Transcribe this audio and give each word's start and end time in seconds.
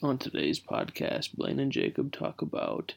On 0.00 0.16
today's 0.16 0.60
podcast, 0.60 1.34
Blaine 1.34 1.58
and 1.58 1.72
Jacob 1.72 2.12
talk 2.12 2.40
about 2.40 2.94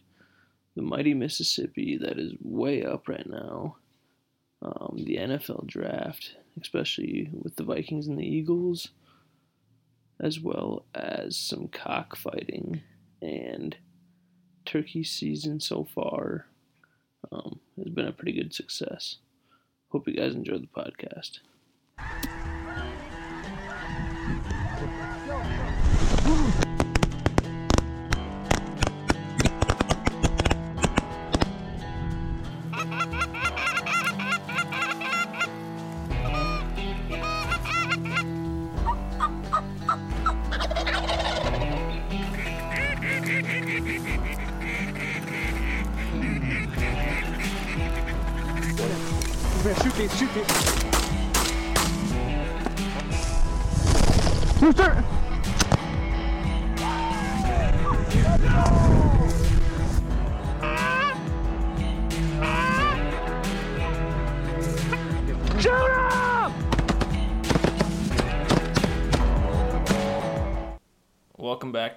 the 0.76 0.84
mighty 0.84 1.16
Mississippi 1.16 1.98
that 1.98 2.20
is 2.20 2.34
way 2.40 2.86
up 2.86 3.08
right 3.08 3.28
now, 3.28 3.78
um, 4.62 4.94
the 4.98 5.18
NFL 5.18 5.66
draft, 5.66 6.36
especially 6.62 7.28
with 7.34 7.56
the 7.56 7.64
Vikings 7.64 8.06
and 8.08 8.20
the 8.20 8.28
Eagles, 8.28 8.90
as 10.20 10.40
well 10.40 10.86
as 10.94 11.36
some 11.36 11.68
cockfighting 11.70 12.84
and 13.20 13.78
turkey 14.64 15.04
season 15.04 15.60
so 15.60 15.84
far 15.84 16.46
um, 17.32 17.60
has 17.78 17.90
been 17.90 18.06
a 18.06 18.14
pretty 18.14 18.34
good 18.34 18.54
success. 18.54 19.18
Hope 19.90 20.08
you 20.08 20.14
guys 20.14 20.36
enjoyed 20.36 20.62
the 20.62 20.68
podcast. 20.68 21.40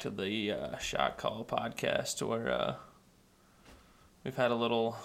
To 0.05 0.10
the 0.10 0.52
uh, 0.52 0.77
Shot 0.77 1.16
Call 1.16 1.47
podcast, 1.47 2.20
where 2.20 2.52
uh, 2.52 2.74
we've 4.22 4.36
had 4.36 4.50
a 4.50 4.55
little, 4.55 4.98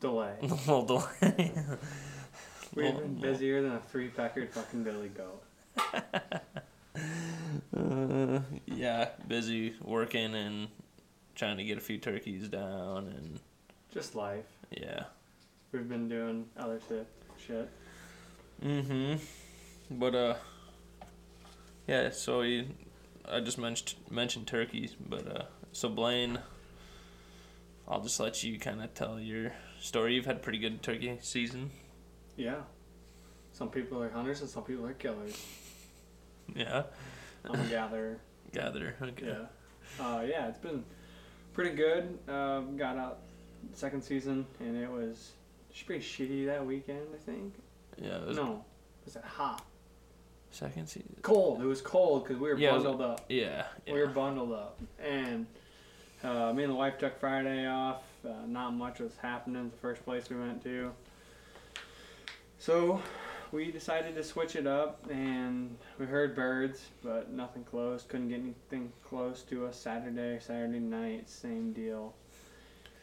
Delay. 0.00 0.32
A 0.40 0.46
little 0.46 0.82
delay. 0.86 1.52
We've 2.74 2.96
been 2.96 3.20
busier 3.20 3.60
than 3.60 3.72
a 3.72 3.80
three 3.80 4.08
peckered 4.08 4.50
fucking 4.50 4.82
billy 4.82 5.10
goat. 5.10 5.44
Uh, 7.76 8.40
yeah, 8.66 9.10
busy 9.26 9.74
working 9.84 10.34
and 10.34 10.68
trying 11.34 11.58
to 11.58 11.64
get 11.64 11.76
a 11.76 11.82
few 11.82 11.98
turkeys 11.98 12.48
down, 12.48 13.08
and 13.08 13.40
Just 13.92 14.14
life. 14.14 14.46
yeah. 14.70 15.02
We've 15.72 15.86
been 15.86 16.08
doing 16.08 16.46
other 16.56 16.80
shit. 16.88 17.06
Shit. 17.46 17.68
Mm-hmm. 18.64 19.98
But 19.98 20.14
uh, 20.14 20.34
yeah. 21.86 22.08
So 22.08 22.40
you, 22.40 22.68
I 23.30 23.40
just 23.40 23.58
mentioned 23.58 23.94
mentioned 24.10 24.46
turkeys, 24.46 24.94
but 25.08 25.26
uh, 25.36 25.44
so 25.72 25.88
Blaine, 25.88 26.38
I'll 27.86 28.00
just 28.00 28.18
let 28.20 28.42
you 28.42 28.58
kind 28.58 28.82
of 28.82 28.94
tell 28.94 29.18
your 29.20 29.52
story. 29.80 30.14
You've 30.14 30.26
had 30.26 30.36
a 30.36 30.40
pretty 30.40 30.58
good 30.58 30.82
turkey 30.82 31.18
season. 31.22 31.70
Yeah. 32.36 32.62
Some 33.52 33.70
people 33.70 34.02
are 34.02 34.08
hunters 34.10 34.40
and 34.40 34.48
some 34.48 34.62
people 34.62 34.86
are 34.86 34.92
killers. 34.92 35.44
Yeah. 36.54 36.84
I'm 37.44 37.60
a 37.60 37.64
gatherer. 37.64 38.18
Gather. 38.52 38.94
Okay. 39.02 39.26
Yeah. 39.26 40.04
Uh, 40.04 40.22
yeah, 40.22 40.48
it's 40.48 40.58
been 40.58 40.84
pretty 41.52 41.74
good. 41.74 42.18
Uh, 42.28 42.60
got 42.76 42.96
out 42.96 43.18
second 43.74 44.02
season 44.02 44.46
and 44.60 44.76
it 44.76 44.90
was 44.90 45.32
pretty 45.86 46.04
shitty 46.04 46.46
that 46.46 46.64
weekend, 46.64 47.06
I 47.14 47.18
think. 47.18 47.54
Yeah. 48.00 48.16
It 48.18 48.26
was 48.28 48.36
No. 48.36 48.64
Was 49.04 49.16
it 49.16 49.24
hot? 49.24 49.64
Second 50.50 50.86
season. 50.88 51.16
Cold. 51.22 51.60
It 51.60 51.66
was 51.66 51.80
cold 51.80 52.24
because 52.24 52.40
we 52.40 52.48
were 52.48 52.58
Yeah, 52.58 52.74
was- 52.74 52.84
bundled 52.84 53.02
up. 53.02 53.24
Yeah. 53.28 53.66
yeah. 53.86 53.92
We 53.92 54.00
were 54.00 54.06
bundled 54.08 54.52
up, 54.52 54.78
and 55.02 55.46
uh, 56.24 56.52
me 56.52 56.64
and 56.64 56.72
the 56.72 56.76
wife 56.76 56.98
took 56.98 57.18
Friday 57.20 57.66
off. 57.66 58.02
Uh, 58.24 58.30
not 58.46 58.72
much 58.74 58.98
was 58.98 59.16
happening. 59.22 59.70
The 59.70 59.76
first 59.78 60.04
place 60.04 60.28
we 60.28 60.36
went 60.36 60.62
to, 60.64 60.92
so 62.58 63.00
we 63.52 63.70
decided 63.70 64.14
to 64.16 64.24
switch 64.24 64.56
it 64.56 64.66
up, 64.66 65.06
and 65.10 65.76
we 65.98 66.06
heard 66.06 66.34
birds, 66.34 66.86
but 67.02 67.30
nothing 67.30 67.64
close. 67.64 68.02
Couldn't 68.02 68.28
get 68.28 68.40
anything 68.40 68.92
close 69.08 69.42
to 69.44 69.66
us. 69.66 69.78
Saturday, 69.78 70.38
Saturday 70.40 70.80
night, 70.80 71.28
same 71.30 71.72
deal. 71.72 72.14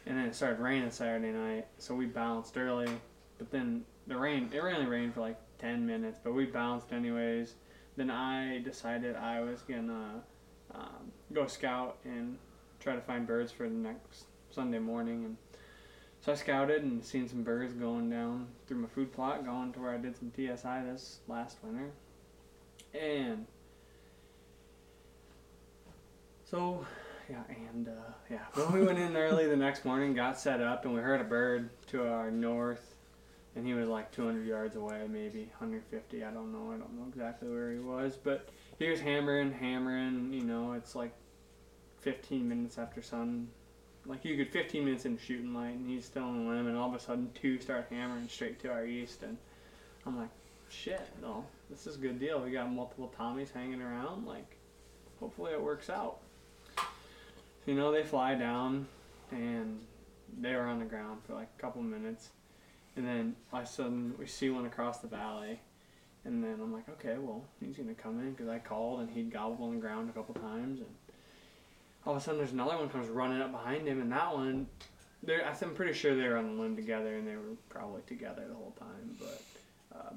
And 0.06 0.16
then 0.16 0.26
it 0.26 0.34
started 0.36 0.60
raining 0.60 0.90
Saturday 0.90 1.32
night, 1.32 1.66
so 1.78 1.94
we 1.94 2.06
bounced 2.06 2.56
early. 2.56 2.90
But 3.38 3.50
then 3.50 3.84
the 4.06 4.16
rain, 4.16 4.48
it 4.52 4.58
only 4.60 4.86
rained 4.86 5.14
for 5.14 5.20
like 5.20 5.36
ten 5.58 5.86
minutes, 5.86 6.18
but 6.22 6.34
we 6.34 6.44
bounced 6.46 6.92
anyways. 6.92 7.54
Then 7.96 8.10
I 8.10 8.58
decided 8.58 9.16
I 9.16 9.40
was 9.40 9.62
gonna 9.62 10.22
um, 10.74 11.12
go 11.32 11.46
scout 11.46 11.98
and 12.04 12.38
try 12.80 12.94
to 12.94 13.00
find 13.00 13.26
birds 13.26 13.52
for 13.52 13.68
the 13.68 13.74
next 13.74 14.24
Sunday 14.50 14.78
morning. 14.78 15.24
And 15.24 15.36
so 16.20 16.32
I 16.32 16.34
scouted 16.34 16.82
and 16.82 17.04
seen 17.04 17.28
some 17.28 17.42
birds 17.42 17.72
going 17.72 18.10
down 18.10 18.48
through 18.66 18.78
my 18.78 18.88
food 18.88 19.12
plot, 19.12 19.44
going 19.44 19.72
to 19.72 19.80
where 19.80 19.92
I 19.92 19.98
did 19.98 20.16
some 20.16 20.32
TSI 20.34 20.82
this 20.84 21.20
last 21.28 21.58
winter. 21.62 21.90
And 22.94 23.46
so, 26.50 26.84
yeah, 27.30 27.42
and 27.48 27.88
uh, 27.88 28.12
yeah, 28.30 28.38
well, 28.56 28.70
we 28.72 28.84
went 28.84 28.98
in 28.98 29.16
early 29.16 29.46
the 29.46 29.56
next 29.56 29.84
morning, 29.84 30.14
got 30.14 30.38
set 30.38 30.60
up, 30.60 30.84
and 30.84 30.94
we 30.94 31.00
heard 31.00 31.20
a 31.20 31.24
bird 31.24 31.70
to 31.88 32.06
our 32.06 32.30
north. 32.30 32.95
And 33.56 33.66
he 33.66 33.72
was 33.72 33.88
like 33.88 34.12
200 34.12 34.46
yards 34.46 34.76
away, 34.76 35.06
maybe 35.10 35.50
150. 35.58 36.22
I 36.22 36.30
don't 36.30 36.52
know. 36.52 36.72
I 36.72 36.76
don't 36.76 36.92
know 36.94 37.06
exactly 37.08 37.48
where 37.48 37.72
he 37.72 37.78
was, 37.78 38.16
but 38.22 38.50
he 38.78 38.88
was 38.88 39.00
hammering, 39.00 39.50
hammering. 39.50 40.32
You 40.32 40.44
know, 40.44 40.74
it's 40.74 40.94
like 40.94 41.12
15 42.00 42.46
minutes 42.46 42.76
after 42.78 43.00
sun. 43.00 43.48
Like 44.04 44.24
you 44.24 44.36
could 44.36 44.52
15 44.52 44.84
minutes 44.84 45.06
in 45.06 45.18
shooting 45.18 45.54
light, 45.54 45.74
and 45.74 45.88
he's 45.88 46.04
still 46.04 46.24
on 46.24 46.44
the 46.44 46.50
limb, 46.50 46.68
and 46.68 46.76
all 46.76 46.88
of 46.88 46.94
a 46.94 47.00
sudden 47.00 47.30
two 47.34 47.58
start 47.58 47.86
hammering 47.90 48.28
straight 48.28 48.60
to 48.60 48.70
our 48.70 48.86
east, 48.86 49.22
and 49.22 49.36
I'm 50.06 50.16
like, 50.16 50.28
shit, 50.68 51.08
no, 51.20 51.44
this 51.70 51.86
is 51.86 51.96
a 51.96 51.98
good 51.98 52.20
deal. 52.20 52.40
We 52.40 52.50
got 52.50 52.70
multiple 52.70 53.12
Tommies 53.18 53.52
hanging 53.52 53.82
around. 53.82 54.26
Like, 54.26 54.56
hopefully 55.18 55.52
it 55.52 55.60
works 55.60 55.90
out. 55.90 56.18
You 57.66 57.74
know, 57.74 57.90
they 57.90 58.04
fly 58.04 58.34
down, 58.36 58.86
and 59.32 59.80
they 60.40 60.54
were 60.54 60.66
on 60.66 60.78
the 60.78 60.84
ground 60.84 61.22
for 61.26 61.34
like 61.34 61.48
a 61.58 61.60
couple 61.60 61.82
minutes, 61.82 62.30
and 62.96 63.06
then 63.06 63.36
all 63.52 63.60
of 63.60 63.66
a 63.66 63.68
sudden 63.68 64.14
we 64.18 64.26
see 64.26 64.50
one 64.50 64.66
across 64.66 64.98
the 64.98 65.08
valley. 65.08 65.60
And 66.24 66.42
then 66.42 66.58
I'm 66.60 66.72
like, 66.72 66.88
okay, 66.88 67.16
well, 67.18 67.44
he's 67.60 67.76
gonna 67.76 67.94
come 67.94 68.18
in 68.20 68.32
because 68.32 68.48
I 68.48 68.58
called 68.58 69.00
and 69.00 69.10
he'd 69.10 69.30
gobbled 69.30 69.60
on 69.60 69.74
the 69.76 69.80
ground 69.80 70.10
a 70.10 70.12
couple 70.12 70.34
times, 70.34 70.80
and 70.80 70.88
all 72.04 72.14
of 72.14 72.20
a 72.20 72.24
sudden 72.24 72.38
there's 72.38 72.52
another 72.52 72.76
one 72.76 72.88
comes 72.88 73.08
running 73.08 73.40
up 73.40 73.52
behind 73.52 73.86
him, 73.86 74.00
and 74.00 74.10
that 74.10 74.34
one, 74.34 74.66
they're, 75.22 75.46
I'm 75.46 75.74
pretty 75.74 75.92
sure 75.92 76.16
they 76.16 76.28
were 76.28 76.36
on 76.36 76.56
the 76.56 76.62
limb 76.62 76.74
together, 76.74 77.16
and 77.16 77.26
they 77.26 77.36
were 77.36 77.56
probably 77.68 78.02
together 78.06 78.44
the 78.48 78.54
whole 78.54 78.74
time. 78.78 79.16
But 79.18 79.42
um, 80.00 80.16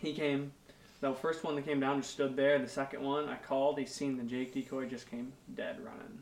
he 0.00 0.12
came, 0.12 0.52
the 1.00 1.14
first 1.14 1.44
one 1.44 1.54
that 1.56 1.64
came 1.64 1.80
down 1.80 2.00
just 2.02 2.12
stood 2.12 2.36
there. 2.36 2.58
The 2.58 2.68
second 2.68 3.02
one 3.02 3.28
I 3.28 3.36
called, 3.36 3.78
he 3.78 3.86
seen 3.86 4.16
the 4.16 4.24
Jake 4.24 4.52
decoy, 4.52 4.86
just 4.86 5.10
came 5.10 5.32
dead 5.54 5.78
running 5.82 6.18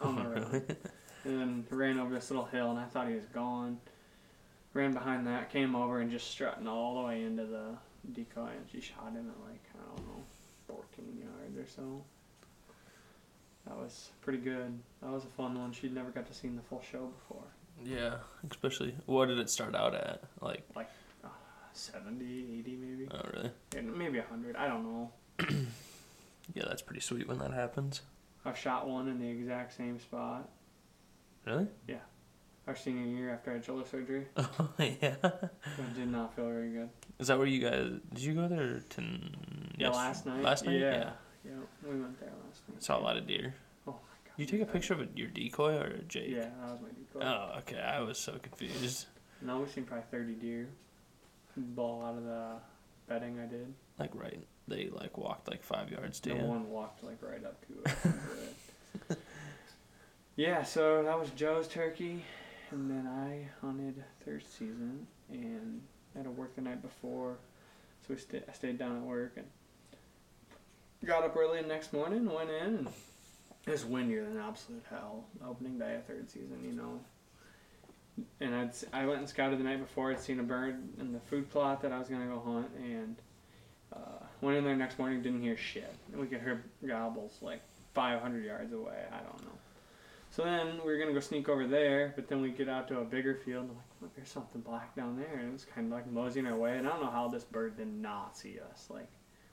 on 0.00 0.16
the 0.16 0.28
road, 0.40 0.76
and 1.24 1.40
then 1.40 1.66
he 1.68 1.74
ran 1.74 1.98
over 1.98 2.14
this 2.14 2.30
little 2.30 2.46
hill, 2.46 2.70
and 2.70 2.78
I 2.78 2.84
thought 2.84 3.08
he 3.08 3.14
was 3.14 3.26
gone. 3.26 3.78
Ran 4.74 4.92
behind 4.92 5.26
that, 5.26 5.50
came 5.50 5.74
over, 5.74 6.00
and 6.00 6.10
just 6.10 6.30
strutting 6.30 6.66
all 6.66 7.00
the 7.00 7.06
way 7.06 7.22
into 7.22 7.46
the 7.46 7.76
decoy, 8.12 8.48
and 8.56 8.66
she 8.70 8.80
shot 8.80 9.12
him 9.12 9.30
at 9.30 9.48
like 9.48 9.62
I 9.74 9.86
don't 9.96 10.06
know, 10.06 10.22
14 10.66 11.16
yards 11.16 11.56
or 11.56 11.70
so. 11.70 12.02
That 13.66 13.76
was 13.76 14.10
pretty 14.20 14.38
good. 14.40 14.78
That 15.00 15.10
was 15.10 15.24
a 15.24 15.28
fun 15.28 15.58
one. 15.58 15.72
She'd 15.72 15.94
never 15.94 16.10
got 16.10 16.26
to 16.26 16.34
see 16.34 16.48
the 16.48 16.60
full 16.60 16.82
show 16.82 17.06
before. 17.06 17.44
Yeah. 17.82 18.16
Especially, 18.50 18.94
what 19.06 19.26
did 19.26 19.38
it 19.38 19.48
start 19.48 19.74
out 19.74 19.94
at? 19.94 20.22
Like, 20.40 20.62
uh, 21.24 21.28
70, 21.72 22.24
80 22.58 22.76
maybe. 22.76 23.08
oh 23.10 23.20
really? 23.32 23.50
And 23.76 23.96
maybe 23.96 24.18
100. 24.18 24.56
I 24.56 24.68
don't 24.68 24.84
know. 24.84 25.12
Yeah, 26.54 26.64
that's 26.68 26.82
pretty 26.82 27.00
sweet 27.00 27.26
when 27.26 27.38
that 27.38 27.52
happens. 27.54 28.02
I've 28.44 28.58
shot 28.58 28.86
one 28.86 29.08
in 29.08 29.18
the 29.18 29.26
exact 29.28 29.74
same 29.74 29.98
spot 29.98 30.46
Really? 31.46 31.66
Our 32.66 32.74
senior 32.76 33.06
year 33.06 33.30
after 33.32 33.50
I 33.50 33.54
had 33.54 33.64
shoulder 33.64 33.84
surgery. 33.90 34.26
Oh 34.36 34.68
yeah. 34.78 35.14
It 35.22 35.94
did 35.96 36.10
not 36.10 36.34
feel 36.34 36.46
very 36.46 36.70
good. 36.70 36.88
Is 37.18 37.28
that 37.28 37.38
where 37.38 37.46
you 37.46 37.60
guys? 37.60 37.90
Did 38.12 38.22
you 38.22 38.34
go 38.34 38.48
there? 38.48 38.80
To, 38.90 39.04
Yeah, 39.78 39.90
last 39.90 40.26
night. 40.26 40.42
Last 40.42 40.64
night. 40.64 40.78
Yeah. 40.80 41.10
Yeah, 41.44 41.52
we 41.86 42.00
went 42.00 42.18
there 42.20 42.30
last 42.46 42.62
night. 42.68 42.82
Saw 42.82 42.98
a 42.98 43.00
lot 43.02 43.16
of 43.18 43.26
deer. 43.26 43.54
Oh 43.86 43.90
my 43.92 43.96
god. 44.24 44.32
You 44.38 44.46
take 44.46 44.62
a 44.62 44.66
picture 44.66 44.94
of 44.94 45.06
your 45.16 45.28
decoy 45.28 45.74
or 45.76 45.86
a 45.86 46.02
Jake? 46.02 46.30
Yeah, 46.30 46.48
that 46.60 46.70
was 46.70 46.80
my 46.80 46.88
decoy. 46.88 47.20
Oh, 47.26 47.58
okay. 47.58 47.80
I 47.80 48.00
was 48.00 48.18
so 48.18 48.38
confused. 48.42 49.06
No, 49.42 49.58
we 49.60 49.68
seen 49.68 49.84
probably 49.84 50.06
30 50.10 50.32
deer. 50.34 50.68
Ball 51.56 52.02
out 52.04 52.16
of 52.16 52.24
the 52.24 52.52
bedding 53.08 53.38
I 53.38 53.46
did. 53.46 53.72
Like 53.98 54.10
right, 54.14 54.42
they 54.66 54.88
like 54.90 55.16
walked 55.18 55.48
like 55.48 55.62
five 55.62 55.90
yards 55.90 56.18
to 56.20 56.30
No 56.30 56.34
you. 56.36 56.42
one 56.44 56.68
walked 56.70 57.04
like 57.04 57.18
right 57.22 57.44
up 57.44 57.58
to 57.66 57.74
it. 59.10 59.18
Yeah, 60.36 60.64
so 60.64 61.04
that 61.04 61.16
was 61.18 61.30
Joe's 61.30 61.68
turkey, 61.68 62.24
and 62.74 62.90
then 62.90 63.06
I 63.06 63.48
hunted 63.64 64.02
third 64.24 64.42
season 64.46 65.06
and 65.30 65.80
had 66.14 66.24
to 66.24 66.30
work 66.30 66.54
the 66.56 66.60
night 66.60 66.82
before, 66.82 67.36
so 68.02 68.14
we 68.14 68.16
sta 68.16 68.40
I 68.48 68.52
stayed 68.52 68.78
down 68.78 68.96
at 68.96 69.02
work 69.02 69.34
and 69.36 69.46
got 71.06 71.22
up 71.22 71.36
early 71.36 71.62
the 71.62 71.68
next 71.68 71.92
morning, 71.92 72.30
went 72.30 72.50
in, 72.50 72.66
and 72.66 72.88
it 73.66 73.70
was 73.70 73.84
windier 73.84 74.24
than 74.24 74.40
absolute 74.40 74.84
hell. 74.90 75.24
Opening 75.46 75.78
day 75.78 75.94
of 75.94 76.04
third 76.04 76.28
season, 76.28 76.58
you 76.64 76.72
know. 76.72 77.00
And 78.40 78.54
I'd 78.54 78.72
I 78.92 79.06
went 79.06 79.20
and 79.20 79.28
scouted 79.28 79.58
the 79.58 79.64
night 79.64 79.80
before. 79.80 80.10
I'd 80.10 80.20
seen 80.20 80.40
a 80.40 80.44
bird 80.44 80.76
in 80.98 81.12
the 81.12 81.20
food 81.20 81.50
plot 81.50 81.80
that 81.82 81.92
I 81.92 81.98
was 81.98 82.08
gonna 82.08 82.26
go 82.26 82.40
hunt, 82.44 82.70
and 82.76 83.16
uh, 83.92 84.24
went 84.40 84.58
in 84.58 84.64
there 84.64 84.76
next 84.76 84.98
morning, 84.98 85.22
didn't 85.22 85.42
hear 85.42 85.56
shit. 85.56 85.94
We 86.12 86.26
could 86.26 86.40
hear 86.40 86.64
gobbles 86.86 87.38
like 87.40 87.60
500 87.94 88.44
yards 88.44 88.72
away. 88.72 89.04
I 89.12 89.18
don't 89.18 89.42
know. 89.42 89.58
So 90.34 90.42
then 90.42 90.78
we 90.84 90.90
were 90.92 90.98
gonna 90.98 91.12
go 91.12 91.20
sneak 91.20 91.48
over 91.48 91.64
there, 91.66 92.12
but 92.16 92.26
then 92.26 92.40
we 92.40 92.50
get 92.50 92.68
out 92.68 92.88
to 92.88 92.98
a 92.98 93.04
bigger 93.04 93.36
field. 93.36 93.62
And 93.62 93.70
I'm 93.70 93.76
like, 93.76 93.86
look, 94.02 94.16
there's 94.16 94.28
something 94.30 94.60
black 94.62 94.96
down 94.96 95.16
there, 95.16 95.38
and 95.38 95.48
it 95.50 95.52
was 95.52 95.64
kind 95.64 95.86
of 95.86 95.92
like 95.92 96.10
moseying 96.10 96.46
our 96.46 96.56
way. 96.56 96.76
And 96.76 96.88
I 96.88 96.90
don't 96.90 97.02
know 97.04 97.10
how 97.10 97.28
this 97.28 97.44
bird 97.44 97.76
did 97.76 97.86
not 97.86 98.36
see 98.36 98.58
us. 98.72 98.88
Like 98.90 99.08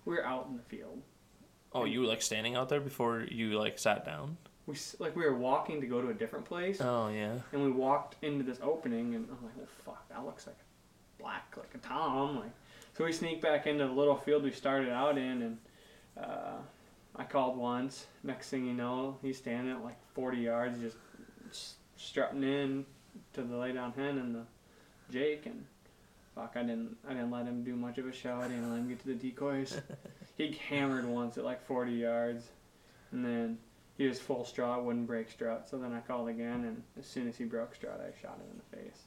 we 0.06 0.16
were 0.16 0.26
out 0.26 0.48
in 0.50 0.58
the 0.58 0.64
field. 0.64 1.02
Oh, 1.74 1.86
you 1.86 2.02
were 2.02 2.08
like 2.08 2.22
standing 2.24 2.56
out 2.56 2.68
there 2.70 2.82
before 2.82 3.22
you 3.30 3.60
like 3.60 3.78
sat 3.78 4.04
down. 4.06 4.38
We 4.66 4.74
s- 4.74 4.96
like 4.98 5.16
we 5.16 5.24
were 5.24 5.36
walking 5.38 5.82
to 5.82 5.88
go 5.88 6.02
to 6.02 6.10
a 6.10 6.14
different 6.16 6.46
place, 6.46 6.80
Oh 6.82 7.10
yeah. 7.10 7.36
and 7.52 7.64
we 7.64 7.72
walked 7.72 8.16
into 8.24 8.44
this 8.44 8.58
opening, 8.64 9.14
and 9.14 9.28
I'm 9.30 9.44
like, 9.46 9.54
oh 9.62 9.68
fuck, 9.86 10.10
that 10.10 10.26
looks 10.26 10.48
like 10.48 10.56
a 10.58 11.22
black, 11.22 11.54
like 11.58 11.74
a 11.76 11.78
tom. 11.78 12.38
Like, 12.40 12.52
so 12.98 13.06
we 13.06 13.12
sneak 13.12 13.40
back 13.42 13.68
into 13.68 13.86
the 13.86 13.92
little 13.94 14.16
field 14.18 14.44
we 14.44 14.52
started 14.52 14.90
out 14.90 15.18
in, 15.18 15.42
and 15.44 15.58
uh, 16.20 16.58
I 17.16 17.24
called 17.24 17.58
once. 17.58 18.08
Next 18.24 18.50
thing 18.50 18.66
you 18.66 18.74
know, 18.74 19.18
he's 19.22 19.38
standing 19.38 19.74
at 19.74 19.84
like 19.84 19.98
40 20.14 20.38
yards, 20.38 20.80
just 20.80 21.76
strutting 21.98 22.44
in 22.44 22.86
to 23.34 23.42
the 23.42 23.56
lay 23.56 23.74
down 23.74 23.94
hen 23.94 24.18
and 24.18 24.36
the 24.36 24.44
Jake, 25.12 25.46
and 25.46 25.66
fuck, 26.36 26.54
I 26.56 26.62
didn't, 26.62 26.96
I 27.08 27.14
didn't 27.14 27.32
let 27.32 27.46
him 27.46 27.64
do 27.64 27.76
much 27.76 27.98
of 27.98 28.08
a 28.08 28.14
show. 28.14 28.36
I 28.36 28.48
didn't 28.48 28.70
let 28.70 28.80
him 28.80 28.88
get 28.88 29.00
to 29.02 29.08
the 29.08 29.16
decoys. 29.16 29.80
he 30.38 30.58
hammered 30.70 31.06
once 31.06 31.38
at 31.38 31.44
like 31.44 31.66
40 31.66 31.92
yards, 31.92 32.46
and 33.12 33.26
then 33.26 33.58
he 33.98 34.08
was 34.08 34.20
full 34.20 34.46
strut, 34.46 34.84
wouldn't 34.84 35.08
break 35.08 35.30
strut. 35.30 35.70
So 35.70 35.78
then 35.78 35.94
I 35.94 36.00
called 36.00 36.30
again, 36.30 36.64
and 36.64 36.82
as 36.98 37.06
soon 37.06 37.28
as 37.28 37.38
he 37.38 37.44
broke 37.44 37.76
strut, 37.76 38.00
I 38.02 38.20
shot 38.22 38.38
him 38.38 38.46
in 38.52 38.58
the 38.58 38.78
face. 38.78 39.02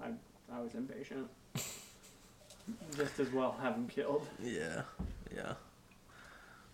I 0.00 0.56
I 0.56 0.60
was 0.60 0.74
impatient. 0.74 1.28
Just 2.96 3.18
as 3.20 3.30
well 3.32 3.56
have 3.62 3.74
him 3.74 3.88
killed. 3.88 4.26
Yeah. 4.42 4.82
Yeah. 5.34 5.54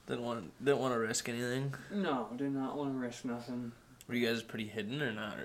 Didn't 0.09 0.25
want 0.25 0.65
didn't 0.65 0.79
want 0.79 0.95
to 0.95 0.99
risk 0.99 1.29
anything. 1.29 1.75
No, 1.93 2.29
did 2.35 2.53
not 2.53 2.79
want 2.79 2.95
to 2.95 2.99
risk 2.99 3.27
nothing. 3.27 3.73
Were 4.09 4.15
you 4.15 4.27
guys 4.27 4.43
pretty 4.43 4.67
hidden 4.67 5.03
or 5.03 5.13
not? 5.13 5.37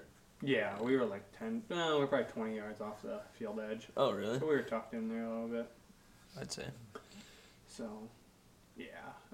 Yeah, 0.42 0.82
we 0.82 0.96
were 0.96 1.04
like 1.04 1.24
ten. 1.38 1.64
No, 1.70 1.98
we 1.98 2.06
are 2.06 2.08
probably 2.08 2.32
twenty 2.32 2.56
yards 2.56 2.80
off 2.80 3.02
the 3.02 3.20
field 3.34 3.60
edge. 3.60 3.88
Oh 3.98 4.12
really? 4.14 4.40
So 4.40 4.46
we 4.46 4.56
were 4.56 4.62
tucked 4.62 4.94
in 4.94 5.10
there 5.10 5.26
a 5.26 5.30
little 5.30 5.50
bit. 5.50 5.70
I'd 6.40 6.52
say. 6.52 6.66
So, 7.68 7.90
yeah, 8.78 8.86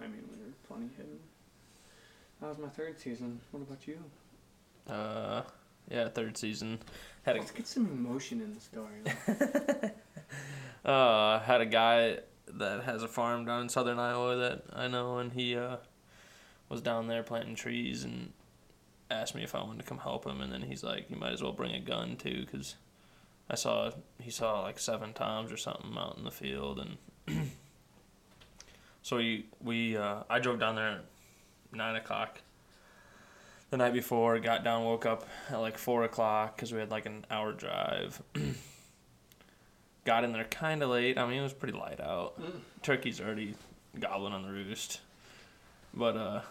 I 0.01 0.07
mean 0.07 0.23
we 0.31 0.43
were 0.43 0.51
plenty 0.67 0.89
hidden. 0.97 1.19
That 2.41 2.47
was 2.47 2.57
my 2.57 2.69
third 2.69 2.99
season. 2.99 3.39
What 3.51 3.61
about 3.61 3.87
you? 3.87 3.99
Uh, 4.91 5.43
yeah, 5.91 6.07
third 6.09 6.37
season. 6.37 6.79
Had 7.21 7.35
a 7.35 7.39
Let's 7.39 7.51
get 7.51 7.67
some 7.67 7.85
emotion 7.85 8.41
in 8.41 8.55
the 8.55 8.61
story. 8.61 9.91
Uh, 10.85 11.39
had 11.41 11.59
a 11.59 11.65
guy 11.65 12.17
that 12.59 12.83
has 12.83 13.01
a 13.03 13.07
farm 13.07 13.45
down 13.45 13.63
in 13.63 13.69
southern 13.69 13.99
Iowa 13.99 14.35
that 14.35 14.63
I 14.73 14.87
know, 14.87 15.17
and 15.17 15.33
he 15.33 15.55
uh, 15.55 15.77
was 16.69 16.81
down 16.81 17.07
there 17.07 17.23
planting 17.23 17.55
trees 17.55 18.03
and 18.03 18.33
asked 19.09 19.33
me 19.33 19.43
if 19.43 19.55
I 19.55 19.63
wanted 19.63 19.79
to 19.79 19.89
come 19.89 19.99
help 19.99 20.25
him. 20.25 20.41
And 20.41 20.53
then 20.53 20.61
he's 20.61 20.83
like, 20.83 21.09
"You 21.09 21.15
might 21.15 21.33
as 21.33 21.41
well 21.41 21.53
bring 21.53 21.73
a 21.73 21.79
gun 21.79 22.15
too, 22.15 22.45
because 22.45 22.75
I 23.49 23.55
saw 23.55 23.91
he 24.19 24.29
saw 24.29 24.61
like 24.61 24.77
seven 24.77 25.13
times 25.13 25.51
or 25.51 25.57
something 25.57 25.97
out 25.97 26.17
in 26.17 26.23
the 26.23 26.31
field." 26.31 26.85
And 27.27 27.51
so 29.01 29.17
we 29.17 29.45
we 29.61 29.97
uh, 29.97 30.23
I 30.29 30.39
drove 30.39 30.59
down 30.59 30.75
there 30.75 30.89
at 30.89 31.05
nine 31.71 31.95
o'clock 31.95 32.41
the 33.69 33.77
night 33.77 33.93
before. 33.93 34.37
Got 34.39 34.63
down, 34.63 34.83
woke 34.83 35.05
up 35.05 35.27
at 35.49 35.57
like 35.57 35.77
four 35.77 36.03
o'clock 36.03 36.55
because 36.55 36.71
we 36.71 36.79
had 36.79 36.91
like 36.91 37.05
an 37.05 37.25
hour 37.31 37.53
drive. 37.53 38.21
got 40.05 40.23
in 40.23 40.31
there 40.31 40.45
kind 40.45 40.81
of 40.83 40.89
late. 40.89 41.17
I 41.17 41.27
mean, 41.27 41.39
it 41.39 41.43
was 41.43 41.53
pretty 41.53 41.77
light 41.77 41.99
out. 41.99 42.39
Mm. 42.41 42.59
Turkey's 42.81 43.21
already 43.21 43.55
gobbling 43.99 44.33
on 44.33 44.43
the 44.43 44.51
roost, 44.51 45.01
but 45.93 46.15
uh, 46.15 46.41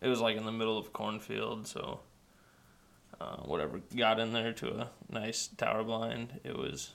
it 0.00 0.08
was 0.08 0.20
like 0.20 0.36
in 0.36 0.44
the 0.44 0.52
middle 0.52 0.78
of 0.78 0.92
cornfield, 0.92 1.66
so 1.66 2.00
uh, 3.20 3.36
whatever. 3.38 3.80
Got 3.94 4.20
in 4.20 4.32
there 4.32 4.52
to 4.52 4.80
a 4.80 4.90
nice 5.10 5.48
tower 5.48 5.84
blind. 5.84 6.40
It 6.44 6.56
was 6.56 6.92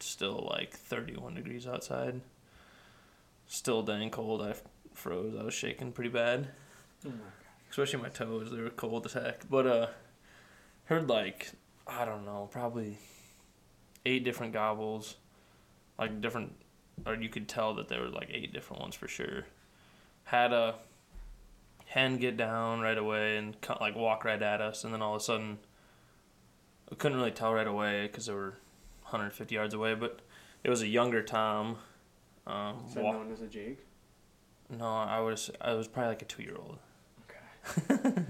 still 0.00 0.48
like 0.50 0.74
31 0.74 1.34
degrees 1.34 1.66
outside. 1.66 2.20
Still 3.46 3.82
dang 3.82 4.10
cold. 4.10 4.42
I 4.42 4.54
froze. 4.94 5.34
I 5.38 5.42
was 5.42 5.54
shaking 5.54 5.92
pretty 5.92 6.10
bad 6.10 6.48
oh 7.06 7.10
my 7.10 7.14
especially 7.70 8.00
my 8.00 8.08
toes. 8.08 8.50
They 8.50 8.60
were 8.60 8.70
cold 8.70 9.06
as 9.06 9.12
heck. 9.12 9.48
But 9.48 9.66
uh, 9.66 9.86
heard 10.86 11.08
like 11.08 11.50
I 11.86 12.04
don't 12.04 12.24
know, 12.24 12.48
probably 12.50 12.98
eight 14.04 14.24
different 14.24 14.52
gobbles, 14.52 15.16
like 15.98 16.20
different, 16.20 16.54
or 17.06 17.14
you 17.14 17.28
could 17.28 17.48
tell 17.48 17.74
that 17.74 17.88
there 17.88 18.00
were 18.00 18.08
like 18.08 18.28
eight 18.32 18.52
different 18.52 18.80
ones 18.82 18.94
for 18.94 19.08
sure. 19.08 19.44
Had 20.24 20.52
a 20.52 20.76
hen 21.86 22.18
get 22.18 22.36
down 22.36 22.80
right 22.80 22.98
away 22.98 23.36
and 23.38 23.56
like 23.80 23.96
walk 23.96 24.24
right 24.24 24.40
at 24.42 24.60
us, 24.60 24.84
and 24.84 24.92
then 24.92 25.02
all 25.02 25.14
of 25.14 25.20
a 25.20 25.24
sudden, 25.24 25.58
I 26.90 26.94
couldn't 26.94 27.18
really 27.18 27.30
tell 27.30 27.52
right 27.54 27.66
away 27.66 28.06
because 28.06 28.26
they 28.26 28.34
were 28.34 28.54
150 29.02 29.54
yards 29.54 29.74
away, 29.74 29.94
but 29.94 30.20
it 30.64 30.70
was 30.70 30.82
a 30.82 30.86
younger 30.88 31.22
tom. 31.22 31.78
Um, 32.46 32.84
Is 32.86 32.94
that 32.94 33.04
walk- 33.04 33.14
known 33.16 33.32
as 33.32 33.40
a 33.40 33.46
Jake? 33.46 33.84
no, 34.70 34.86
I 34.86 35.20
was 35.20 35.50
I 35.60 35.72
was 35.72 35.88
probably 35.88 36.08
like 36.10 36.22
a 36.22 36.26
two 36.26 36.42
year 36.42 36.56
old. 36.56 36.78
Okay. 37.24 38.24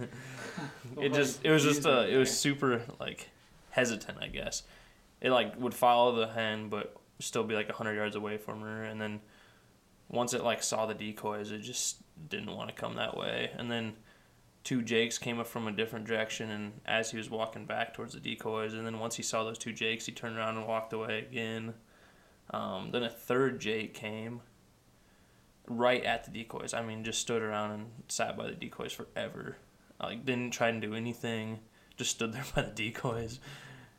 it 1.00 1.12
just 1.12 1.40
it 1.44 1.50
was 1.50 1.62
just 1.62 1.86
uh 1.86 2.06
it 2.08 2.16
was 2.16 2.36
super 2.36 2.82
like 2.98 3.28
hesitant 3.70 4.18
i 4.20 4.26
guess 4.26 4.64
it 5.20 5.30
like 5.30 5.58
would 5.60 5.74
follow 5.74 6.16
the 6.16 6.26
hen 6.32 6.68
but 6.68 6.96
still 7.18 7.44
be 7.44 7.54
like 7.54 7.68
100 7.68 7.94
yards 7.94 8.16
away 8.16 8.36
from 8.36 8.60
her 8.60 8.84
and 8.84 9.00
then 9.00 9.20
once 10.08 10.32
it 10.32 10.42
like 10.44 10.62
saw 10.62 10.86
the 10.86 10.94
decoys 10.94 11.50
it 11.50 11.60
just 11.60 11.98
didn't 12.28 12.54
want 12.54 12.68
to 12.68 12.74
come 12.74 12.94
that 12.96 13.16
way. 13.16 13.50
And 13.56 13.70
then 13.70 13.94
two 14.64 14.82
jakes 14.82 15.18
came 15.18 15.38
up 15.38 15.46
from 15.46 15.68
a 15.68 15.72
different 15.72 16.06
direction 16.06 16.50
and 16.50 16.72
as 16.86 17.10
he 17.10 17.16
was 17.16 17.30
walking 17.30 17.66
back 17.66 17.94
towards 17.94 18.14
the 18.14 18.20
decoys 18.20 18.74
and 18.74 18.86
then 18.86 18.98
once 18.98 19.16
he 19.16 19.22
saw 19.22 19.44
those 19.44 19.58
two 19.58 19.72
jakes 19.72 20.06
he 20.06 20.12
turned 20.12 20.36
around 20.36 20.56
and 20.56 20.66
walked 20.66 20.92
away 20.92 21.18
again. 21.18 21.74
Um, 22.50 22.90
then 22.92 23.02
a 23.02 23.10
third 23.10 23.60
jake 23.60 23.94
came 23.94 24.40
right 25.66 26.02
at 26.02 26.24
the 26.24 26.30
decoys. 26.30 26.72
I 26.72 26.82
mean 26.82 27.04
just 27.04 27.20
stood 27.20 27.42
around 27.42 27.72
and 27.72 27.90
sat 28.08 28.36
by 28.36 28.46
the 28.46 28.54
decoys 28.54 28.92
forever. 28.92 29.58
Like 30.00 30.24
didn't 30.24 30.52
try 30.52 30.68
and 30.68 30.80
do 30.80 30.94
anything 30.94 31.60
just 31.98 32.12
stood 32.12 32.32
there 32.32 32.44
by 32.54 32.62
the 32.62 32.70
decoys. 32.70 33.40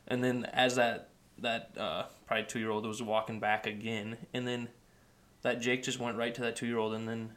And 0.08 0.24
then 0.24 0.46
as 0.46 0.74
that 0.74 1.09
that 1.40 1.70
uh, 1.78 2.04
probably 2.26 2.44
two 2.44 2.58
year 2.58 2.70
old 2.70 2.86
was 2.86 3.02
walking 3.02 3.40
back 3.40 3.66
again 3.66 4.16
and 4.34 4.46
then 4.46 4.68
that 5.42 5.60
jake 5.60 5.82
just 5.82 5.98
went 5.98 6.16
right 6.16 6.34
to 6.34 6.42
that 6.42 6.56
two 6.56 6.66
year 6.66 6.78
old 6.78 6.94
and 6.94 7.08
then 7.08 7.30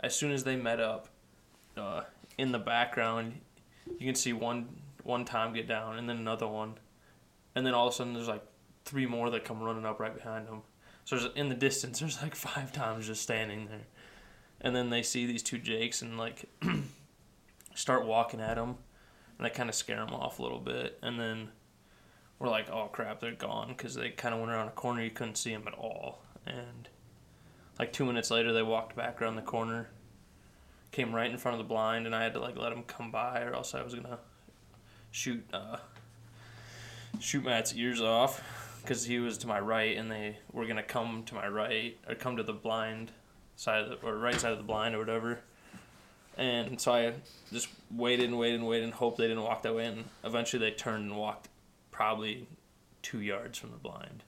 as 0.00 0.14
soon 0.14 0.30
as 0.30 0.44
they 0.44 0.56
met 0.56 0.80
up 0.80 1.08
uh, 1.76 2.02
in 2.38 2.52
the 2.52 2.58
background 2.58 3.40
you 3.98 4.06
can 4.06 4.14
see 4.14 4.32
one 4.32 4.68
one 5.02 5.24
tom 5.24 5.52
get 5.52 5.66
down 5.66 5.98
and 5.98 6.08
then 6.08 6.18
another 6.18 6.46
one 6.46 6.74
and 7.54 7.66
then 7.66 7.74
all 7.74 7.88
of 7.88 7.94
a 7.94 7.96
sudden 7.96 8.14
there's 8.14 8.28
like 8.28 8.44
three 8.84 9.06
more 9.06 9.30
that 9.30 9.44
come 9.44 9.60
running 9.60 9.86
up 9.86 10.00
right 10.00 10.14
behind 10.14 10.46
them. 10.46 10.62
So 11.04 11.30
in 11.34 11.48
the 11.48 11.54
distance 11.54 12.00
there's 12.00 12.20
like 12.22 12.34
five 12.34 12.72
times 12.72 13.06
just 13.06 13.22
standing 13.22 13.66
there 13.66 13.86
and 14.60 14.74
then 14.74 14.90
they 14.90 15.02
see 15.02 15.26
these 15.26 15.42
two 15.42 15.58
jakes 15.58 16.02
and 16.02 16.18
like 16.18 16.44
start 17.74 18.06
walking 18.06 18.40
at 18.40 18.56
them 18.56 18.76
and 19.38 19.46
they 19.46 19.50
kind 19.50 19.68
of 19.68 19.74
scare 19.74 20.04
them 20.04 20.14
off 20.14 20.38
a 20.38 20.42
little 20.42 20.58
bit 20.58 20.98
and 21.02 21.18
then 21.18 21.48
we're 22.40 22.48
like 22.48 22.68
oh 22.70 22.88
crap 22.90 23.20
they're 23.20 23.30
gone 23.30 23.68
because 23.68 23.94
they 23.94 24.10
kind 24.10 24.34
of 24.34 24.40
went 24.40 24.50
around 24.50 24.66
a 24.66 24.72
corner 24.72 25.02
you 25.02 25.10
couldn't 25.10 25.36
see 25.36 25.52
them 25.52 25.62
at 25.68 25.74
all 25.74 26.20
and 26.46 26.88
like 27.78 27.92
two 27.92 28.04
minutes 28.04 28.30
later 28.30 28.52
they 28.52 28.62
walked 28.62 28.96
back 28.96 29.22
around 29.22 29.36
the 29.36 29.42
corner 29.42 29.88
came 30.90 31.14
right 31.14 31.30
in 31.30 31.38
front 31.38 31.54
of 31.54 31.58
the 31.64 31.68
blind 31.68 32.06
and 32.06 32.16
i 32.16 32.22
had 32.24 32.34
to 32.34 32.40
like 32.40 32.56
let 32.56 32.70
them 32.70 32.82
come 32.82 33.12
by 33.12 33.40
or 33.42 33.54
else 33.54 33.72
i 33.74 33.82
was 33.82 33.94
gonna 33.94 34.18
shoot 35.12 35.44
uh 35.52 35.76
shoot 37.20 37.44
matt's 37.44 37.72
ears 37.74 38.00
off 38.00 38.42
because 38.82 39.04
he 39.04 39.18
was 39.18 39.38
to 39.38 39.46
my 39.46 39.60
right 39.60 39.96
and 39.96 40.10
they 40.10 40.36
were 40.52 40.66
gonna 40.66 40.82
come 40.82 41.22
to 41.24 41.34
my 41.34 41.46
right 41.46 41.96
or 42.08 42.16
come 42.16 42.36
to 42.36 42.42
the 42.42 42.52
blind 42.52 43.12
side 43.60 43.82
of 43.82 43.90
the 43.90 44.06
or 44.06 44.16
right 44.16 44.40
side 44.40 44.52
of 44.52 44.58
the 44.58 44.64
blind 44.64 44.94
or 44.94 44.98
whatever. 44.98 45.38
And 46.38 46.80
so 46.80 46.92
I 46.92 47.12
just 47.52 47.68
waited 47.90 48.30
and 48.30 48.38
waited 48.38 48.60
and 48.60 48.68
waited 48.68 48.84
and 48.84 48.94
hoped 48.94 49.18
they 49.18 49.28
didn't 49.28 49.42
walk 49.42 49.62
that 49.62 49.74
way. 49.74 49.86
And 49.86 50.04
eventually 50.24 50.60
they 50.60 50.74
turned 50.74 51.10
and 51.10 51.16
walked 51.18 51.48
probably 52.00 52.48
two 53.02 53.20
yards 53.20 53.58
from 53.58 53.72
the 53.72 53.76
blind. 53.76 54.24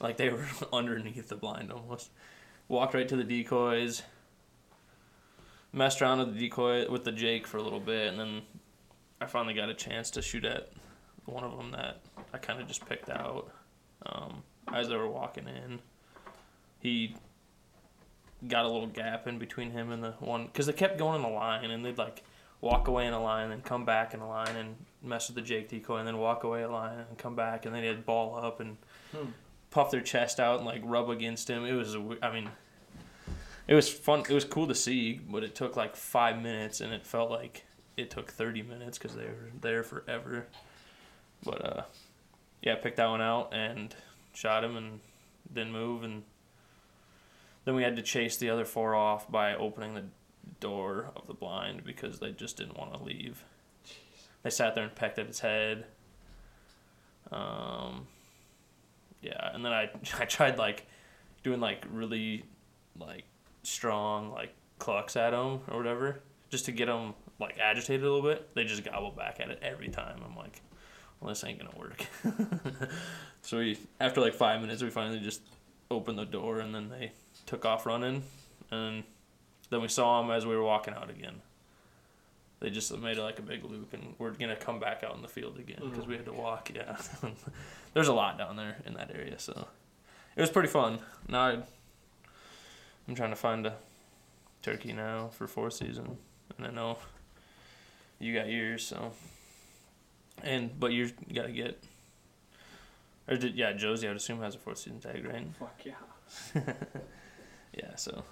Like 0.00 0.18
they 0.18 0.28
were 0.28 0.44
underneath 0.72 1.30
the 1.30 1.34
blind 1.34 1.72
almost. 1.72 2.10
walked 2.68 2.92
right 2.92 3.08
to 3.08 3.16
the 3.16 3.24
decoys. 3.24 4.02
Messed 5.72 6.02
around 6.02 6.18
with 6.18 6.34
the 6.34 6.40
decoy 6.40 6.86
with 6.90 7.04
the 7.04 7.10
Jake 7.10 7.46
for 7.46 7.56
a 7.56 7.62
little 7.62 7.80
bit, 7.80 8.08
and 8.08 8.20
then 8.20 8.42
I 9.18 9.24
finally 9.24 9.54
got 9.54 9.70
a 9.70 9.74
chance 9.74 10.10
to 10.10 10.20
shoot 10.20 10.44
at 10.44 10.72
one 11.24 11.42
of 11.42 11.56
them 11.56 11.70
that 11.70 12.02
I 12.34 12.36
kind 12.36 12.60
of 12.60 12.68
just 12.68 12.86
picked 12.86 13.08
out 13.08 13.50
um, 14.04 14.42
as 14.70 14.90
they 14.90 14.96
were 14.96 15.08
walking 15.08 15.48
in. 15.48 15.80
He 16.80 17.16
got 18.46 18.66
a 18.66 18.68
little 18.68 18.88
gap 18.88 19.26
in 19.26 19.38
between 19.38 19.70
him 19.70 19.90
and 19.90 20.04
the 20.04 20.10
one 20.20 20.48
because 20.48 20.66
they 20.66 20.74
kept 20.74 20.98
going 20.98 21.16
in 21.16 21.22
the 21.22 21.34
line, 21.34 21.70
and 21.70 21.82
they'd 21.82 21.96
like 21.96 22.24
walk 22.60 22.88
away 22.88 23.06
in 23.06 23.14
a 23.14 23.22
line 23.22 23.52
and 23.52 23.64
come 23.64 23.86
back 23.86 24.12
in 24.12 24.20
a 24.20 24.28
line 24.28 24.54
and 24.54 24.76
mess 25.04 25.28
with 25.28 25.36
the 25.36 25.42
Jake 25.42 25.68
decoy, 25.68 25.98
and 25.98 26.08
then 26.08 26.18
walk 26.18 26.44
away 26.44 26.62
a 26.62 26.70
line 26.70 26.98
and 27.08 27.18
come 27.18 27.36
back, 27.36 27.66
and 27.66 27.74
then 27.74 27.82
he'd 27.84 28.06
ball 28.06 28.36
up 28.36 28.60
and 28.60 28.76
Hmm. 29.12 29.26
puff 29.70 29.90
their 29.90 30.00
chest 30.00 30.40
out 30.40 30.56
and 30.58 30.66
like 30.66 30.80
rub 30.84 31.10
against 31.10 31.48
him. 31.48 31.64
It 31.64 31.72
was, 31.72 31.96
I 32.22 32.32
mean, 32.32 32.50
it 33.66 33.74
was 33.74 33.88
fun. 33.92 34.20
It 34.20 34.34
was 34.34 34.44
cool 34.44 34.66
to 34.68 34.74
see, 34.74 35.14
but 35.14 35.42
it 35.44 35.54
took 35.54 35.76
like 35.76 35.96
five 35.96 36.40
minutes, 36.42 36.80
and 36.80 36.92
it 36.92 37.06
felt 37.06 37.30
like 37.30 37.64
it 37.96 38.10
took 38.10 38.30
thirty 38.30 38.62
minutes 38.62 38.98
because 38.98 39.14
they 39.16 39.24
were 39.26 39.50
there 39.60 39.82
forever. 39.82 40.46
But 41.44 41.64
uh, 41.64 41.82
yeah, 42.62 42.74
picked 42.76 42.96
that 42.96 43.08
one 43.08 43.20
out 43.22 43.52
and 43.52 43.94
shot 44.32 44.64
him 44.64 44.76
and 44.76 45.00
didn't 45.52 45.72
move, 45.72 46.02
and 46.02 46.22
then 47.64 47.74
we 47.74 47.82
had 47.82 47.96
to 47.96 48.02
chase 48.02 48.36
the 48.36 48.50
other 48.50 48.64
four 48.64 48.94
off 48.94 49.30
by 49.30 49.54
opening 49.54 49.94
the 49.94 50.04
door 50.60 51.10
of 51.16 51.26
the 51.26 51.34
blind 51.34 51.84
because 51.84 52.18
they 52.20 52.30
just 52.32 52.56
didn't 52.56 52.76
want 52.78 52.92
to 52.92 53.02
leave. 53.02 53.44
They 54.44 54.50
sat 54.50 54.74
there 54.76 54.84
and 54.84 54.94
pecked 54.94 55.18
at 55.18 55.26
his 55.26 55.40
head. 55.40 55.86
Um, 57.32 58.06
yeah, 59.22 59.50
and 59.52 59.64
then 59.64 59.72
I 59.72 59.90
I 60.20 60.26
tried 60.26 60.58
like 60.58 60.86
doing 61.42 61.60
like 61.60 61.84
really 61.90 62.44
like 62.98 63.24
strong 63.64 64.30
like 64.30 64.54
clucks 64.78 65.16
at 65.16 65.30
them 65.30 65.60
or 65.68 65.78
whatever 65.78 66.20
just 66.50 66.66
to 66.66 66.72
get 66.72 66.86
them 66.86 67.14
like 67.40 67.58
agitated 67.58 68.04
a 68.04 68.12
little 68.12 68.22
bit. 68.22 68.54
They 68.54 68.64
just 68.64 68.84
gobble 68.84 69.10
back 69.10 69.40
at 69.40 69.50
it 69.50 69.58
every 69.62 69.88
time. 69.88 70.20
I'm 70.24 70.36
like, 70.36 70.60
well, 71.20 71.30
this 71.30 71.42
ain't 71.42 71.58
gonna 71.58 71.76
work. 71.76 72.06
so 73.42 73.58
we 73.58 73.78
after 73.98 74.20
like 74.20 74.34
five 74.34 74.60
minutes, 74.60 74.82
we 74.82 74.90
finally 74.90 75.20
just 75.20 75.40
opened 75.90 76.18
the 76.18 76.26
door 76.26 76.60
and 76.60 76.74
then 76.74 76.90
they 76.90 77.12
took 77.46 77.64
off 77.64 77.86
running, 77.86 78.22
and 78.70 79.04
then 79.70 79.80
we 79.80 79.88
saw 79.88 80.20
them 80.20 80.30
as 80.30 80.44
we 80.44 80.54
were 80.54 80.62
walking 80.62 80.94
out 80.94 81.08
again. 81.08 81.40
They 82.64 82.70
just 82.70 82.96
made 82.96 83.18
like 83.18 83.38
a 83.38 83.42
big 83.42 83.62
loop, 83.62 83.92
and 83.92 84.14
we're 84.18 84.30
gonna 84.30 84.56
come 84.56 84.80
back 84.80 85.04
out 85.04 85.14
in 85.14 85.20
the 85.20 85.28
field 85.28 85.58
again 85.58 85.76
mm-hmm. 85.82 85.90
because 85.90 86.06
we 86.06 86.16
had 86.16 86.24
to 86.24 86.32
walk. 86.32 86.70
Yeah, 86.74 86.96
there's 87.92 88.08
a 88.08 88.14
lot 88.14 88.38
down 88.38 88.56
there 88.56 88.78
in 88.86 88.94
that 88.94 89.10
area, 89.14 89.38
so 89.38 89.68
it 90.34 90.40
was 90.40 90.48
pretty 90.48 90.70
fun. 90.70 90.98
Now 91.28 91.40
I, 91.40 91.58
I'm 93.06 93.14
trying 93.14 93.28
to 93.28 93.36
find 93.36 93.66
a 93.66 93.74
turkey 94.62 94.94
now 94.94 95.28
for 95.28 95.46
four 95.46 95.70
season, 95.70 96.16
and 96.56 96.66
I 96.66 96.70
know 96.70 96.96
you 98.18 98.32
got 98.32 98.48
yours, 98.48 98.86
so 98.86 99.12
and 100.42 100.80
but 100.80 100.92
you 100.92 101.10
gotta 101.34 101.52
get. 101.52 101.84
Or 103.28 103.36
did, 103.36 103.56
yeah, 103.56 103.74
Josie, 103.74 104.06
I 104.06 104.10
would 104.10 104.16
assume 104.16 104.40
has 104.40 104.54
a 104.54 104.58
fourth 104.58 104.78
season 104.78 105.00
tag, 105.00 105.22
right? 105.26 105.46
Fuck 105.58 105.84
yeah. 105.84 106.62
Yeah, 107.76 107.94
so 107.96 108.24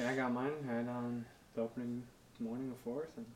Yeah, 0.00 0.10
I 0.10 0.16
got 0.16 0.32
mine 0.32 0.50
right 0.64 0.88
on 0.88 1.24
the 1.54 1.62
opening 1.62 2.02
morning 2.40 2.70
of 2.70 2.78
fourth, 2.78 3.10
and 3.16 3.26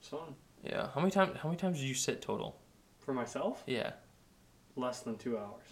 so 0.00 0.18
on. 0.18 0.34
yeah. 0.64 0.88
How 0.94 1.00
many 1.00 1.10
times? 1.10 1.36
How 1.42 1.48
many 1.48 1.58
times 1.58 1.78
did 1.80 1.86
you 1.88 1.94
sit 1.94 2.20
total? 2.22 2.56
for 3.06 3.14
myself. 3.14 3.62
Yeah. 3.66 3.92
Less 4.74 5.00
than 5.00 5.16
two 5.16 5.38
hours. 5.38 5.64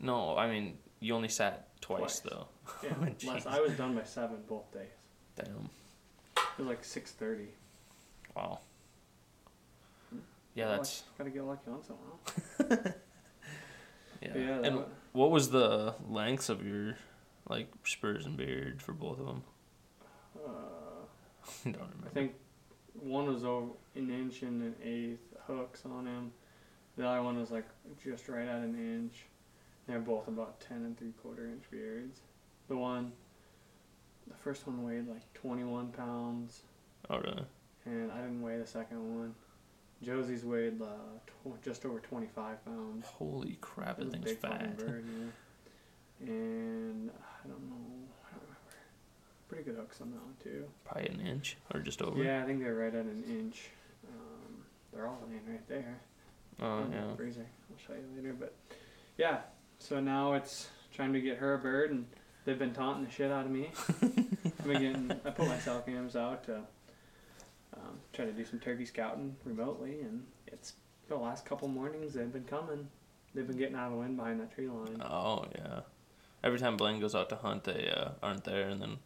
No, 0.00 0.36
I 0.36 0.50
mean 0.50 0.78
you 1.00 1.14
only 1.14 1.28
sat 1.28 1.68
twice, 1.80 1.98
Twice. 2.00 2.20
though. 2.20 2.48
Yeah, 2.82 2.94
less. 3.00 3.44
Jeez. 3.44 3.46
I 3.46 3.60
was 3.60 3.72
done 3.72 3.94
by 3.94 4.04
seven 4.04 4.38
both 4.48 4.72
days. 4.72 4.88
Damn. 5.36 5.68
It 6.36 6.58
was 6.58 6.66
like 6.66 6.82
six 6.82 7.12
thirty. 7.12 7.48
Wow. 8.34 8.60
Yeah, 10.54 10.68
that's 10.68 11.04
gotta 11.16 11.30
get 11.30 11.44
lucky 11.44 11.70
on 11.70 11.80
in 12.60 12.66
a 12.66 12.68
yeah. 14.22 14.28
But 14.32 14.40
yeah, 14.40 14.58
that 14.58 14.64
and 14.64 14.84
what 15.12 15.30
was 15.30 15.50
the 15.50 15.94
lengths 16.08 16.48
of 16.48 16.66
your 16.66 16.96
like 17.48 17.70
spurs 17.84 18.26
and 18.26 18.36
beard 18.36 18.82
for 18.82 18.92
both 18.92 19.20
of 19.20 19.26
them? 19.26 19.42
I 21.64 21.70
don't 21.70 21.80
remember. 21.80 22.06
I 22.06 22.10
think 22.10 22.32
one 22.94 23.26
was 23.32 23.44
over 23.44 23.68
an 23.94 24.10
inch 24.10 24.42
and 24.42 24.62
an 24.62 24.74
eighth 24.82 25.36
hooks 25.46 25.82
on 25.84 26.06
him. 26.06 26.32
The 26.96 27.06
other 27.06 27.22
one 27.22 27.38
was 27.38 27.50
like 27.50 27.66
just 28.02 28.28
right 28.28 28.46
at 28.48 28.60
an 28.62 28.74
inch. 28.76 29.24
They're 29.86 30.00
both 30.00 30.28
about 30.28 30.60
ten 30.60 30.78
and 30.78 30.98
three 30.98 31.12
quarter 31.22 31.46
inch 31.46 31.62
beards. 31.70 32.20
The 32.68 32.76
one, 32.76 33.12
the 34.26 34.34
first 34.34 34.66
one 34.66 34.82
weighed 34.84 35.08
like 35.08 35.32
twenty 35.34 35.64
one 35.64 35.88
pounds, 35.88 36.62
Oh 37.08 37.18
really? 37.18 37.44
and 37.86 38.10
I 38.12 38.16
didn't 38.16 38.42
weigh 38.42 38.58
the 38.58 38.66
second 38.66 38.98
one. 39.16 39.34
Josie's 40.02 40.44
weighed 40.44 40.80
uh, 40.82 40.86
tw- 41.26 41.62
just 41.64 41.86
over 41.86 42.00
twenty 42.00 42.26
five 42.34 42.62
pounds. 42.64 43.06
Holy 43.06 43.56
crap! 43.60 43.98
That 43.98 44.10
thing's 44.12 44.32
fat. 44.32 44.76
bird, 44.76 45.04
yeah. 45.08 46.28
And 46.28 47.10
I 47.10 47.48
don't 47.48 47.70
know, 47.70 47.76
I 47.76 47.78
don't 47.78 47.86
remember. 47.86 47.97
Pretty 49.48 49.64
good 49.64 49.76
hooks 49.76 50.00
on 50.00 50.10
that 50.10 50.22
one 50.22 50.34
too. 50.42 50.64
Probably 50.84 51.08
an 51.08 51.20
inch 51.20 51.56
or 51.72 51.80
just 51.80 52.02
over. 52.02 52.22
Yeah, 52.22 52.42
I 52.42 52.46
think 52.46 52.60
they're 52.60 52.74
right 52.74 52.94
at 52.94 53.04
an 53.06 53.24
inch. 53.28 53.70
Um, 54.06 54.64
they're 54.92 55.06
all 55.06 55.18
laying 55.26 55.40
right 55.48 55.66
there. 55.68 56.00
Oh 56.60 56.82
in 56.82 56.90
the 56.90 56.96
yeah. 56.96 57.16
Freezer. 57.16 57.46
I'll 57.70 57.78
show 57.78 57.94
you 57.94 58.04
later. 58.16 58.34
But 58.38 58.54
yeah, 59.16 59.38
so 59.78 60.00
now 60.00 60.34
it's 60.34 60.68
trying 60.92 61.12
to 61.12 61.20
get 61.20 61.38
her 61.38 61.54
a 61.54 61.58
bird, 61.58 61.90
and 61.92 62.06
they've 62.44 62.58
been 62.58 62.74
taunting 62.74 63.04
the 63.04 63.10
shit 63.10 63.30
out 63.30 63.46
of 63.46 63.50
me. 63.50 63.70
I've 64.02 64.64
been 64.64 64.82
getting. 64.82 65.12
I 65.24 65.30
put 65.30 65.46
my 65.46 65.58
cell 65.58 65.80
cams 65.80 66.14
out 66.14 66.44
to 66.44 66.56
um, 67.74 68.00
try 68.12 68.24
to 68.24 68.32
do 68.32 68.44
some 68.44 68.58
turkey 68.58 68.84
scouting 68.84 69.36
remotely, 69.44 70.00
and 70.00 70.24
it's 70.46 70.74
the 71.08 71.16
last 71.16 71.44
couple 71.44 71.68
mornings 71.68 72.14
they've 72.14 72.32
been 72.32 72.44
coming. 72.44 72.88
They've 73.34 73.46
been 73.46 73.58
getting 73.58 73.76
out 73.76 73.86
of 73.86 73.92
the 73.92 73.98
wind 73.98 74.16
behind 74.16 74.40
that 74.40 74.54
tree 74.54 74.68
line. 74.68 75.00
Oh 75.02 75.44
yeah. 75.54 75.80
Every 76.42 76.58
time 76.58 76.76
Blaine 76.76 77.00
goes 77.00 77.14
out 77.14 77.28
to 77.30 77.36
hunt, 77.36 77.64
they 77.64 77.92
uh, 77.94 78.10
aren't 78.22 78.44
there, 78.44 78.68
and 78.68 78.80
then 78.80 78.98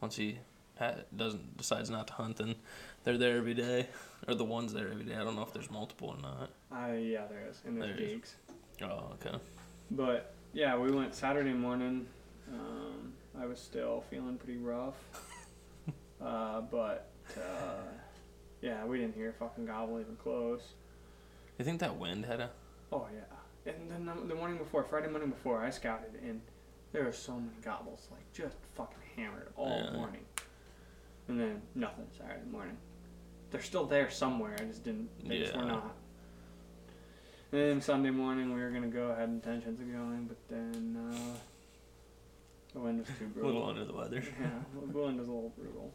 once 0.00 0.16
he 0.16 0.38
ha- 0.78 0.94
doesn't 1.14 1.56
decides 1.56 1.90
not 1.90 2.06
to 2.08 2.12
hunt, 2.14 2.36
then 2.36 2.54
they're 3.04 3.18
there 3.18 3.36
every 3.36 3.54
day, 3.54 3.86
or 4.28 4.34
the 4.34 4.44
one's 4.44 4.72
there 4.72 4.88
every 4.90 5.04
day. 5.04 5.14
I 5.14 5.24
don't 5.24 5.36
know 5.36 5.42
if 5.42 5.52
there's 5.52 5.70
multiple 5.70 6.16
or 6.16 6.22
not. 6.22 6.50
Uh, 6.70 6.92
yeah, 6.94 7.26
there 7.26 7.46
is, 7.48 7.60
and 7.66 7.80
there's 7.80 7.96
There. 7.96 8.06
Jake's. 8.06 8.34
Oh 8.82 9.14
okay. 9.14 9.36
But 9.90 10.34
yeah, 10.52 10.76
we 10.76 10.90
went 10.90 11.14
Saturday 11.14 11.52
morning. 11.52 12.06
Um, 12.52 13.12
I 13.40 13.46
was 13.46 13.58
still 13.58 14.04
feeling 14.10 14.36
pretty 14.36 14.58
rough. 14.58 14.96
uh, 16.24 16.60
but 16.62 17.08
uh, 17.36 17.82
yeah, 18.62 18.84
we 18.84 18.98
didn't 18.98 19.14
hear 19.14 19.30
a 19.30 19.32
fucking 19.32 19.66
gobble 19.66 20.00
even 20.00 20.16
close. 20.16 20.62
You 21.58 21.64
think 21.64 21.80
that 21.80 21.96
wind 21.96 22.24
had 22.26 22.40
a? 22.40 22.50
Oh 22.92 23.06
yeah. 23.14 23.72
And 23.72 23.90
then 23.90 24.06
the, 24.06 24.28
the 24.28 24.34
morning 24.34 24.58
before, 24.58 24.84
Friday 24.84 25.08
morning 25.08 25.30
before, 25.30 25.60
I 25.60 25.70
scouted 25.70 26.20
and 26.22 26.40
there 26.92 27.04
were 27.04 27.12
so 27.12 27.34
many 27.34 27.48
gobbles, 27.62 28.06
like 28.10 28.32
just 28.32 28.56
fucking 28.74 28.96
hammered 29.16 29.48
all 29.56 29.68
Yeah. 29.84 29.92
morning. 29.92 30.24
And 31.28 31.40
then 31.40 31.62
nothing 31.74 32.06
Saturday 32.16 32.48
morning. 32.50 32.76
They're 33.50 33.62
still 33.62 33.86
there 33.86 34.10
somewhere. 34.10 34.56
I 34.60 34.64
just 34.64 34.84
didn't. 34.84 35.08
They 35.28 35.38
just 35.40 35.56
were 35.56 35.64
not. 35.64 35.94
And 37.52 37.60
then 37.60 37.80
Sunday 37.80 38.10
morning 38.10 38.52
we 38.54 38.60
were 38.60 38.70
gonna 38.70 38.88
go. 38.88 39.14
Had 39.14 39.28
intentions 39.28 39.80
of 39.80 39.90
going, 39.90 40.26
but 40.26 40.36
then 40.48 40.96
uh, 41.12 41.36
the 42.74 42.80
wind 42.80 42.98
was 43.00 43.08
too 43.18 43.24
A 43.24 43.28
brutal. 43.28 43.52
little 43.52 43.68
under 43.68 43.84
the 43.84 43.92
weather. 43.94 44.22
Yeah, 44.40 44.50
the 44.74 44.98
wind 44.98 45.18
was 45.18 45.28
a 45.28 45.32
little 45.32 45.50
brutal. 45.50 45.94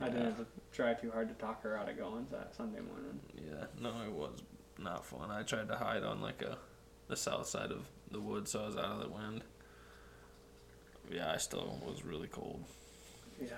I 0.00 0.08
didn't 0.10 0.24
have 0.26 0.36
to 0.38 0.46
try 0.72 0.92
too 0.94 1.10
hard 1.10 1.28
to 1.28 1.34
talk 1.34 1.62
her 1.62 1.76
out 1.76 1.88
of 1.88 1.96
going 1.96 2.26
that 2.30 2.54
Sunday 2.54 2.80
morning. 2.80 3.18
Yeah, 3.34 3.64
no, 3.80 4.02
it 4.06 4.12
was 4.12 4.42
not 4.78 5.04
fun. 5.06 5.30
I 5.30 5.42
tried 5.42 5.68
to 5.68 5.76
hide 5.76 6.02
on 6.04 6.20
like 6.20 6.42
a 6.42 6.58
the 7.08 7.16
south 7.16 7.46
side 7.46 7.70
of 7.72 7.86
the 8.10 8.20
woods, 8.20 8.50
so 8.52 8.62
I 8.62 8.66
was 8.66 8.76
out 8.76 8.84
of 8.84 9.00
the 9.00 9.08
wind. 9.08 9.42
Yeah, 11.10 11.32
I 11.32 11.38
still 11.38 11.78
was 11.86 12.04
really 12.04 12.28
cold. 12.28 12.62
Yeah. 13.40 13.48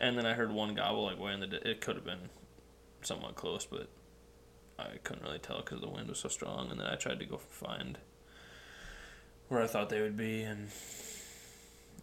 And 0.00 0.16
then 0.16 0.26
I 0.26 0.32
heard 0.34 0.50
one 0.50 0.74
gobble 0.74 1.04
like 1.04 1.18
way 1.18 1.32
in 1.32 1.40
the. 1.40 1.46
Di- 1.46 1.56
it 1.70 1.80
could 1.80 1.96
have 1.96 2.04
been 2.04 2.28
somewhat 3.02 3.34
close, 3.34 3.64
but 3.66 3.88
I 4.78 4.96
couldn't 5.04 5.22
really 5.24 5.38
tell 5.38 5.58
because 5.58 5.80
the 5.80 5.88
wind 5.88 6.08
was 6.08 6.18
so 6.20 6.28
strong. 6.28 6.70
And 6.70 6.80
then 6.80 6.86
I 6.86 6.96
tried 6.96 7.18
to 7.20 7.26
go 7.26 7.36
find 7.38 7.98
where 9.48 9.62
I 9.62 9.66
thought 9.66 9.90
they 9.90 10.00
would 10.00 10.16
be, 10.16 10.42
and 10.42 10.68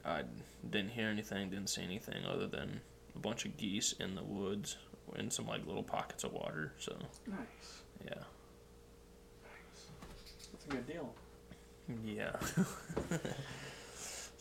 I 0.06 0.24
didn't 0.70 0.92
hear 0.92 1.08
anything, 1.08 1.50
didn't 1.50 1.70
see 1.70 1.84
anything 1.84 2.26
other 2.26 2.48
than 2.48 2.82
a 3.16 3.20
bunch 3.20 3.46
of 3.46 3.58
geese 3.58 3.94
in 3.94 4.16
the 4.16 4.24
woods 4.24 4.78
in 5.16 5.30
some 5.30 5.46
like 5.48 5.66
little 5.66 5.84
pockets 5.84 6.24
of 6.24 6.34
water. 6.34 6.72
So 6.78 6.96
Nice. 7.28 7.38
yeah. 8.06 8.14
Nice. 9.44 9.86
That's 10.52 10.66
a 10.66 10.70
good 10.70 10.88
deal. 10.88 11.14
Yeah. 12.06 12.36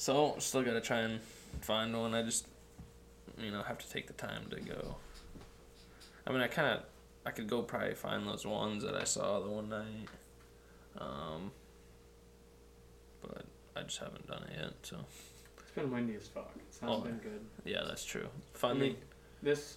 so 0.03 0.35
still 0.41 0.65
gotta 0.65 0.81
try 0.81 0.99
and 0.99 1.21
find 1.61 1.97
one. 1.97 2.13
I 2.13 2.23
just, 2.23 2.49
you 3.39 3.53
know, 3.53 3.63
have 3.63 3.79
to 3.79 3.89
take 3.89 4.09
the 4.09 4.13
time 4.15 4.47
to 4.51 4.59
go. 4.59 4.97
I 6.27 6.33
mean, 6.33 6.41
I 6.41 6.49
kind 6.49 6.77
of, 6.77 6.85
I 7.25 7.31
could 7.31 7.49
go 7.49 7.63
probably 7.63 7.95
find 7.95 8.27
those 8.27 8.45
ones 8.45 8.83
that 8.83 8.97
I 8.97 9.05
saw 9.05 9.39
the 9.39 9.49
one 9.49 9.69
night. 9.69 10.09
Um. 10.99 11.53
but 13.23 13.45
I 13.77 13.83
just 13.83 13.99
haven't 13.99 14.27
done 14.27 14.43
it 14.51 14.57
yet. 14.61 14.73
So 14.83 14.97
It's 15.61 15.71
been 15.71 15.91
windy 15.93 16.17
as 16.17 16.27
fuck. 16.27 16.51
It's 16.69 16.83
not 16.83 16.91
Oh, 16.91 17.01
been 17.03 17.19
good. 17.19 17.41
yeah, 17.65 17.83
that's 17.87 18.05
true. 18.05 18.27
I 18.27 18.59
Finally, 18.59 18.89
mean, 18.89 18.97
this 19.41 19.77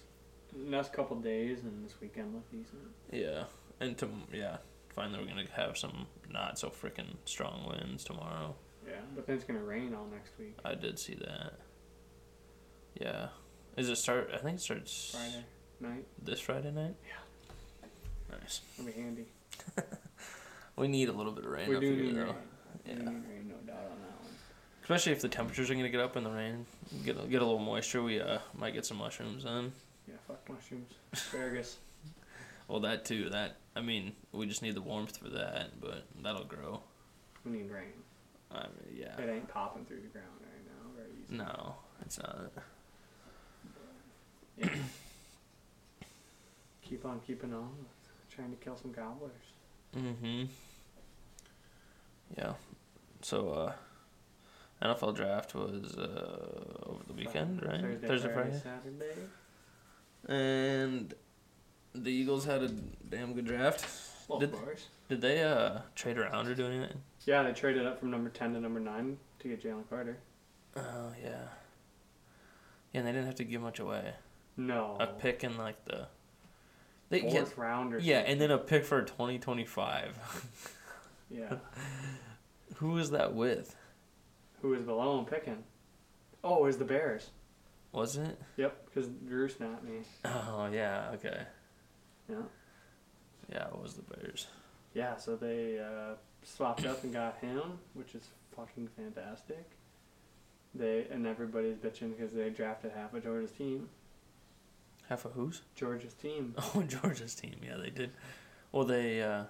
next 0.56 0.92
couple 0.92 1.16
days 1.20 1.60
and 1.62 1.84
this 1.84 1.94
weekend 2.00 2.34
look 2.34 2.50
decent. 2.50 2.82
yeah, 3.12 3.44
and 3.78 3.96
to 3.98 4.08
yeah, 4.32 4.56
finally 4.94 5.20
we're 5.20 5.28
gonna 5.28 5.46
have 5.54 5.78
some 5.78 6.06
not 6.28 6.58
so 6.58 6.68
freaking 6.68 7.14
strong 7.26 7.64
winds 7.68 8.02
tomorrow. 8.02 8.56
Yeah, 9.08 9.12
but 9.16 9.26
then 9.26 9.36
it's 9.36 9.44
gonna 9.44 9.62
rain 9.62 9.94
all 9.94 10.06
next 10.12 10.32
week. 10.38 10.56
I 10.64 10.74
did 10.74 10.98
see 10.98 11.14
that. 11.14 11.54
Yeah, 13.00 13.28
is 13.76 13.88
it 13.88 13.96
start? 13.96 14.30
I 14.34 14.38
think 14.38 14.56
it 14.58 14.60
starts 14.62 15.10
Friday 15.12 15.44
night. 15.80 16.06
this 16.22 16.40
Friday 16.40 16.70
night. 16.70 16.94
Yeah. 17.06 18.36
Nice. 18.40 18.60
It'll 18.78 18.86
be 18.86 18.92
handy. 18.92 19.26
We 20.78 20.88
need 20.88 21.08
a 21.08 21.12
little 21.12 21.32
bit 21.32 21.46
of 21.46 21.50
rain 21.50 21.70
we 21.70 21.76
up 21.76 21.80
do 21.80 21.86
here 21.94 22.04
need 22.04 22.16
though. 22.16 22.24
rain. 22.24 22.34
Yeah. 22.84 22.92
We 22.92 22.98
need 22.98 23.06
rain, 23.06 23.48
no 23.48 23.54
doubt 23.66 23.84
on 23.90 23.98
that 23.98 24.20
one. 24.20 24.30
Especially 24.82 25.12
if 25.12 25.22
the 25.22 25.28
temperatures 25.28 25.70
are 25.70 25.74
gonna 25.74 25.88
get 25.88 26.00
up 26.02 26.18
in 26.18 26.24
the 26.24 26.30
rain, 26.30 26.66
get 27.02 27.16
a, 27.18 27.26
get 27.26 27.40
a 27.40 27.44
little 27.46 27.58
moisture. 27.58 28.02
We 28.02 28.20
uh 28.20 28.40
might 28.58 28.74
get 28.74 28.84
some 28.84 28.98
mushrooms 28.98 29.44
then. 29.44 29.72
Yeah, 30.06 30.16
fuck 30.28 30.46
mushrooms, 30.50 30.92
asparagus. 31.12 31.78
Well, 32.68 32.80
that 32.80 33.04
too. 33.04 33.30
That 33.30 33.56
I 33.76 33.80
mean, 33.80 34.12
we 34.32 34.44
just 34.46 34.60
need 34.60 34.74
the 34.74 34.82
warmth 34.82 35.16
for 35.18 35.28
that, 35.30 35.80
but 35.80 36.04
that'll 36.20 36.44
grow. 36.44 36.82
We 37.44 37.52
need 37.52 37.70
rain. 37.70 37.92
I 38.56 38.68
mean, 38.68 38.96
yeah. 38.98 39.20
It 39.22 39.28
ain't 39.30 39.48
popping 39.48 39.84
through 39.84 40.00
the 40.00 40.08
ground 40.08 40.40
right 40.40 40.64
now 40.66 40.90
very 40.96 41.10
easy. 41.22 41.36
No, 41.36 41.76
it's 42.02 42.18
not. 42.18 42.52
Keep 46.82 47.04
on 47.04 47.20
keeping 47.26 47.52
on, 47.52 47.70
trying 48.30 48.50
to 48.50 48.56
kill 48.56 48.76
some 48.76 48.92
gobblers. 48.92 49.32
Mm-hmm. 49.96 50.44
Yeah. 52.38 52.52
So, 53.22 53.50
uh, 53.50 53.72
NFL 54.82 55.16
draft 55.16 55.54
was 55.54 55.96
uh, 55.96 56.86
over 56.86 57.02
the 57.06 57.12
weekend, 57.14 57.62
right? 57.64 58.00
Thursday, 58.00 58.32
Friday, 58.32 58.32
Friday. 58.32 58.62
Saturday. 58.62 59.14
And 60.28 61.14
the 61.94 62.10
Eagles 62.10 62.44
had 62.44 62.62
a 62.62 62.68
damn 62.68 63.34
good 63.34 63.46
draft. 63.46 64.05
Well, 64.28 64.38
Did- 64.40 64.52
of 64.52 64.62
course. 64.62 64.86
Did 65.08 65.20
they 65.20 65.42
uh 65.42 65.80
trade 65.94 66.18
around 66.18 66.48
or 66.48 66.54
do 66.54 66.66
anything? 66.66 67.00
Yeah, 67.24 67.42
they 67.44 67.52
traded 67.52 67.86
up 67.86 68.00
from 68.00 68.10
number 68.10 68.28
ten 68.30 68.52
to 68.54 68.60
number 68.60 68.80
nine 68.80 69.18
to 69.40 69.48
get 69.48 69.62
Jalen 69.62 69.88
Carter. 69.88 70.18
Oh 70.76 71.12
yeah. 71.22 71.44
Yeah, 72.92 73.00
and 73.00 73.06
they 73.06 73.12
didn't 73.12 73.26
have 73.26 73.36
to 73.36 73.44
give 73.44 73.62
much 73.62 73.78
away. 73.78 74.14
No. 74.56 74.96
A 75.00 75.06
pick 75.06 75.44
in 75.44 75.56
like 75.56 75.84
the. 75.84 76.08
They 77.08 77.20
Fourth 77.20 77.54
yeah, 77.56 77.62
round 77.64 77.94
or 77.94 77.98
yeah, 77.98 78.16
something. 78.18 78.32
and 78.32 78.40
then 78.40 78.50
a 78.50 78.58
pick 78.58 78.84
for 78.84 79.02
twenty 79.02 79.38
twenty 79.38 79.64
five. 79.64 80.16
yeah. 81.30 81.56
Who 82.76 82.90
was 82.90 83.10
that 83.12 83.32
with? 83.34 83.76
Who 84.60 84.70
was 84.70 84.82
below 84.82 85.18
him 85.20 85.24
picking? 85.24 85.62
Oh, 86.42 86.56
it 86.56 86.62
was 86.62 86.78
the 86.78 86.84
Bears. 86.84 87.30
Was 87.92 88.16
it? 88.16 88.38
Yep, 88.56 88.86
because 88.86 89.08
Drew 89.26 89.48
snapped 89.48 89.84
me. 89.84 90.00
Oh 90.24 90.68
yeah, 90.72 91.10
okay. 91.14 91.42
Yeah. 92.28 92.36
Yeah, 93.50 93.68
it 93.68 93.78
was 93.80 93.94
the 93.94 94.02
Bears. 94.02 94.46
Yeah, 94.94 95.16
so 95.16 95.36
they 95.36 95.78
uh, 95.78 96.14
swapped 96.42 96.86
up 96.86 97.04
and 97.04 97.12
got 97.12 97.38
him, 97.38 97.78
which 97.94 98.14
is 98.14 98.28
fucking 98.56 98.88
fantastic. 98.96 99.70
They 100.74 101.06
and 101.10 101.26
everybody's 101.26 101.76
bitching 101.76 102.16
because 102.16 102.32
they 102.34 102.50
drafted 102.50 102.92
half 102.94 103.14
of 103.14 103.22
Georgia's 103.22 103.52
team. 103.52 103.88
Half 105.08 105.24
of 105.24 105.32
whose? 105.32 105.62
Georgia's 105.74 106.14
team. 106.14 106.54
Oh, 106.74 106.82
Georgia's 106.82 107.34
team. 107.34 107.56
Yeah, 107.64 107.76
they 107.76 107.90
did. 107.90 108.10
Well, 108.72 108.84
they 108.84 109.22
uh. 109.22 109.44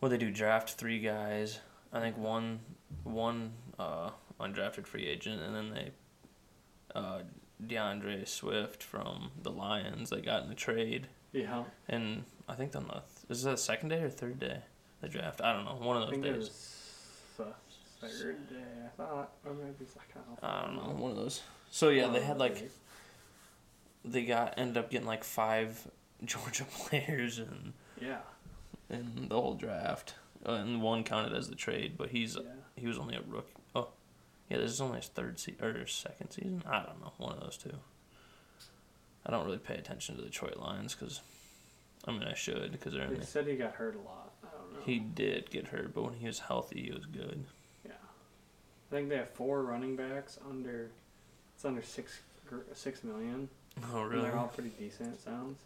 Well, 0.00 0.10
they 0.10 0.18
do 0.18 0.30
draft 0.30 0.70
three 0.70 1.00
guys. 1.00 1.58
I 1.92 2.00
think 2.00 2.16
one, 2.16 2.60
one 3.02 3.52
uh, 3.78 4.10
undrafted 4.40 4.86
free 4.86 5.06
agent, 5.06 5.40
and 5.42 5.54
then 5.54 5.70
they, 5.70 5.90
uh, 6.94 7.20
D'Andre 7.66 8.24
Swift 8.24 8.82
from 8.82 9.32
the 9.42 9.50
Lions. 9.50 10.10
They 10.10 10.20
got 10.20 10.44
in 10.44 10.50
the 10.50 10.54
trade, 10.54 11.08
Yeah, 11.32 11.64
and 11.88 12.24
I 12.48 12.54
think 12.54 12.74
on 12.74 12.86
the 12.86 13.02
is 13.32 13.42
that 13.42 13.50
the 13.52 13.56
second 13.56 13.90
day 13.90 14.02
or 14.02 14.08
third 14.10 14.38
day, 14.40 14.60
the 15.00 15.08
draft. 15.08 15.40
I 15.42 15.52
don't 15.52 15.64
know. 15.64 15.74
One 15.86 16.00
of 16.02 16.10
those 16.10 16.20
days. 16.20 16.50
third 18.00 18.48
day. 18.48 18.56
I 18.84 18.88
thought, 18.96 19.32
or 19.44 19.52
maybe 19.54 19.84
second. 19.86 20.22
I 20.42 20.62
don't 20.62 20.76
know. 20.76 21.02
One 21.02 21.10
of 21.10 21.16
those. 21.16 21.42
So 21.70 21.88
yeah, 21.90 22.08
they 22.08 22.20
had 22.22 22.38
like 22.38 22.70
they 24.04 24.24
got 24.24 24.54
ended 24.56 24.76
up 24.78 24.90
getting 24.90 25.06
like 25.06 25.24
five 25.24 25.86
Georgia 26.24 26.64
players 26.64 27.38
and. 27.38 27.72
Yeah. 28.00 28.18
in 28.90 29.26
the 29.28 29.34
whole 29.34 29.54
draft, 29.54 30.14
uh, 30.46 30.52
and 30.52 30.80
one 30.80 31.02
counted 31.04 31.34
as 31.36 31.48
the 31.48 31.56
trade, 31.56 31.94
but 31.98 32.10
he's 32.10 32.36
Yeah. 32.36 32.42
he 32.76 32.86
was 32.86 32.96
only 32.98 33.16
a 33.16 33.20
rookie. 33.22 33.52
Oh, 33.74 33.88
yeah, 34.48 34.58
this 34.58 34.70
is 34.70 34.80
only 34.80 34.98
his 34.98 35.08
third 35.08 35.38
se- 35.40 35.56
or 35.60 35.84
second 35.86 36.30
season. 36.30 36.62
I 36.66 36.84
don't 36.84 37.00
know, 37.00 37.12
one 37.18 37.32
of 37.34 37.40
those 37.40 37.56
two. 37.58 37.72
I 39.28 39.32
don't 39.32 39.44
really 39.44 39.58
pay 39.58 39.74
attention 39.74 40.16
to 40.16 40.22
the 40.22 40.28
Detroit 40.28 40.56
Lions 40.56 40.94
because, 40.94 41.20
I 42.06 42.12
mean, 42.12 42.22
I 42.22 42.32
should 42.34 42.72
because 42.72 42.94
they're 42.94 43.02
in 43.04 43.10
They 43.10 43.16
the, 43.20 43.26
said 43.26 43.46
he 43.46 43.56
got 43.56 43.74
hurt 43.74 43.94
a 43.94 43.98
lot. 44.08 44.32
I 44.42 44.48
don't 44.56 44.72
know. 44.72 44.78
he 44.86 44.98
did 44.98 45.50
get 45.50 45.66
hurt, 45.68 45.92
but 45.94 46.02
when 46.04 46.14
he 46.14 46.26
was 46.26 46.38
healthy, 46.38 46.84
he 46.84 46.92
was 46.92 47.04
good. 47.04 47.44
Yeah. 47.84 47.92
I 48.90 48.94
think 48.94 49.10
they 49.10 49.16
have 49.18 49.30
four 49.30 49.62
running 49.64 49.96
backs 49.96 50.38
under. 50.48 50.90
It's 51.54 51.64
under 51.64 51.82
six 51.82 52.20
six 52.72 53.04
million. 53.04 53.48
Oh 53.92 54.00
And 54.02 54.10
really? 54.10 54.22
they're 54.22 54.36
all 54.38 54.48
pretty 54.48 54.70
decent. 54.78 55.12
It 55.14 55.20
sounds. 55.20 55.58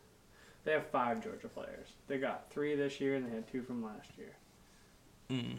They 0.64 0.72
have 0.72 0.86
five 0.88 1.22
Georgia 1.22 1.48
players. 1.48 1.88
They 2.08 2.18
got 2.18 2.50
three 2.50 2.74
this 2.74 3.00
year, 3.00 3.14
and 3.14 3.26
they 3.26 3.34
had 3.34 3.50
two 3.50 3.62
from 3.62 3.84
last 3.84 4.08
year. 4.18 4.32
Mm. 5.30 5.58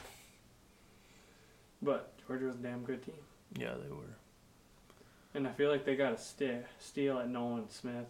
But 1.81 2.13
Georgia 2.27 2.45
was 2.45 2.55
a 2.55 2.59
damn 2.59 2.83
good 2.83 3.03
team, 3.05 3.15
Yeah, 3.57 3.73
they 3.81 3.89
were. 3.93 4.15
And 5.33 5.47
I 5.47 5.51
feel 5.51 5.69
like 5.69 5.85
they 5.85 5.95
got 5.95 6.13
a 6.13 6.17
sti- 6.17 6.63
steal 6.79 7.19
at 7.19 7.29
Nolan 7.29 7.69
Smith. 7.69 8.05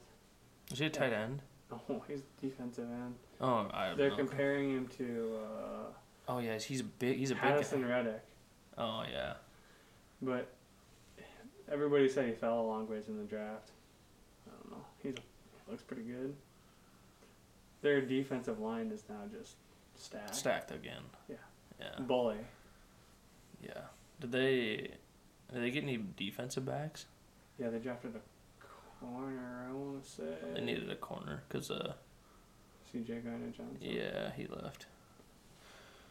Is 0.71 0.79
he 0.79 0.85
a 0.85 0.89
tight 0.89 1.13
end? 1.13 1.41
Oh, 1.89 2.03
he's 2.07 2.21
defensive 2.39 2.85
end. 2.87 3.15
Oh, 3.41 3.67
I. 3.73 3.95
They're 3.95 4.07
okay. 4.11 4.17
comparing 4.17 4.69
him 4.71 4.87
to 4.97 5.39
uh, 5.41 5.91
Oh 6.27 6.37
yeah, 6.37 6.59
he's 6.59 6.81
a 6.81 6.83
big. 6.83 7.17
He's 7.17 7.31
a 7.31 7.35
big. 7.35 7.43
Addison. 7.43 7.83
Reddick, 7.87 8.21
Oh 8.77 9.03
yeah. 9.11 9.33
but 10.21 10.53
everybody 11.71 12.07
said 12.09 12.27
he 12.27 12.33
fell 12.33 12.59
a 12.61 12.67
long 12.67 12.87
ways 12.87 13.07
in 13.07 13.17
the 13.17 13.23
draft. 13.23 13.71
I 14.47 14.51
don't 14.61 14.71
know. 14.77 14.85
He's 15.01 15.15
he 15.15 15.71
looks 15.71 15.81
pretty 15.81 16.03
good. 16.03 16.35
Their 17.81 18.01
defensive 18.01 18.59
line 18.59 18.91
is 18.91 19.03
now 19.09 19.21
just 19.35 19.55
stacked. 19.95 20.35
Stacked 20.35 20.71
again. 20.71 21.01
Yeah. 21.27 21.35
Yeah. 21.79 21.99
Bully. 22.05 22.37
Yeah. 23.63 23.81
Did 24.21 24.31
they? 24.31 24.91
Did 25.51 25.63
they 25.63 25.71
get 25.71 25.83
any 25.83 25.99
defensive 26.17 26.65
backs? 26.65 27.05
Yeah, 27.59 27.69
they 27.69 27.79
drafted 27.79 28.15
a 28.15 29.03
corner. 29.05 29.67
I 29.69 29.73
want 29.73 30.03
to 30.03 30.09
say. 30.09 30.23
They 30.53 30.61
needed 30.61 30.89
a 30.89 30.95
corner 30.95 31.43
because 31.47 31.69
uh 31.71 31.93
C.J. 32.91 33.13
Gardner 33.19 33.47
Johnson. 33.47 33.77
yeah 33.81 34.31
he 34.37 34.45
left. 34.47 34.85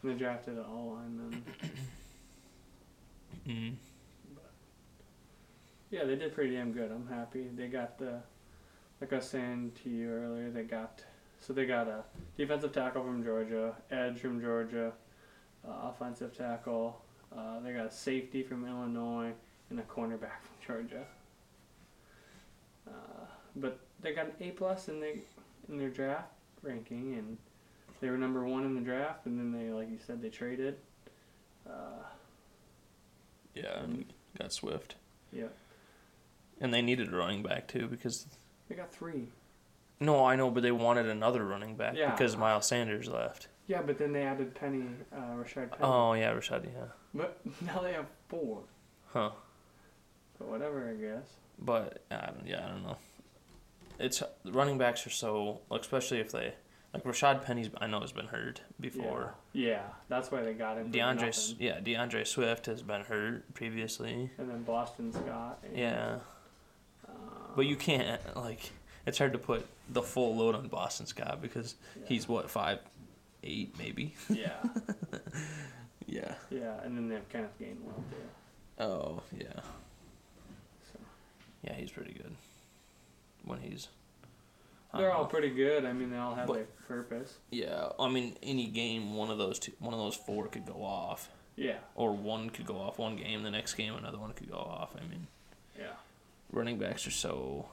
And 0.03 0.11
they 0.13 0.19
drafted 0.19 0.55
an 0.59 0.65
all 0.65 0.97
lineman. 0.97 1.45
Mm. 3.49 3.75
yeah, 5.91 6.05
they 6.05 6.17
did 6.17 6.35
pretty 6.35 6.55
damn 6.55 6.73
good. 6.73 6.91
I'm 6.91 7.09
happy. 7.09 7.49
They 7.57 7.67
got 7.69 7.99
the, 7.99 8.21
like 9.01 9.13
I 9.13 9.17
was 9.17 9.29
saying 9.29 9.73
to 9.83 9.91
you 9.91 10.11
earlier, 10.11 10.51
they 10.51 10.63
got, 10.63 11.03
so 11.41 11.53
they 11.53 11.67
got 11.67 11.89
a 11.89 12.05
defensive 12.37 12.73
tackle 12.73 13.03
from 13.05 13.25
Georgia, 13.25 13.75
edge 13.91 14.19
from 14.21 14.41
Georgia, 14.41 14.93
uh, 15.67 15.89
offensive 15.89 16.37
tackle. 16.37 17.01
Uh, 17.37 17.61
they 17.61 17.73
got 17.73 17.87
a 17.87 17.91
safety 17.91 18.43
from 18.43 18.67
Illinois 18.67 19.33
and 19.71 19.79
a 19.81 19.83
cornerback 19.83 20.41
from 20.43 20.67
Georgia. 20.67 21.05
But 23.57 23.79
they 24.01 24.13
got 24.15 24.27
an 24.27 24.33
A 24.41 24.51
plus 24.51 24.89
in 24.89 25.01
they 25.01 25.21
in 25.69 25.79
their 25.79 25.91
draft 25.91 26.29
ranking, 26.63 27.15
and 27.15 27.37
they 28.01 28.09
were 28.11 28.17
number 28.19 28.45
one 28.47 28.65
in 28.65 28.75
the 28.75 28.81
draft. 28.81 29.27
And 29.27 29.39
then 29.39 29.53
they, 29.53 29.71
like 29.73 29.91
you 29.91 29.99
said, 30.07 30.23
they 30.23 30.29
traded. 30.31 30.77
Uh, 31.69 32.05
Yeah, 33.55 33.81
and 33.83 34.07
got 34.39 34.53
Swift, 34.53 34.97
yeah, 35.33 35.49
and 36.61 36.73
they 36.73 36.83
needed 36.83 37.13
a 37.13 37.17
running 37.17 37.43
back 37.43 37.69
too 37.69 37.87
because 37.87 38.27
they 38.69 38.75
got 38.75 38.91
three. 38.93 39.29
no, 40.01 40.25
I 40.25 40.35
know, 40.37 40.51
but 40.51 40.63
they 40.63 40.73
wanted 40.73 41.07
another 41.07 41.45
running 41.45 41.77
back 41.77 41.95
Yeah. 41.97 42.11
because 42.11 42.37
Miles 42.37 42.67
Sanders 42.67 43.09
left. 43.09 43.49
Yeah, 43.69 43.83
but 43.83 43.99
then 43.99 44.13
they 44.13 44.23
added 44.23 44.55
Penny, 44.55 44.85
uh, 45.15 45.35
Rashard 45.37 45.71
Penny. 45.71 45.83
Oh 45.83 46.15
yeah, 46.15 46.33
Rashaad. 46.33 46.65
Yeah, 46.65 46.87
But 47.15 47.41
now 47.61 47.81
they 47.81 47.93
have 47.93 48.07
four. 48.29 48.63
huh? 49.13 49.31
But 50.39 50.49
whatever, 50.49 50.89
I 50.91 50.95
guess. 50.95 51.29
But 51.61 52.03
I 52.11 52.27
don't, 52.27 52.47
yeah, 52.47 52.65
I 52.67 52.71
don't 52.71 52.83
know. 52.83 52.97
It's 54.03 54.23
running 54.45 54.79
backs 54.79 55.07
are 55.07 55.11
so, 55.11 55.61
especially 55.71 56.21
if 56.21 56.33
they 56.33 56.55
like 56.93 57.05
Rashaad 57.05 57.45
Penny's. 57.45 57.71
I 57.79 57.87
know 57.87 58.01
has 58.01 58.13
been 58.13 58.27
hurt 58.27 58.61
before. 58.81 59.35
Yeah, 59.53 59.69
yeah 59.69 59.83
that's 60.09 60.31
why 60.31 60.43
they 60.43 60.53
got 60.53 60.77
him. 60.77 60.91
D'Andre, 60.91 61.33
yeah, 61.59 61.81
D'Andre 61.81 62.25
Swift 62.25 62.67
has 62.67 62.83
been 62.83 63.03
hurt 63.03 63.55
previously. 63.55 64.31
And 64.39 64.51
then 64.51 64.63
Boston 64.63 65.13
Scott. 65.13 65.63
Yeah, 65.75 66.19
Uh, 67.09 67.13
but 67.57 67.67
you 67.67 67.77
can't 67.77 68.21
like. 68.37 68.71
It's 69.05 69.19
hard 69.19 69.33
to 69.33 69.39
put 69.39 69.67
the 69.89 70.03
full 70.03 70.37
load 70.37 70.55
on 70.55 70.69
Boston 70.69 71.07
Scott 71.07 71.43
because 71.43 71.75
yeah. 71.97 72.07
he's 72.09 72.29
what 72.29 72.51
five, 72.51 72.79
eight 73.43 73.77
maybe. 73.79 74.15
Yeah. 74.29 74.63
Yeah. 76.13 76.35
Yeah, 76.51 76.75
and 76.85 76.97
then 76.97 77.09
they 77.09 77.15
have 77.15 77.29
Kenneth 77.31 77.59
Gainwell 77.59 77.97
too. 78.11 78.83
Oh 78.83 79.23
yeah. 79.37 79.61
So 80.93 80.99
Yeah, 81.63 81.75
he's 81.75 81.91
pretty 81.91 82.13
good. 82.13 82.37
When 83.45 83.61
he's. 83.61 83.89
They're 84.95 85.11
all 85.13 85.23
know. 85.23 85.29
pretty 85.29 85.51
good. 85.51 85.85
I 85.87 85.93
mean, 85.95 86.11
they 86.11 86.19
all 86.19 86.35
have 86.35 86.47
But- 86.49 86.55
their 86.55 86.67
purpose. 86.87 87.39
Yeah, 87.51 87.91
I 87.99 88.09
mean, 88.11 88.37
any 88.43 88.67
game, 88.67 89.15
one 89.15 89.31
of 89.31 89.39
those 89.39 89.59
two, 89.59 89.73
one 89.79 89.95
of 89.95 90.01
those 90.01 90.15
four 90.17 90.49
could 90.49 90.67
go 90.67 90.85
off, 90.85 91.31
Yeah, 91.57 91.79
or 91.95 92.13
one 92.13 92.51
could 92.51 92.67
go 92.67 92.77
off 92.79 92.99
one 92.99 93.17
game, 93.17 93.43
the 93.43 93.51
next 93.51 93.73
game 93.75 93.95
another 93.95 94.19
one 94.19 94.33
could 94.35 94.51
go 94.51 94.59
off. 94.59 94.95
I 94.95 95.01
mean, 95.09 95.29
yeah. 95.79 95.95
running 96.51 96.79
backs 96.79 97.07
are 97.07 97.11
so 97.11 97.69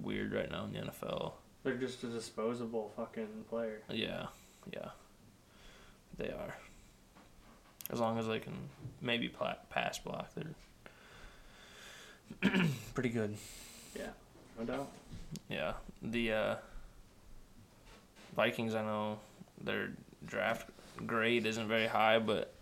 weird 0.00 0.32
right 0.32 0.48
now 0.50 0.64
in 0.66 0.72
the 0.72 0.78
NFL. 0.78 1.32
They're 1.64 1.74
just 1.76 2.04
a 2.04 2.06
disposable 2.06 2.92
fucking 2.96 3.46
player. 3.50 3.80
Yeah, 3.90 4.26
yeah, 4.72 4.90
they 6.16 6.28
are. 6.28 6.54
As 7.90 7.98
long 7.98 8.18
as 8.20 8.28
they 8.28 8.38
can 8.38 8.54
maybe 9.00 9.28
pass 9.70 9.98
block, 9.98 10.30
they're 10.36 10.54
pretty 12.94 13.08
good. 13.08 13.36
Yeah, 13.96 14.10
no 14.58 14.64
doubt. 14.64 14.88
Yeah, 15.48 15.72
the 16.02 16.32
uh, 16.32 16.54
Vikings. 18.34 18.74
I 18.74 18.82
know 18.82 19.18
their 19.62 19.90
draft 20.26 20.70
grade 21.06 21.46
isn't 21.46 21.68
very 21.68 21.86
high, 21.86 22.18
but 22.18 22.54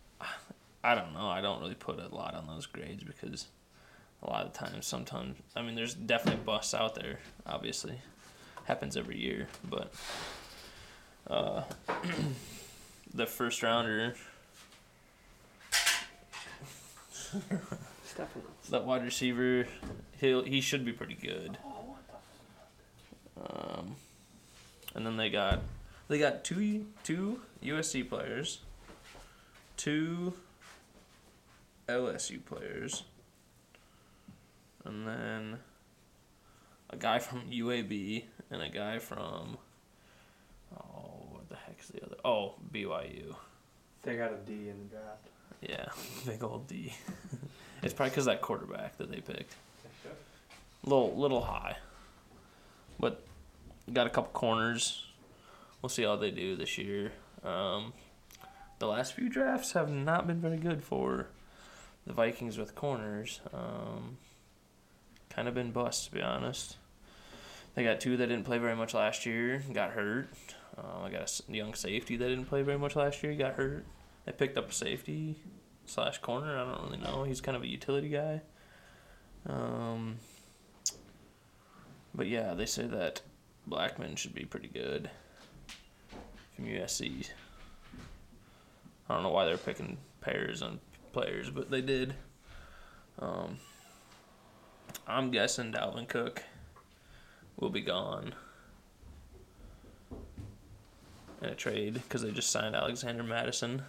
I 0.84 0.94
don't 0.94 1.14
know. 1.14 1.28
I 1.28 1.40
don't 1.40 1.60
really 1.60 1.74
put 1.74 1.98
a 1.98 2.14
lot 2.14 2.34
on 2.34 2.46
those 2.46 2.66
grades 2.66 3.02
because 3.02 3.46
a 4.22 4.30
lot 4.30 4.46
of 4.46 4.52
times, 4.52 4.86
sometimes, 4.86 5.36
I 5.54 5.62
mean, 5.62 5.74
there's 5.74 5.94
definitely 5.94 6.42
busts 6.44 6.74
out 6.74 6.94
there. 6.94 7.18
Obviously, 7.46 8.00
happens 8.64 8.96
every 8.96 9.18
year, 9.18 9.48
but 9.68 9.92
uh, 11.28 11.62
the 13.14 13.26
first 13.26 13.62
rounder, 13.62 14.14
Stephanie. 18.04 18.44
that 18.70 18.84
wide 18.84 19.04
receiver, 19.04 19.66
he 20.20 20.42
he 20.42 20.60
should 20.60 20.84
be 20.84 20.92
pretty 20.92 21.14
good. 21.14 21.58
Um, 23.40 23.96
and 24.94 25.04
then 25.06 25.16
they 25.16 25.30
got 25.30 25.60
they 26.08 26.18
got 26.18 26.44
two 26.44 26.86
two 27.04 27.40
USC 27.62 28.08
players, 28.08 28.60
two 29.76 30.32
LSU 31.88 32.44
players, 32.44 33.04
and 34.84 35.06
then 35.06 35.58
a 36.90 36.96
guy 36.96 37.18
from 37.18 37.42
UAB 37.50 38.24
and 38.50 38.62
a 38.62 38.68
guy 38.68 38.98
from 38.98 39.58
oh 40.74 41.26
what 41.30 41.48
the 41.48 41.56
heck's 41.56 41.88
the 41.88 42.04
other 42.04 42.16
oh 42.24 42.54
BYU. 42.72 43.34
They 44.02 44.16
got 44.16 44.32
a 44.32 44.36
D 44.36 44.68
in 44.68 44.88
the 44.88 44.96
draft. 44.96 45.28
Yeah, 45.60 45.88
big 46.26 46.42
old 46.42 46.66
D. 46.68 46.94
it's 47.82 47.92
probably 47.92 48.10
because 48.10 48.26
that 48.26 48.40
quarterback 48.40 48.96
that 48.98 49.10
they 49.10 49.20
picked. 49.20 49.54
Little 50.84 51.16
little 51.16 51.42
high. 51.42 51.76
Got 53.92 54.06
a 54.06 54.10
couple 54.10 54.32
corners. 54.32 55.06
We'll 55.80 55.90
see 55.90 56.02
how 56.02 56.16
they 56.16 56.30
do 56.30 56.56
this 56.56 56.76
year. 56.78 57.12
Um, 57.44 57.92
the 58.78 58.86
last 58.86 59.14
few 59.14 59.28
drafts 59.28 59.72
have 59.72 59.90
not 59.90 60.26
been 60.26 60.40
very 60.40 60.56
good 60.56 60.82
for 60.82 61.28
the 62.06 62.12
Vikings 62.12 62.58
with 62.58 62.74
corners. 62.74 63.40
Um, 63.54 64.18
kind 65.30 65.48
of 65.48 65.54
been 65.54 65.70
bust 65.70 66.06
to 66.06 66.12
be 66.12 66.20
honest. 66.22 66.76
They 67.74 67.84
got 67.84 68.00
two 68.00 68.16
that 68.16 68.26
didn't 68.26 68.44
play 68.44 68.58
very 68.58 68.74
much 68.74 68.94
last 68.94 69.26
year, 69.26 69.62
got 69.72 69.90
hurt. 69.90 70.28
Um, 70.78 71.04
I 71.04 71.10
got 71.10 71.40
a 71.48 71.52
young 71.52 71.74
safety 71.74 72.16
that 72.16 72.28
didn't 72.28 72.46
play 72.46 72.62
very 72.62 72.78
much 72.78 72.96
last 72.96 73.22
year, 73.22 73.34
got 73.34 73.54
hurt. 73.54 73.84
They 74.24 74.32
picked 74.32 74.58
up 74.58 74.70
a 74.70 74.72
safety 74.72 75.36
slash 75.84 76.18
corner. 76.18 76.58
I 76.58 76.64
don't 76.64 76.90
really 76.90 77.02
know. 77.02 77.24
He's 77.24 77.40
kind 77.40 77.56
of 77.56 77.62
a 77.62 77.66
utility 77.66 78.08
guy. 78.08 78.42
Um, 79.46 80.16
but 82.14 82.26
yeah, 82.26 82.54
they 82.54 82.66
say 82.66 82.86
that 82.86 83.20
Blackmon 83.68 84.16
should 84.16 84.34
be 84.34 84.44
pretty 84.44 84.68
good 84.68 85.10
from 86.54 86.66
USC. 86.66 87.28
I 89.08 89.14
don't 89.14 89.22
know 89.22 89.30
why 89.30 89.44
they're 89.44 89.56
picking 89.56 89.98
pairs 90.20 90.62
on 90.62 90.80
players, 91.12 91.50
but 91.50 91.70
they 91.70 91.80
did. 91.80 92.14
Um, 93.18 93.58
I'm 95.06 95.30
guessing 95.30 95.72
Dalvin 95.72 96.08
Cook 96.08 96.42
will 97.58 97.70
be 97.70 97.80
gone 97.80 98.34
in 101.42 101.48
a 101.48 101.54
trade 101.54 101.94
because 101.94 102.22
they 102.22 102.30
just 102.30 102.50
signed 102.50 102.74
Alexander 102.74 103.22
Mattison. 103.22 103.82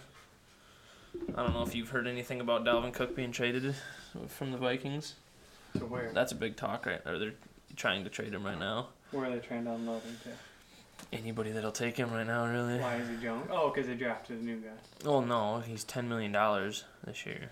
I 1.34 1.42
don't 1.42 1.54
know 1.54 1.62
if 1.62 1.74
you've 1.74 1.90
heard 1.90 2.06
anything 2.06 2.40
about 2.40 2.64
Dalvin 2.64 2.92
Cook 2.92 3.16
being 3.16 3.32
traded 3.32 3.74
from 4.28 4.52
the 4.52 4.58
Vikings. 4.58 5.14
To 5.78 5.86
where? 5.86 6.12
That's 6.12 6.32
a 6.32 6.36
big 6.36 6.56
talk, 6.56 6.86
right? 6.86 7.04
Or 7.06 7.18
they're 7.18 7.34
trying 7.76 8.04
to 8.04 8.10
trade 8.10 8.32
him 8.32 8.44
right 8.44 8.58
now. 8.58 8.88
Where 9.10 9.26
are 9.26 9.30
they 9.30 9.38
trying 9.38 9.64
to 9.64 9.72
unload 9.72 10.02
him 10.02 10.16
to? 10.24 10.30
Anybody 11.16 11.52
that'll 11.52 11.72
take 11.72 11.96
him 11.96 12.12
right 12.12 12.26
now, 12.26 12.44
really. 12.46 12.78
Why 12.78 12.96
is 12.96 13.08
he 13.08 13.16
Jones? 13.16 13.46
Oh, 13.50 13.70
because 13.70 13.86
they 13.86 13.94
drafted 13.94 14.40
a 14.40 14.44
new 14.44 14.56
guy. 14.56 14.68
Well, 15.04 15.22
no, 15.22 15.60
he's 15.60 15.84
ten 15.84 16.08
million 16.08 16.32
dollars 16.32 16.84
this 17.04 17.24
year, 17.24 17.50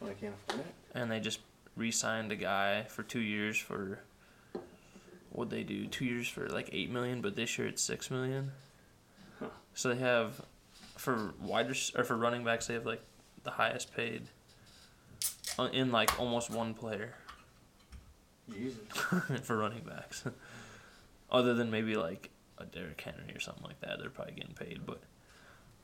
Well, 0.00 0.10
they 0.10 0.16
can't 0.20 0.34
afford 0.48 0.66
it. 0.66 0.74
and 0.94 1.10
they 1.10 1.18
just 1.18 1.40
re-signed 1.76 2.30
a 2.30 2.36
guy 2.36 2.84
for 2.84 3.02
two 3.02 3.20
years 3.20 3.56
for. 3.58 4.00
What 5.30 5.48
they 5.48 5.62
do? 5.62 5.86
Two 5.86 6.04
years 6.04 6.28
for 6.28 6.46
like 6.50 6.68
eight 6.72 6.90
million, 6.90 7.22
but 7.22 7.34
this 7.36 7.56
year 7.58 7.66
it's 7.66 7.80
six 7.82 8.10
million. 8.10 8.52
Huh. 9.40 9.46
So 9.74 9.88
they 9.88 9.96
have, 9.96 10.42
for 10.98 11.32
wide 11.40 11.68
rec- 11.68 11.96
or 11.96 12.04
for 12.04 12.16
running 12.18 12.44
backs, 12.44 12.66
they 12.66 12.74
have 12.74 12.84
like 12.84 13.00
the 13.42 13.50
highest 13.52 13.96
paid. 13.96 14.24
uh, 15.58 15.70
In 15.72 15.90
like 15.90 16.20
almost 16.20 16.50
one 16.50 16.74
player. 16.74 17.14
Jesus. 18.52 18.78
for 19.42 19.56
running 19.56 19.82
backs. 19.84 20.24
Other 21.32 21.54
than 21.54 21.70
maybe 21.70 21.96
like 21.96 22.30
a 22.58 22.64
Derrick 22.66 23.00
Henry 23.00 23.34
or 23.34 23.40
something 23.40 23.64
like 23.64 23.80
that, 23.80 23.98
they're 23.98 24.10
probably 24.10 24.34
getting 24.34 24.54
paid. 24.54 24.86
But 24.86 25.00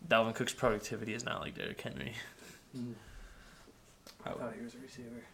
Dalvin 0.06 0.34
Cook's 0.34 0.52
productivity 0.54 1.14
is 1.14 1.24
not 1.24 1.40
like 1.40 1.56
Derrick 1.56 1.80
Henry. 1.80 2.12
Mm. 2.76 2.92
I 4.26 4.30
Oh. 4.30 4.34
thought 4.38 4.54
he 4.56 4.62
was 4.62 4.74
a 4.74 4.78
receiver. 4.78 5.24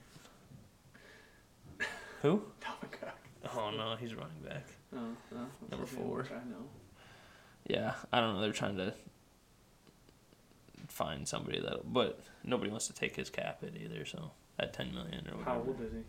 Who? 2.22 2.42
Dalvin 2.61 2.90
Cook. 2.92 3.09
Oh 3.57 3.70
no, 3.77 3.96
he's 3.96 4.14
running 4.14 4.40
back. 4.42 4.64
Oh, 4.96 4.98
that's 5.31 5.70
Number 5.70 5.85
four. 5.87 6.27
I 6.31 6.48
know. 6.48 6.64
Yeah, 7.66 7.94
I 8.12 8.20
don't 8.20 8.35
know. 8.37 8.40
They're 8.40 8.53
trying 8.53 8.77
to 8.77 8.94
find 10.88 11.27
somebody 11.27 11.61
that, 11.61 11.92
but 11.92 12.20
nobody 12.44 12.70
wants 12.70 12.87
to 12.87 12.92
take 12.92 13.16
his 13.16 13.29
cap 13.31 13.61
hit 13.62 13.74
either. 13.83 14.05
So 14.07 14.31
at 14.59 14.72
ten 14.72 14.94
million 14.94 15.27
or 15.29 15.38
whatever. 15.38 15.50
How 15.50 15.57
old 15.66 15.81
is 15.81 15.92
he? 15.92 16.05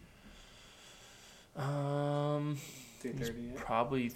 Um, 1.61 2.57
He's 3.17 3.27
38? 3.29 3.55
probably 3.55 4.11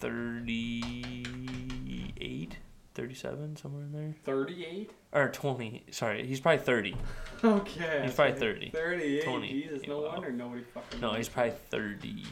38, 0.00 2.56
37, 2.94 3.56
somewhere 3.56 3.82
in 3.84 3.92
there. 3.92 4.14
38? 4.24 4.90
Or 5.12 5.28
20. 5.28 5.84
Sorry, 5.90 6.26
he's 6.26 6.40
probably 6.40 6.64
30. 6.64 6.96
Okay. 7.44 8.00
He's 8.04 8.14
probably 8.14 8.34
30. 8.36 8.70
38. 8.70 9.24
20. 9.24 9.48
Jesus, 9.48 9.86
no 9.86 10.00
Wow. 10.00 10.08
wonder 10.14 10.32
nobody 10.32 10.64
fucking. 10.74 11.00
No, 11.00 11.12
he's 11.14 11.28
probably 11.28 11.52
30. 11.70 12.24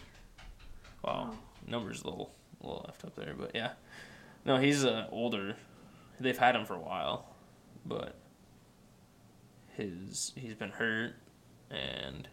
Wow. 1.04 1.28
Wow. 1.30 1.34
Numbers 1.68 2.02
a 2.02 2.06
little, 2.08 2.32
a 2.60 2.66
little 2.66 2.82
left 2.86 3.04
up 3.04 3.14
there, 3.14 3.32
but 3.38 3.52
yeah. 3.54 3.74
No, 4.44 4.56
he's 4.56 4.84
uh, 4.84 5.06
older. 5.12 5.54
They've 6.18 6.36
had 6.36 6.56
him 6.56 6.66
for 6.66 6.74
a 6.74 6.80
while, 6.80 7.36
but 7.84 8.16
his 9.76 10.32
he's 10.34 10.54
been 10.54 10.70
hurt, 10.70 11.14
and 11.70 12.26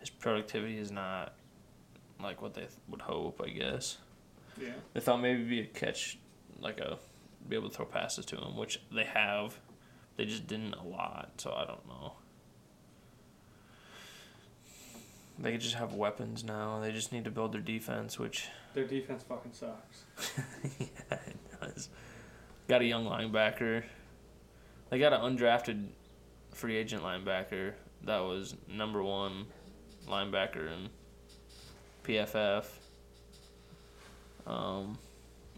his 0.00 0.10
productivity 0.10 0.78
is 0.78 0.90
not 0.90 1.34
like 2.22 2.40
what 2.42 2.54
they 2.54 2.62
th- 2.62 2.72
would 2.88 3.02
hope. 3.02 3.40
I 3.44 3.50
guess 3.50 3.98
Yeah. 4.60 4.72
they 4.94 5.00
thought 5.00 5.20
maybe 5.20 5.42
be 5.44 5.60
a 5.60 5.66
catch, 5.66 6.18
like 6.60 6.80
a 6.80 6.98
be 7.48 7.56
able 7.56 7.68
to 7.70 7.74
throw 7.76 7.86
passes 7.86 8.24
to 8.26 8.36
him, 8.36 8.56
which 8.56 8.80
they 8.92 9.04
have. 9.04 9.58
They 10.16 10.24
just 10.24 10.46
didn't 10.46 10.74
a 10.74 10.82
lot, 10.82 11.32
so 11.38 11.52
I 11.52 11.64
don't 11.66 11.86
know. 11.86 12.14
They 15.38 15.52
could 15.52 15.60
just 15.60 15.74
have 15.74 15.92
weapons 15.92 16.42
now. 16.42 16.80
They 16.80 16.92
just 16.92 17.12
need 17.12 17.24
to 17.24 17.30
build 17.30 17.52
their 17.52 17.60
defense, 17.60 18.18
which 18.18 18.48
Their 18.74 18.84
defense 18.86 19.22
fucking 19.22 19.52
sucks. 19.52 20.04
yeah, 20.78 21.18
it 21.26 21.36
does. 21.60 21.88
Got 22.68 22.80
a 22.82 22.84
young 22.86 23.04
linebacker. 23.04 23.84
They 24.90 24.98
got 24.98 25.12
an 25.12 25.20
undrafted 25.20 25.88
free 26.52 26.76
agent 26.76 27.02
linebacker 27.02 27.74
that 28.04 28.18
was 28.20 28.54
number 28.68 29.02
one 29.02 29.46
linebacker 30.08 30.72
in 30.72 30.88
PFF. 32.06 32.64
Um, 34.46 34.98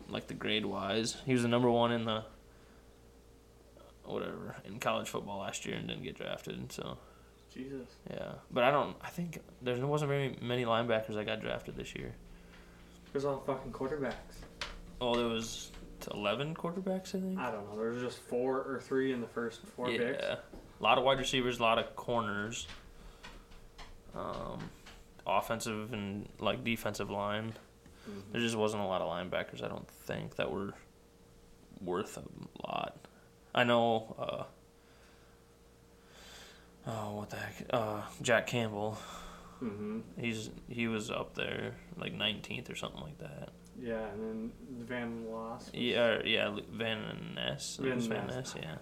like 0.08 0.26
the 0.26 0.34
grade 0.34 0.64
wise, 0.64 1.16
he 1.26 1.32
was 1.32 1.42
the 1.42 1.48
number 1.48 1.70
one 1.70 1.92
in 1.92 2.04
the 2.04 2.24
whatever 4.04 4.56
in 4.64 4.80
college 4.80 5.08
football 5.08 5.40
last 5.40 5.66
year 5.66 5.76
and 5.76 5.86
didn't 5.86 6.02
get 6.02 6.16
drafted. 6.16 6.72
So 6.72 6.96
Jesus. 7.52 7.88
yeah, 8.10 8.32
but 8.50 8.64
I 8.64 8.70
don't. 8.70 8.96
I 9.02 9.08
think 9.08 9.40
there 9.60 9.76
wasn't 9.86 10.08
very 10.08 10.36
many 10.40 10.64
linebackers 10.64 11.14
that 11.14 11.26
got 11.26 11.40
drafted 11.40 11.76
this 11.76 11.94
year. 11.94 12.14
There's 13.12 13.24
all 13.24 13.42
fucking 13.46 13.72
quarterbacks. 13.72 14.14
Oh, 15.00 15.14
there 15.14 15.28
was 15.28 15.70
eleven 16.12 16.54
quarterbacks, 16.54 17.08
I 17.14 17.20
think. 17.20 17.38
I 17.38 17.50
don't 17.50 17.68
know. 17.70 17.78
There 17.78 17.90
was 17.90 18.02
just 18.02 18.18
four 18.18 18.58
or 18.58 18.80
three 18.82 19.12
in 19.12 19.20
the 19.20 19.26
first 19.26 19.60
four 19.76 19.90
yeah, 19.90 19.98
picks. 19.98 20.24
a 20.24 20.40
lot 20.80 20.98
of 20.98 21.04
wide 21.04 21.18
receivers, 21.18 21.58
a 21.58 21.62
lot 21.62 21.78
of 21.78 21.94
corners. 21.96 22.66
Um, 24.14 24.58
offensive 25.28 25.92
and 25.92 26.28
like 26.38 26.64
defensive 26.64 27.10
line. 27.10 27.52
Mhm. 28.08 28.32
There 28.32 28.40
just 28.40 28.56
wasn't 28.56 28.82
a 28.82 28.86
lot 28.86 29.00
of 29.02 29.08
linebackers. 29.08 29.62
I 29.62 29.68
don't 29.68 29.88
think 29.88 30.36
that 30.36 30.50
were 30.50 30.72
worth 31.80 32.16
a 32.16 32.22
lot. 32.66 32.96
I 33.54 33.64
know. 33.64 34.14
Uh, 34.18 34.44
oh, 36.90 37.16
what 37.16 37.30
the 37.30 37.36
heck? 37.36 37.66
Uh, 37.70 38.02
Jack 38.22 38.46
Campbell. 38.46 38.98
Mhm. 39.62 40.02
He's 40.18 40.50
he 40.68 40.86
was 40.88 41.10
up 41.10 41.34
there 41.34 41.74
like 41.96 42.12
19th 42.14 42.70
or 42.70 42.76
something 42.76 43.00
like 43.02 43.18
that. 43.18 43.50
Yeah, 43.80 44.06
and 44.08 44.22
then 44.22 44.52
Van 44.86 45.30
Loss. 45.30 45.70
Yeah, 45.72 46.20
yeah, 46.24 46.56
Van 46.70 47.32
Ness. 47.34 47.76
Van 47.76 48.00
Van 48.00 48.26
Ness. 48.26 48.54
Ness, 48.54 48.54
yeah. 48.62 48.76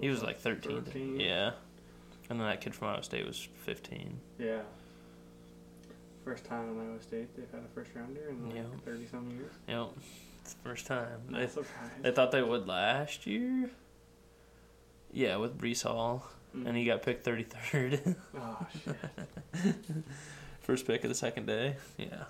He 0.00 0.08
was 0.08 0.22
like 0.22 0.38
13th. 0.40 0.86
13. 0.86 1.20
Yeah. 1.20 1.52
And 2.30 2.40
then 2.40 2.46
that 2.48 2.60
kid 2.60 2.74
from 2.74 2.88
Iowa 2.88 3.02
State 3.02 3.26
was 3.26 3.48
15. 3.64 4.20
Yeah. 4.38 4.62
First 6.24 6.44
time 6.44 6.68
in 6.70 6.80
Iowa 6.88 7.02
State 7.02 7.34
they've 7.36 7.50
had 7.50 7.62
a 7.64 7.74
first 7.74 7.90
rounder 7.94 8.28
in 8.28 8.46
like 8.46 8.54
Yeah. 8.56 8.62
thirty 8.84 9.06
some 9.06 9.28
years. 9.30 9.52
Yep. 9.68 9.88
It's 10.42 10.54
the 10.54 10.60
first 10.68 10.86
time. 10.86 11.20
They, 11.30 11.46
surprised. 11.46 12.02
they 12.02 12.10
thought 12.12 12.30
they 12.32 12.42
would 12.42 12.66
last 12.66 13.26
year. 13.26 13.70
Yeah, 15.12 15.36
with 15.36 15.58
Breece 15.58 15.82
Hall. 15.82 16.26
Mm. 16.56 16.66
And 16.68 16.76
he 16.76 16.84
got 16.84 17.02
picked 17.02 17.24
33rd. 17.26 18.16
Oh 18.36 18.66
shit. 18.84 19.74
First 20.60 20.86
pick 20.86 21.02
of 21.02 21.08
the 21.08 21.14
second 21.14 21.46
day. 21.46 21.76
Yeah. 21.96 22.24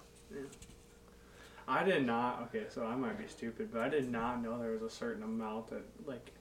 I 1.68 1.84
did 1.84 2.04
not. 2.06 2.42
Okay, 2.54 2.64
so 2.68 2.84
I 2.84 2.94
might 2.96 3.18
be 3.18 3.26
stupid, 3.28 3.70
but 3.72 3.82
I 3.82 3.88
did 3.88 4.10
not 4.10 4.42
know 4.42 4.58
there 4.58 4.72
was 4.72 4.82
a 4.82 4.90
certain 4.90 5.22
amount 5.22 5.68
that 5.70 5.82
like 6.06 6.32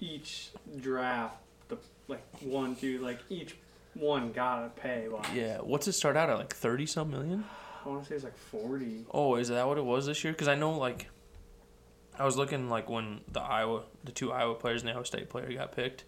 each 0.00 0.50
draft, 0.80 1.38
the 1.68 1.78
like 2.08 2.22
one, 2.42 2.74
two, 2.76 2.98
like 3.00 3.20
each 3.28 3.56
one 3.98 4.32
gotta 4.32 4.68
pay. 4.70 5.08
Wise. 5.08 5.24
Yeah. 5.34 5.58
What's 5.58 5.88
it 5.88 5.92
start 5.92 6.16
out 6.16 6.30
at? 6.30 6.38
Like 6.38 6.54
30 6.54 6.86
some 6.86 7.10
million? 7.10 7.44
I 7.84 7.88
want 7.88 8.02
to 8.02 8.08
say 8.08 8.14
it's 8.16 8.24
like 8.24 8.36
forty. 8.36 9.04
Oh, 9.12 9.36
is 9.36 9.48
that 9.48 9.66
what 9.68 9.78
it 9.78 9.84
was 9.84 10.06
this 10.06 10.24
year? 10.24 10.32
Because 10.32 10.48
I 10.48 10.56
know, 10.56 10.72
like, 10.76 11.08
I 12.18 12.24
was 12.24 12.36
looking 12.36 12.68
like 12.68 12.90
when 12.90 13.20
the 13.30 13.40
Iowa, 13.40 13.82
the 14.02 14.10
two 14.10 14.32
Iowa 14.32 14.54
players 14.56 14.82
and 14.82 14.88
the 14.88 14.94
Iowa 14.94 15.04
State 15.04 15.28
player 15.30 15.52
got 15.52 15.70
picked, 15.70 16.04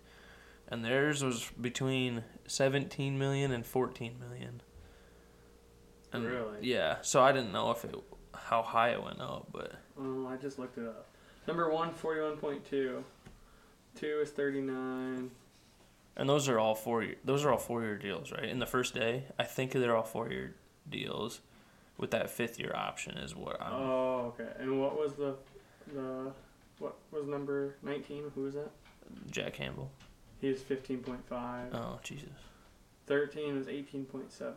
and 0.66 0.84
theirs 0.84 1.22
was 1.22 1.48
between 1.60 2.24
seventeen 2.48 3.16
million 3.16 3.52
and 3.52 3.64
fourteen 3.64 4.18
million. 4.18 4.60
And, 6.12 6.24
Really? 6.24 6.58
Yeah. 6.62 6.96
So 7.02 7.22
I 7.22 7.30
didn't 7.30 7.52
know 7.52 7.70
if 7.70 7.84
it 7.84 7.94
how 8.34 8.62
high 8.62 8.90
it 8.90 9.02
went 9.02 9.20
up, 9.20 9.46
but 9.52 9.74
Oh, 10.00 10.26
I 10.26 10.36
just 10.36 10.58
looked 10.58 10.78
it 10.78 10.86
up. 10.86 11.06
Number 11.46 11.70
one, 11.70 11.92
41.2. 11.92 13.02
Two 13.94 14.20
is 14.20 14.30
39. 14.30 15.30
And 16.18 16.28
those 16.28 16.48
are 16.48 16.58
all 16.58 16.74
four 16.74 17.02
year. 17.02 17.16
Those 17.24 17.44
are 17.44 17.52
all 17.52 17.58
four 17.58 17.82
year 17.82 17.96
deals, 17.96 18.30
right? 18.32 18.44
In 18.44 18.58
the 18.58 18.66
first 18.66 18.94
day, 18.94 19.24
I 19.38 19.44
think 19.44 19.72
they're 19.72 19.96
all 19.96 20.02
four 20.02 20.30
year 20.30 20.54
deals, 20.90 21.40
with 21.96 22.10
that 22.10 22.28
fifth 22.30 22.58
year 22.58 22.72
option 22.74 23.16
is 23.18 23.34
what 23.34 23.60
I'm. 23.60 23.72
Oh, 23.72 24.34
okay. 24.34 24.48
And 24.58 24.80
what 24.80 24.98
was 24.98 25.14
the 25.14 25.36
the 25.94 26.32
what 26.78 26.96
was 27.10 27.26
number 27.26 27.76
19? 27.82 28.32
Who 28.34 28.42
was 28.42 28.54
that? 28.54 28.70
Jack 29.30 29.54
Campbell. 29.54 29.90
He 30.40 30.48
was 30.48 30.60
15.5. 30.60 31.18
Oh 31.74 31.98
Jesus. 32.02 32.28
13 33.06 33.56
was 33.56 33.66
18.7. 33.66 34.52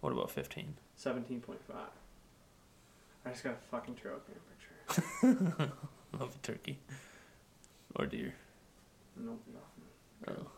What 0.00 0.12
about 0.12 0.30
fifteen? 0.30 0.74
17.5. 0.98 1.56
I 3.24 3.30
just 3.30 3.44
got 3.44 3.52
a 3.52 3.56
fucking 3.70 3.94
trail 3.94 4.16
cam 4.26 5.30
picture. 5.38 5.72
Love 6.18 6.34
a 6.34 6.38
turkey. 6.46 6.78
Or 7.94 8.06
deer. 8.06 8.34
Nope, 9.16 9.40
nothing. 9.46 10.40
Oh. 10.42 10.50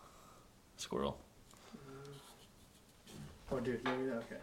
Squirrel. 0.77 1.19
Oh, 3.51 3.61
dude, 3.61 3.85
maybe 3.85 4.05
that. 4.07 4.17
Okay. 4.17 4.37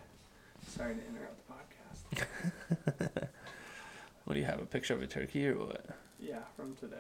Sorry 0.68 0.96
to 0.96 1.02
interrupt 1.08 1.48
the 1.48 1.54
podcast. 1.54 3.28
What 4.26 4.36
do 4.36 4.40
you 4.40 4.46
have? 4.46 4.62
A 4.62 4.66
picture 4.66 4.94
of 4.94 5.02
a 5.02 5.08
turkey 5.08 5.48
or 5.48 5.58
what? 5.58 5.86
Yeah, 6.20 6.38
from 6.56 6.76
today. 6.76 6.96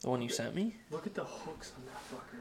The 0.00 0.08
one 0.08 0.22
you 0.22 0.28
sent 0.30 0.54
me? 0.54 0.74
Look 0.90 1.06
at 1.06 1.14
the 1.14 1.24
hooks 1.24 1.72
on 1.76 1.84
that 1.84 2.02
fucker. 2.10 2.40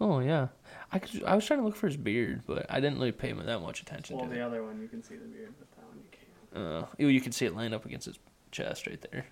Oh 0.00 0.20
yeah. 0.20 0.46
I 0.92 1.00
could, 1.00 1.22
I 1.24 1.34
was 1.34 1.44
trying 1.44 1.58
to 1.58 1.66
look 1.66 1.76
for 1.76 1.88
his 1.88 1.96
beard, 1.96 2.42
but 2.46 2.64
I 2.70 2.80
didn't 2.80 2.98
really 2.98 3.12
pay 3.12 3.28
him 3.28 3.44
that 3.44 3.60
much 3.60 3.82
attention 3.82 4.16
Well, 4.16 4.26
to 4.26 4.32
the 4.32 4.38
it. 4.40 4.42
other 4.42 4.62
one 4.64 4.80
you 4.80 4.88
can 4.88 5.02
see 5.02 5.16
the 5.16 5.26
beard, 5.26 5.52
but 5.58 5.70
that 5.72 5.86
one 5.86 5.98
you 5.98 6.08
can't. 6.12 6.84
Uh, 6.84 6.86
ew, 6.98 7.08
you 7.08 7.20
can 7.20 7.32
see 7.32 7.44
it 7.46 7.54
lined 7.54 7.74
up 7.74 7.84
against 7.84 8.06
his 8.06 8.18
chest 8.52 8.86
right 8.86 9.04
there. 9.10 9.26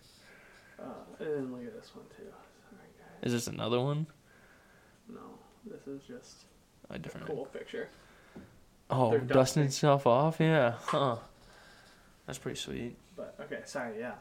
Uh, 0.79 0.83
and 1.21 1.29
then 1.29 1.53
look 1.53 1.65
at 1.65 1.81
this 1.81 1.93
one 1.95 2.05
too. 2.15 2.25
Sorry, 2.69 2.89
guys. 2.99 3.27
Is 3.27 3.33
this 3.33 3.47
another 3.47 3.81
one? 3.81 4.07
No, 5.09 5.21
this 5.71 5.87
is 5.87 6.03
just 6.07 6.45
A 6.91 6.95
a 6.95 6.99
different. 6.99 7.27
cool 7.27 7.47
picture. 7.47 7.89
Oh, 8.91 9.11
They're 9.11 9.21
dusting 9.21 9.65
itself 9.65 10.07
off. 10.07 10.41
Yeah. 10.41 10.75
Huh. 10.87 11.17
That's 12.27 12.39
pretty 12.39 12.59
sweet. 12.59 12.97
But 13.17 13.35
okay, 13.41 13.61
sorry, 13.65 13.99
yeah. 13.99 14.15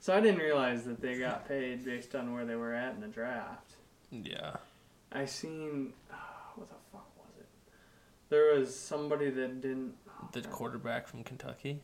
So 0.00 0.14
I 0.14 0.20
didn't 0.20 0.40
realize 0.40 0.84
that 0.84 1.00
they 1.00 1.18
got 1.18 1.48
paid 1.48 1.84
based 1.84 2.14
on 2.14 2.32
where 2.34 2.44
they 2.44 2.54
were 2.56 2.74
at 2.74 2.94
in 2.94 3.00
the 3.00 3.06
draft. 3.08 3.72
Yeah. 4.10 4.56
I 5.12 5.24
seen 5.24 5.92
uh, 6.12 6.14
what 6.56 6.68
the 6.68 6.74
fuck 6.92 7.06
was 7.16 7.30
it? 7.40 7.46
There 8.28 8.54
was 8.54 8.78
somebody 8.78 9.30
that 9.30 9.60
didn't. 9.60 9.94
oh, 10.08 10.28
The 10.32 10.42
God. 10.42 10.50
quarterback 10.52 11.06
from 11.08 11.24
Kentucky, 11.24 11.80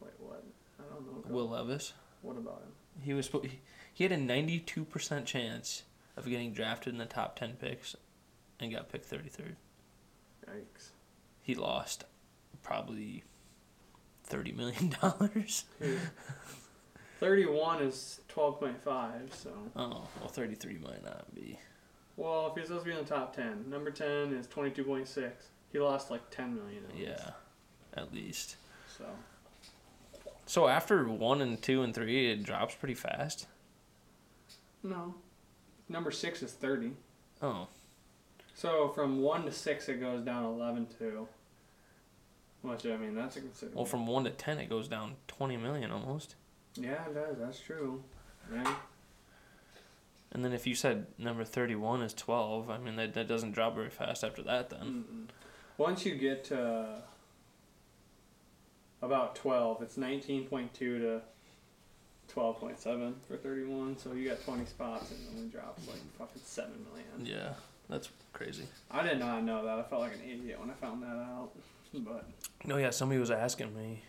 Wait, 0.00 0.10
what? 0.18 0.44
I 0.78 0.92
don't 0.94 1.06
know. 1.06 1.34
Will 1.34 1.48
Levis. 1.48 1.92
What 2.22 2.36
about 2.36 2.62
him? 2.62 2.72
He 3.02 3.14
was 3.14 3.28
he- 3.28 3.60
he 3.94 4.04
had 4.04 4.12
a 4.12 4.16
92% 4.18 5.24
chance 5.26 5.82
of 6.16 6.26
getting 6.26 6.52
drafted 6.52 6.92
in 6.92 6.98
the 6.98 7.06
top 7.06 7.36
10 7.38 7.54
picks 7.60 7.96
and 8.60 8.72
got 8.72 8.88
picked 8.90 9.10
33rd. 9.10 9.54
Yikes. 10.48 10.90
He 11.42 11.54
lost 11.54 12.04
probably 12.62 13.24
30 14.24 14.52
million 14.52 14.94
dollars. 15.00 15.64
Who? 15.80 15.96
Thirty-one 17.20 17.82
is 17.82 18.20
twelve 18.28 18.58
point 18.58 18.82
five. 18.82 19.32
So, 19.32 19.50
Oh, 19.76 20.08
well 20.18 20.28
33 20.28 20.78
might 20.78 21.04
not 21.04 21.32
be. 21.34 21.56
well, 22.16 22.48
if 22.48 22.54
he's 22.58 22.66
supposed 22.66 22.84
to 22.84 22.90
be 22.90 22.96
in 22.98 23.04
the 23.04 23.08
top 23.08 23.34
ten, 23.36 23.64
number 23.70 23.92
ten 23.92 24.32
is 24.32 24.48
twenty-two 24.48 24.82
point 24.82 25.06
six. 25.06 25.46
He 25.72 25.78
lost 25.78 26.10
like 26.10 26.22
ten 26.30 26.54
million. 26.56 26.82
at 26.88 26.96
least. 26.96 27.08
Yeah. 27.08 27.30
At 27.94 28.12
least. 28.12 28.56
So 28.98 29.04
So 30.46 30.66
after 30.66 31.04
1 31.08 31.40
and 31.42 31.62
2 31.62 31.82
and 31.82 31.94
3 31.94 32.32
it 32.32 32.42
drops 32.42 32.74
pretty 32.74 32.94
fast. 32.94 33.46
no, 34.82 35.14
number 35.88 36.10
six 36.10 36.42
is 36.42 36.52
thirty. 36.52 36.92
Oh. 37.40 37.68
So 38.54 38.88
from 38.94 39.20
one 39.20 39.44
to 39.44 39.52
six, 39.52 39.88
it 39.88 40.00
goes 40.00 40.22
down 40.22 40.44
eleven 40.44 40.86
to. 40.98 41.26
Which 42.62 42.86
I 42.86 42.96
mean, 42.96 43.14
that's 43.14 43.36
a 43.36 43.40
considerable. 43.40 43.82
Well 43.82 43.86
from 43.86 44.06
1 44.06 44.22
to 44.24 44.30
10 44.30 44.58
it 44.58 44.68
goes 44.68 44.86
down 44.86 45.16
20 45.26 45.56
million 45.56 45.90
almost. 45.90 46.36
yeah, 46.76 47.04
it 47.06 47.14
does. 47.14 47.36
That's 47.36 47.58
true. 47.58 48.04
Yeah. 48.52 48.76
And 50.30 50.44
then 50.44 50.52
if 50.52 50.64
you 50.66 50.76
said 50.76 51.06
number 51.18 51.42
31 51.44 52.02
is 52.02 52.14
12, 52.14 52.70
I 52.70 52.78
mean 52.78 52.94
that 52.96 53.14
that 53.14 53.26
doesn't 53.26 53.50
drop 53.50 53.74
very 53.74 53.90
fast 53.90 54.22
after 54.22 54.42
that 54.44 54.70
then. 54.70 54.80
Mm-mm. 54.80 55.26
Once 55.76 56.06
you 56.06 56.14
get 56.14 56.44
to 56.44 57.02
about 59.02 59.34
12, 59.34 59.82
it's 59.82 59.96
19.2 59.96 60.72
to 60.72 61.20
12.7 62.34 63.14
for 63.28 63.36
31. 63.36 63.98
So 63.98 64.12
you 64.12 64.28
got 64.28 64.42
20 64.44 64.64
spots 64.66 65.10
and 65.10 65.20
it 65.20 65.30
only 65.36 65.48
drops 65.50 65.86
like 65.86 66.00
fucking 66.18 66.42
7 66.44 66.70
million. 66.90 67.26
Yeah. 67.38 67.54
That's 67.88 68.08
crazy. 68.32 68.64
I 68.90 69.02
did 69.02 69.18
not 69.18 69.42
know 69.44 69.64
that. 69.64 69.78
I 69.78 69.82
felt 69.82 70.00
like 70.02 70.14
an 70.14 70.20
idiot 70.24 70.58
when 70.60 70.70
I 70.70 70.74
found 70.74 71.02
that 71.02 71.08
out. 71.08 71.50
But 71.92 72.24
No, 72.64 72.78
yeah, 72.78 72.88
somebody 72.90 73.20
was 73.20 73.30
asking 73.30 73.76
me, 73.76 74.02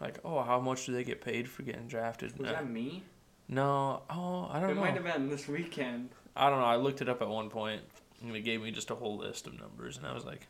like, 0.00 0.18
oh, 0.24 0.40
how 0.42 0.58
much 0.58 0.86
do 0.86 0.92
they 0.92 1.04
get 1.04 1.20
paid 1.20 1.48
for 1.48 1.62
getting 1.64 1.86
drafted? 1.86 2.38
was 2.38 2.48
Uh, 2.48 2.52
that 2.52 2.70
me? 2.70 3.02
no, 3.48 4.02
oh, 4.08 4.48
I 4.50 4.58
don't 4.60 4.70
It 4.70 4.74
know. 4.74 4.80
It 4.80 4.84
might 4.86 4.94
have 4.94 5.04
been 5.04 5.28
this 5.28 5.46
weekend. 5.48 6.08
I 6.34 6.48
don't 6.48 6.60
know. 6.60 6.64
I 6.64 6.76
looked 6.76 7.02
it 7.02 7.10
up 7.10 7.20
at 7.20 7.28
one 7.28 7.50
point, 7.50 7.82
and 8.22 8.34
it 8.34 8.40
gave 8.40 8.62
me 8.62 8.70
just 8.70 8.90
a 8.90 8.94
whole 8.94 9.18
list 9.18 9.46
of 9.46 9.58
numbers, 9.60 9.98
and 9.98 10.06
I 10.06 10.14
was 10.14 10.24
like, 10.24 10.46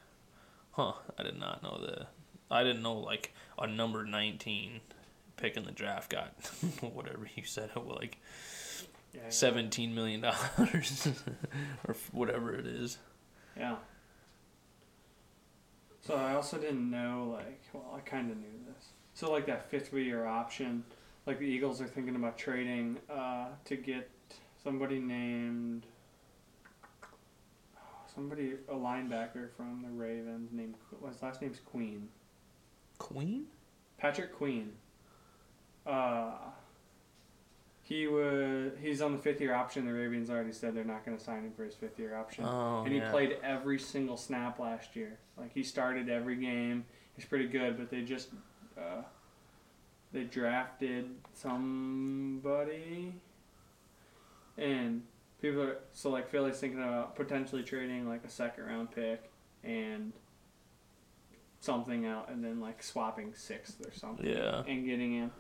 huh, 0.72 0.92
I 1.18 1.24
did 1.24 1.36
not 1.40 1.60
know 1.64 1.80
that. 1.84 2.06
I 2.52 2.62
didn't 2.62 2.82
know, 2.82 2.94
like, 2.98 3.34
a 3.58 3.66
number 3.66 4.04
19 4.04 4.80
pick 5.36 5.56
in 5.56 5.64
the 5.64 5.72
draft 5.72 6.10
got 6.10 6.28
whatever 6.80 7.26
you 7.34 7.44
said, 7.44 7.70
like 7.76 8.18
Yeah. 9.14 9.20
yeah. 9.24 9.28
$17 9.28 9.92
million 9.94 10.24
or 11.86 11.94
whatever 12.12 12.54
it 12.54 12.66
is. 12.66 12.98
Yeah. 13.56 13.76
So 16.00 16.14
I 16.14 16.34
also 16.34 16.58
didn't 16.58 16.90
know, 16.90 17.30
like, 17.36 17.60
well, 17.72 17.94
I 17.96 18.00
kind 18.00 18.30
of 18.30 18.36
knew 18.36 18.58
this. 18.66 18.86
So, 19.14 19.30
like, 19.30 19.46
that 19.46 19.70
fifth 19.70 19.92
year 19.92 20.26
option, 20.26 20.82
like, 21.26 21.38
the 21.38 21.44
Eagles 21.44 21.80
are 21.80 21.86
thinking 21.86 22.16
about 22.16 22.36
trading 22.36 22.96
uh, 23.08 23.48
to 23.66 23.76
get 23.76 24.10
somebody 24.64 24.98
named. 24.98 25.86
Somebody, 28.12 28.54
a 28.68 28.74
linebacker 28.74 29.50
from 29.56 29.82
the 29.82 29.88
Ravens 29.90 30.50
named. 30.52 30.74
His 31.08 31.22
last 31.22 31.40
name's 31.40 31.60
Queen. 31.60 32.08
Queen? 32.98 33.46
Patrick 33.96 34.34
Queen. 34.36 34.72
Uh, 35.86 36.32
He 37.82 38.06
was 38.06 38.72
he's 38.80 39.02
on 39.02 39.12
the 39.12 39.18
fifth 39.18 39.40
year 39.40 39.54
option. 39.54 39.84
The 39.84 39.92
Ravens 39.92 40.30
already 40.30 40.52
said 40.52 40.74
they're 40.74 40.84
not 40.84 41.04
going 41.04 41.16
to 41.18 41.22
sign 41.22 41.42
him 41.44 41.52
for 41.56 41.64
his 41.64 41.74
fifth 41.74 41.98
year 41.98 42.16
option. 42.16 42.44
Oh, 42.44 42.82
and 42.84 42.92
he 42.92 42.98
yeah. 43.00 43.10
played 43.10 43.36
every 43.42 43.78
single 43.78 44.16
snap 44.16 44.58
last 44.58 44.94
year. 44.96 45.18
Like 45.36 45.52
he 45.52 45.62
started 45.62 46.08
every 46.08 46.36
game. 46.36 46.84
He's 47.16 47.24
pretty 47.26 47.48
good, 47.48 47.76
but 47.76 47.90
they 47.90 48.02
just 48.02 48.28
uh, 48.78 49.02
they 50.12 50.24
drafted 50.24 51.10
somebody, 51.34 53.12
and 54.56 55.02
people 55.42 55.62
are 55.62 55.76
so 55.92 56.10
like 56.10 56.30
Philly's 56.30 56.58
thinking 56.58 56.78
about 56.82 57.16
potentially 57.16 57.62
trading 57.62 58.08
like 58.08 58.24
a 58.24 58.30
second 58.30 58.64
round 58.64 58.90
pick 58.92 59.30
and 59.64 60.12
something 61.60 62.06
out, 62.06 62.30
and 62.30 62.42
then 62.44 62.60
like 62.60 62.82
swapping 62.82 63.34
sixth 63.34 63.80
or 63.86 63.92
something 63.92 64.26
Yeah. 64.26 64.62
and 64.66 64.84
getting 64.86 65.12
him. 65.14 65.30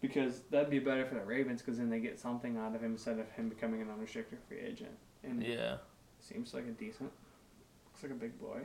Because 0.00 0.42
that'd 0.50 0.70
be 0.70 0.78
better 0.78 1.04
for 1.06 1.14
the 1.16 1.24
Ravens, 1.24 1.60
because 1.60 1.78
then 1.78 1.90
they 1.90 1.98
get 1.98 2.18
something 2.20 2.56
out 2.56 2.74
of 2.74 2.82
him 2.82 2.92
instead 2.92 3.18
of 3.18 3.28
him 3.32 3.48
becoming 3.48 3.82
an 3.82 3.90
unrestricted 3.90 4.38
free 4.48 4.60
agent. 4.60 4.96
And 5.24 5.42
Yeah. 5.42 5.78
Seems 6.20 6.54
like 6.54 6.64
a 6.66 6.70
decent. 6.70 7.10
Looks 7.86 8.02
like 8.02 8.12
a 8.12 8.14
big 8.14 8.38
boy. 8.40 8.60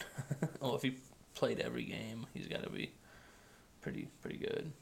well, 0.60 0.74
if 0.74 0.82
he 0.82 0.96
played 1.34 1.60
every 1.60 1.84
game, 1.84 2.26
he's 2.34 2.48
got 2.48 2.62
to 2.64 2.70
be 2.70 2.92
pretty 3.80 4.08
pretty 4.22 4.38
good. 4.38 4.72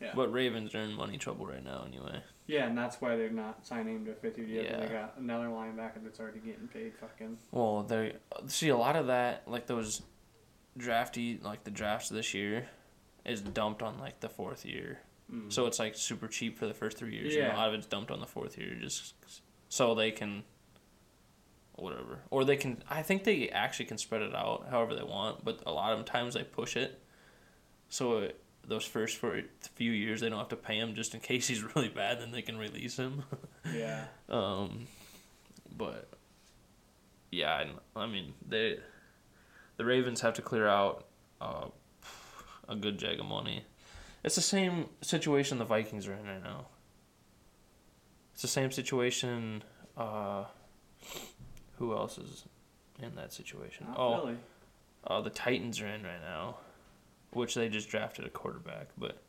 Yeah. 0.00 0.12
But 0.14 0.32
Ravens 0.32 0.74
are 0.74 0.80
in 0.80 0.92
money 0.94 1.16
trouble 1.16 1.46
right 1.46 1.64
now, 1.64 1.84
anyway. 1.86 2.22
Yeah, 2.46 2.66
and 2.66 2.76
that's 2.76 3.00
why 3.00 3.16
they're 3.16 3.30
not 3.30 3.64
signing 3.64 3.96
him 3.96 4.04
to 4.06 4.10
a 4.10 4.14
fifth 4.14 4.36
year 4.38 4.46
deal. 4.48 4.64
'cause 4.72 4.80
They 4.80 4.88
got 4.94 5.14
another 5.16 5.46
linebacker 5.46 6.02
that's 6.02 6.18
already 6.18 6.40
getting 6.40 6.66
paid 6.68 6.92
fucking. 6.96 7.38
Well, 7.52 7.84
they 7.84 8.16
see 8.48 8.68
a 8.70 8.76
lot 8.76 8.96
of 8.96 9.06
that, 9.06 9.46
like 9.46 9.66
those 9.66 10.02
drafty, 10.76 11.38
like 11.42 11.64
the 11.64 11.70
drafts 11.70 12.08
this 12.08 12.34
year, 12.34 12.68
is 13.24 13.40
dumped 13.40 13.82
on 13.82 13.98
like 13.98 14.20
the 14.20 14.28
fourth 14.28 14.64
year. 14.66 15.00
Mm. 15.30 15.52
So 15.52 15.66
it's 15.66 15.78
like 15.78 15.94
super 15.96 16.28
cheap 16.28 16.58
for 16.58 16.66
the 16.66 16.74
first 16.74 16.96
three 16.96 17.14
years. 17.14 17.34
And 17.34 17.52
a 17.52 17.56
lot 17.56 17.68
of 17.68 17.74
it's 17.74 17.86
dumped 17.86 18.10
on 18.10 18.20
the 18.20 18.26
fourth 18.26 18.58
year, 18.58 18.74
just 18.80 19.14
so 19.68 19.94
they 19.94 20.10
can, 20.10 20.44
whatever, 21.74 22.20
or 22.30 22.44
they 22.44 22.56
can. 22.56 22.82
I 22.88 23.02
think 23.02 23.24
they 23.24 23.48
actually 23.48 23.86
can 23.86 23.98
spread 23.98 24.22
it 24.22 24.34
out 24.34 24.66
however 24.70 24.94
they 24.94 25.02
want, 25.02 25.44
but 25.44 25.62
a 25.66 25.72
lot 25.72 25.98
of 25.98 26.04
times 26.04 26.34
they 26.34 26.42
push 26.42 26.76
it. 26.76 27.02
So 27.88 28.18
it, 28.18 28.42
those 28.66 28.84
first 28.84 29.16
for 29.16 29.40
few 29.74 29.92
years 29.92 30.20
they 30.20 30.28
don't 30.28 30.38
have 30.38 30.48
to 30.48 30.56
pay 30.56 30.78
him 30.78 30.94
just 30.94 31.14
in 31.14 31.20
case 31.32 31.48
he's 31.48 31.62
really 31.74 31.88
bad. 31.88 32.20
Then 32.20 32.30
they 32.30 32.42
can 32.42 32.58
release 32.58 32.96
him. 32.96 33.24
yeah. 33.74 34.04
Um, 34.28 34.86
but 35.76 36.08
yeah, 37.30 37.64
I, 37.96 38.00
I 38.00 38.06
mean 38.06 38.34
they, 38.46 38.78
the 39.76 39.84
Ravens 39.84 40.20
have 40.20 40.34
to 40.34 40.42
clear 40.42 40.68
out 40.68 41.06
uh, 41.40 41.66
a 42.68 42.76
good 42.76 42.98
jag 42.98 43.18
of 43.18 43.26
money. 43.26 43.64
It's 44.24 44.36
the 44.36 44.40
same 44.40 44.86
situation 45.00 45.58
the 45.58 45.64
Vikings 45.64 46.06
are 46.06 46.14
in 46.14 46.26
right 46.26 46.42
now. 46.42 46.66
It's 48.32 48.42
the 48.42 48.48
same 48.48 48.70
situation. 48.70 49.64
Uh, 49.96 50.44
who 51.78 51.92
else 51.92 52.18
is 52.18 52.44
in 53.02 53.14
that 53.16 53.32
situation? 53.32 53.86
Not 53.88 53.98
oh, 53.98 54.20
Philly. 54.20 54.36
uh, 55.06 55.20
the 55.20 55.30
Titans 55.30 55.80
are 55.80 55.88
in 55.88 56.02
right 56.04 56.20
now, 56.22 56.56
which 57.32 57.54
they 57.54 57.68
just 57.68 57.88
drafted 57.88 58.24
a 58.24 58.30
quarterback. 58.30 58.88
But 58.96 59.20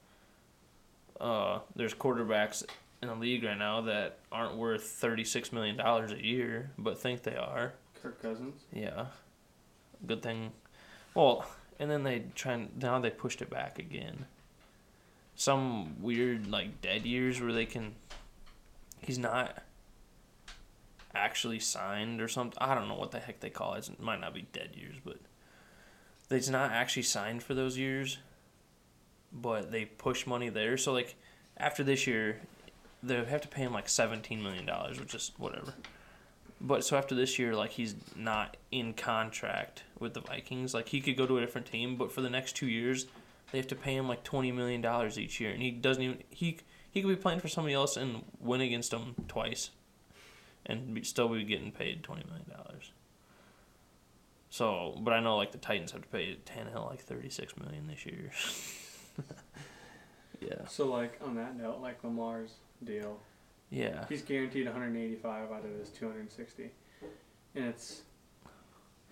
uh, 1.19 1.59
there's 1.75 1.93
quarterbacks 1.93 2.63
in 3.01 3.07
the 3.07 3.15
league 3.15 3.43
right 3.43 3.57
now 3.57 3.81
that 3.81 4.19
aren't 4.31 4.55
worth 4.55 4.83
thirty 4.83 5.23
six 5.23 5.51
million 5.51 5.75
dollars 5.75 6.11
a 6.11 6.23
year, 6.23 6.71
but 6.77 6.99
think 6.99 7.23
they 7.23 7.35
are. 7.35 7.73
Kirk 8.01 8.21
Cousins. 8.21 8.61
Yeah, 8.71 9.07
good 10.05 10.21
thing. 10.21 10.51
Well, 11.15 11.45
and 11.79 11.89
then 11.89 12.03
they 12.03 12.25
try 12.35 12.53
and 12.53 12.69
now 12.81 12.99
they 12.99 13.09
pushed 13.09 13.41
it 13.41 13.49
back 13.49 13.79
again. 13.79 14.25
Some 15.35 16.01
weird 16.01 16.47
like 16.47 16.81
dead 16.81 17.05
years 17.05 17.41
where 17.41 17.53
they 17.53 17.65
can. 17.65 17.95
He's 19.01 19.17
not 19.17 19.63
actually 21.13 21.59
signed 21.59 22.21
or 22.21 22.27
something. 22.27 22.57
I 22.61 22.75
don't 22.75 22.87
know 22.87 22.95
what 22.95 23.11
the 23.11 23.19
heck 23.19 23.39
they 23.39 23.49
call 23.49 23.73
it. 23.75 23.89
It 23.89 24.01
might 24.01 24.21
not 24.21 24.33
be 24.33 24.47
dead 24.53 24.71
years, 24.75 24.95
but 25.03 25.17
he's 26.29 26.49
not 26.49 26.71
actually 26.71 27.03
signed 27.03 27.43
for 27.43 27.53
those 27.53 27.77
years. 27.77 28.17
But 29.31 29.71
they 29.71 29.85
push 29.85 30.27
money 30.27 30.49
there, 30.49 30.77
so 30.77 30.93
like 30.93 31.15
after 31.57 31.83
this 31.83 32.05
year, 32.05 32.39
they 33.01 33.23
have 33.23 33.41
to 33.41 33.47
pay 33.47 33.63
him 33.63 33.73
like 33.73 33.89
seventeen 33.89 34.43
million 34.43 34.65
dollars, 34.65 34.99
which 34.99 35.15
is 35.15 35.31
whatever. 35.37 35.73
But 36.61 36.85
so 36.85 36.95
after 36.97 37.15
this 37.15 37.37
year, 37.37 37.55
like 37.55 37.71
he's 37.71 37.95
not 38.15 38.55
in 38.71 38.93
contract 38.93 39.83
with 39.99 40.13
the 40.13 40.21
Vikings. 40.21 40.73
Like 40.73 40.89
he 40.89 41.01
could 41.01 41.17
go 41.17 41.25
to 41.25 41.37
a 41.37 41.41
different 41.41 41.67
team, 41.67 41.97
but 41.97 42.11
for 42.11 42.21
the 42.21 42.29
next 42.29 42.55
two 42.55 42.67
years, 42.67 43.07
they 43.53 43.59
have 43.59 43.67
to 43.67 43.75
pay 43.75 43.95
him 43.95 44.07
like 44.09 44.23
twenty 44.23 44.51
million 44.51 44.81
dollars 44.81 45.17
each 45.19 45.39
year, 45.39 45.51
and 45.51 45.61
he 45.61 45.69
doesn't 45.69 46.01
even 46.01 46.17
he 46.31 46.57
he 46.89 47.01
could 47.03 47.07
be 47.07 47.15
playing 47.15 47.39
for 47.39 47.47
somebody 47.47 47.75
else 47.75 47.95
and 47.95 48.23
win 48.39 48.61
against 48.61 48.89
them 48.91 49.13
twice, 49.27 49.69
and 50.65 50.95
be, 50.95 51.03
still 51.03 51.29
be 51.29 51.43
getting 51.43 51.71
paid 51.71 52.03
twenty 52.03 52.23
million 52.27 52.49
dollars. 52.49 52.91
So, 54.49 54.97
but 55.01 55.13
I 55.13 55.19
know 55.19 55.37
like 55.37 55.51
the 55.51 55.59
Titans 55.59 55.91
have 55.91 56.01
to 56.01 56.07
pay 56.07 56.35
Tannehill 56.47 56.89
like 56.89 57.01
thirty 57.01 57.29
six 57.29 57.55
million 57.55 57.85
this 57.87 58.05
year. 58.07 58.31
yeah. 60.41 60.65
So 60.67 60.87
like 60.87 61.19
on 61.23 61.35
that 61.35 61.55
note, 61.55 61.79
like 61.79 62.03
Lamar's 62.03 62.53
deal, 62.83 63.19
Yeah. 63.69 64.05
he's 64.09 64.23
guaranteed 64.23 64.65
185 64.65 65.51
out 65.51 65.63
of 65.63 65.79
his 65.79 65.89
260, 65.89 66.71
and 67.55 67.65
it's 67.65 68.01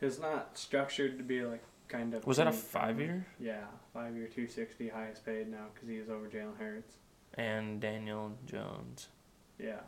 it's 0.02 0.20
not 0.20 0.58
structured 0.58 1.20
to 1.20 1.24
be 1.24 1.44
like 1.44 1.64
kind 1.92 2.14
of. 2.14 2.26
Was 2.26 2.38
that 2.38 2.48
a 2.48 2.52
five 2.52 3.00
year? 3.00 3.26
Yeah, 3.40 3.66
five 3.94 4.16
year 4.16 4.26
260, 4.28 4.90
highest 4.90 5.26
paid 5.26 5.50
now 5.50 5.66
because 5.74 5.90
he 5.90 5.96
is 5.96 6.10
over 6.10 6.28
Jalen 6.28 6.58
Hurts. 6.58 6.96
And 7.36 7.80
Daniel 7.82 8.32
Jones. 8.46 9.08
Yeah, 9.60 9.80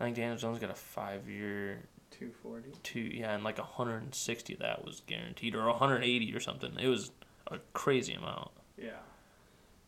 I 0.00 0.04
think 0.04 0.16
Daniel 0.16 0.36
Jones 0.36 0.58
got 0.58 0.70
a 0.70 0.74
five 0.74 1.28
year 1.28 1.82
240. 2.10 2.72
two 2.82 3.00
yeah 3.00 3.34
and 3.34 3.42
like 3.42 3.56
160 3.58 4.52
of 4.52 4.58
that 4.60 4.84
was 4.84 5.00
guaranteed 5.06 5.54
or 5.54 5.64
180 5.66 6.34
or 6.34 6.40
something 6.40 6.72
it 6.78 6.88
was 6.88 7.10
a 7.46 7.58
crazy 7.72 8.12
amount 8.12 8.50
Yeah, 8.76 9.00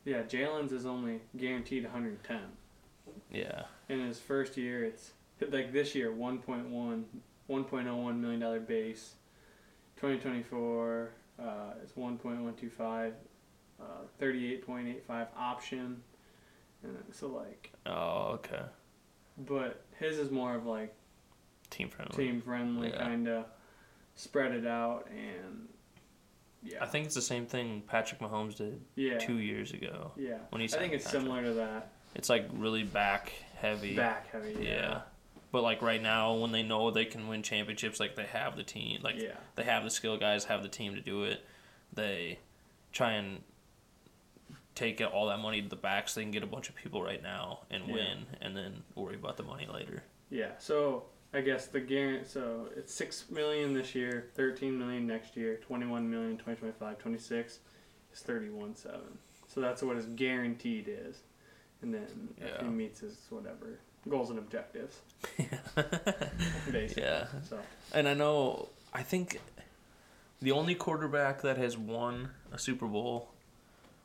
yeah. 0.07 0.23
Jalen's 0.23 0.73
is 0.73 0.87
only 0.87 1.21
guaranteed 1.37 1.83
110. 1.85 2.39
yeah 3.31 3.65
In 3.91 4.01
his 4.01 4.19
first 4.19 4.57
year, 4.57 4.85
it's 4.85 5.13
like 5.51 5.73
this 5.75 5.95
year 5.95 6.11
1.1, 6.11 7.05
1.01 7.51 8.19
million 8.21 8.41
dollar 8.41 8.61
base. 8.61 9.15
2024 9.97 11.11
uh, 11.41 11.73
is 11.85 11.93
1.125, 11.93 13.13
uh, 13.81 13.85
38.85 14.21 15.27
option, 15.37 16.03
and 16.83 16.97
so 17.13 17.29
like, 17.29 17.73
oh 17.87 18.33
okay 18.35 18.63
but 19.37 19.83
his 19.99 20.17
is 20.19 20.31
more 20.31 20.55
of 20.55 20.65
like 20.65 20.95
team 21.71 21.89
friendly 21.89 22.17
team 22.17 22.41
friendly, 22.41 22.91
Yeah. 22.91 22.99
kind 22.99 23.27
of 23.29 23.47
spread 24.15 24.53
it 24.53 24.65
out, 24.67 25.09
and 25.11 25.69
yeah, 26.63 26.83
i 26.83 26.87
think 26.87 27.05
it's 27.07 27.15
the 27.17 27.21
same 27.23 27.47
thing 27.47 27.83
patrick 27.87 28.21
mahomes 28.21 28.55
did 28.57 28.81
yeah, 28.95 29.19
two 29.19 29.39
years 29.39 29.73
ago 29.73 30.13
yeah. 30.17 30.39
when 30.51 30.61
he 30.61 30.67
I 30.67 30.79
think 30.79 30.93
it's 30.95 31.11
similar 31.11 31.43
to 31.43 31.53
that. 31.55 31.91
it's 32.15 32.29
like 32.31 32.49
really 32.55 32.85
back 32.85 33.33
heavy 33.57 33.97
Back 33.97 34.31
heavy. 34.31 34.57
yeah. 34.61 34.69
Yeah. 34.69 35.01
But 35.55 35.63
like 35.63 35.83
right 35.83 36.03
now 36.03 36.35
when 36.35 36.51
they 36.51 36.65
know 36.65 36.91
they 36.91 37.05
can 37.05 37.29
win 37.29 37.41
championships 37.41 38.01
like 38.01 38.17
they 38.17 38.25
have 38.25 38.57
the 38.57 38.65
team 38.65 38.99
like 39.05 39.15
yeah. 39.17 39.37
they 39.55 39.63
have 39.63 39.85
the 39.85 39.89
skill 39.89 40.17
guys 40.17 40.47
have 40.47 40.65
the 40.65 40.69
team 40.69 40.97
to 40.97 41.01
do 41.01 41.23
it 41.23 41.45
they 41.93 42.37
try 42.91 43.13
and 43.13 43.41
take 44.75 45.01
all 45.13 45.29
that 45.29 45.39
money 45.39 45.63
to 45.63 45.69
the 45.69 45.77
back 45.77 46.09
so 46.09 46.19
they 46.19 46.25
can 46.25 46.33
get 46.33 46.43
a 46.43 46.47
bunch 46.47 46.69
of 46.69 46.75
people 46.75 47.01
right 47.05 47.23
now 47.23 47.61
and 47.71 47.87
Yeah. 47.87 47.95
win 47.95 48.27
and 48.41 48.57
then 48.57 48.83
worry 48.97 49.15
about 49.15 49.37
the 49.37 49.45
money 49.45 49.69
later 49.73 50.03
Yeah. 50.29 50.51
So 50.59 51.05
I 51.33 51.41
guess 51.41 51.67
the 51.69 51.79
guarantee. 51.79 52.29
So 52.29 52.69
it's 52.77 52.93
six 52.93 53.31
million 53.31 53.75
this 53.75 53.95
year, 53.95 54.31
thirteen 54.35 54.77
million 54.77 55.07
next 55.07 55.37
year, 55.37 55.57
twenty-one 55.59 56.11
million 56.11 56.37
2025, 56.37 56.99
26 56.99 57.59
is 58.13 58.21
thirty-one 58.21 58.75
seven. 58.75 59.19
So 59.47 59.61
that's 59.61 59.83
what 59.83 59.97
his 59.97 60.07
guaranteed 60.07 60.89
is, 60.89 61.19
and 61.83 61.93
then 61.93 62.29
if 62.39 62.61
he 62.61 62.67
meets 62.69 63.01
his 63.01 63.19
whatever 63.31 63.79
goals 64.09 64.31
and 64.31 64.39
objectives, 64.39 65.01
basically. 66.71 67.03
Yeah. 67.03 67.27
So 67.49 67.59
And 67.93 68.09
I 68.09 68.15
know, 68.15 68.69
I 68.93 69.03
think 69.03 69.41
the 70.41 70.53
only 70.53 70.75
quarterback 70.75 71.43
that 71.43 71.57
has 71.57 71.77
won 71.77 72.31
a 72.53 72.59
Super 72.59 72.87
Bowl 72.87 73.31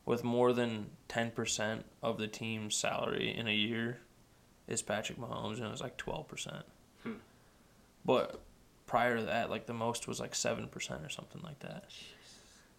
with 0.05 0.23
more 0.23 0.53
than 0.53 0.87
10% 1.09 1.83
of 2.01 2.17
the 2.17 2.27
team's 2.27 2.75
salary 2.75 3.35
in 3.35 3.47
a 3.47 3.53
year 3.53 3.99
is 4.67 4.81
Patrick 4.81 5.19
Mahomes, 5.19 5.57
and 5.57 5.65
it 5.65 5.71
was 5.71 5.81
like 5.81 5.97
12%. 5.97 6.63
Hmm. 7.03 7.11
But 8.05 8.39
prior 8.87 9.17
to 9.17 9.23
that, 9.23 9.49
like 9.49 9.65
the 9.65 9.73
most 9.73 10.07
was 10.07 10.19
like 10.19 10.33
7% 10.33 10.65
or 11.05 11.09
something 11.09 11.41
like 11.43 11.59
that. 11.59 11.85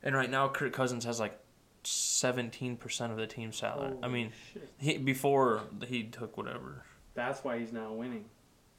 And 0.03 0.17
right 0.17 0.31
now, 0.31 0.49
Kirk 0.49 0.73
Cousins 0.73 1.05
has 1.05 1.21
like 1.21 1.39
17% 1.85 3.11
of 3.11 3.17
the 3.17 3.27
team's 3.27 3.57
salary. 3.57 3.97
I 4.03 4.09
mean, 4.09 4.33
he, 4.79 4.99
before 4.99 5.63
he 5.87 6.05
took 6.05 6.37
whatever. 6.37 6.85
That's 7.15 7.43
why 7.45 7.59
he's 7.59 7.73
not 7.73 7.97
winning. 7.97 8.25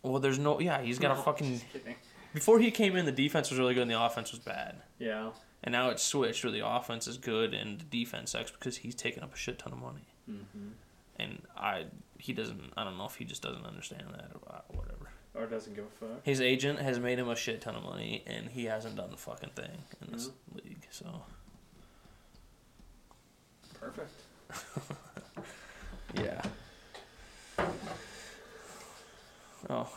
Well, 0.03 0.19
there's 0.19 0.39
no, 0.39 0.59
yeah, 0.59 0.81
he's 0.81 0.99
got 0.99 1.17
a 1.17 1.21
fucking. 1.23 1.53
just 1.53 1.73
kidding. 1.73 1.95
Before 2.33 2.59
he 2.59 2.71
came 2.71 2.95
in, 2.95 3.05
the 3.05 3.11
defense 3.11 3.49
was 3.49 3.59
really 3.59 3.73
good 3.73 3.81
and 3.81 3.91
the 3.91 4.01
offense 4.01 4.31
was 4.31 4.39
bad. 4.39 4.77
Yeah. 4.99 5.31
And 5.63 5.73
now 5.73 5.89
it's 5.89 6.01
switched 6.01 6.43
where 6.43 6.51
the 6.51 6.65
offense 6.65 7.05
is 7.07 7.17
good 7.17 7.53
and 7.53 7.79
the 7.79 7.83
defense 7.85 8.31
sucks 8.31 8.51
because 8.51 8.77
he's 8.77 8.95
taking 8.95 9.21
up 9.21 9.33
a 9.33 9.37
shit 9.37 9.59
ton 9.59 9.73
of 9.73 9.79
money. 9.79 10.07
Mm-hmm. 10.29 10.69
and 11.17 11.41
I 11.57 11.85
he 12.19 12.31
doesn't. 12.31 12.71
I 12.77 12.83
don't 12.83 12.97
know 12.97 13.05
if 13.05 13.15
he 13.15 13.25
just 13.25 13.41
doesn't 13.41 13.65
understand 13.65 14.03
that 14.13 14.31
or 14.33 14.55
uh, 14.55 14.61
whatever. 14.69 15.09
Or 15.33 15.45
doesn't 15.47 15.73
give 15.75 15.85
a 15.85 16.05
fuck. 16.05 16.23
His 16.23 16.39
agent 16.39 16.79
has 16.79 16.99
made 16.99 17.17
him 17.17 17.27
a 17.27 17.35
shit 17.35 17.59
ton 17.61 17.75
of 17.75 17.83
money, 17.83 18.23
and 18.27 18.47
he 18.49 18.65
hasn't 18.65 18.95
done 18.95 19.09
the 19.09 19.17
fucking 19.17 19.49
thing 19.55 19.83
in 20.05 20.11
this 20.13 20.29
league. 20.53 20.85
So 20.91 21.23
Perfect. 23.79 24.11
yeah. 26.15 26.41
Oh, 29.69 29.87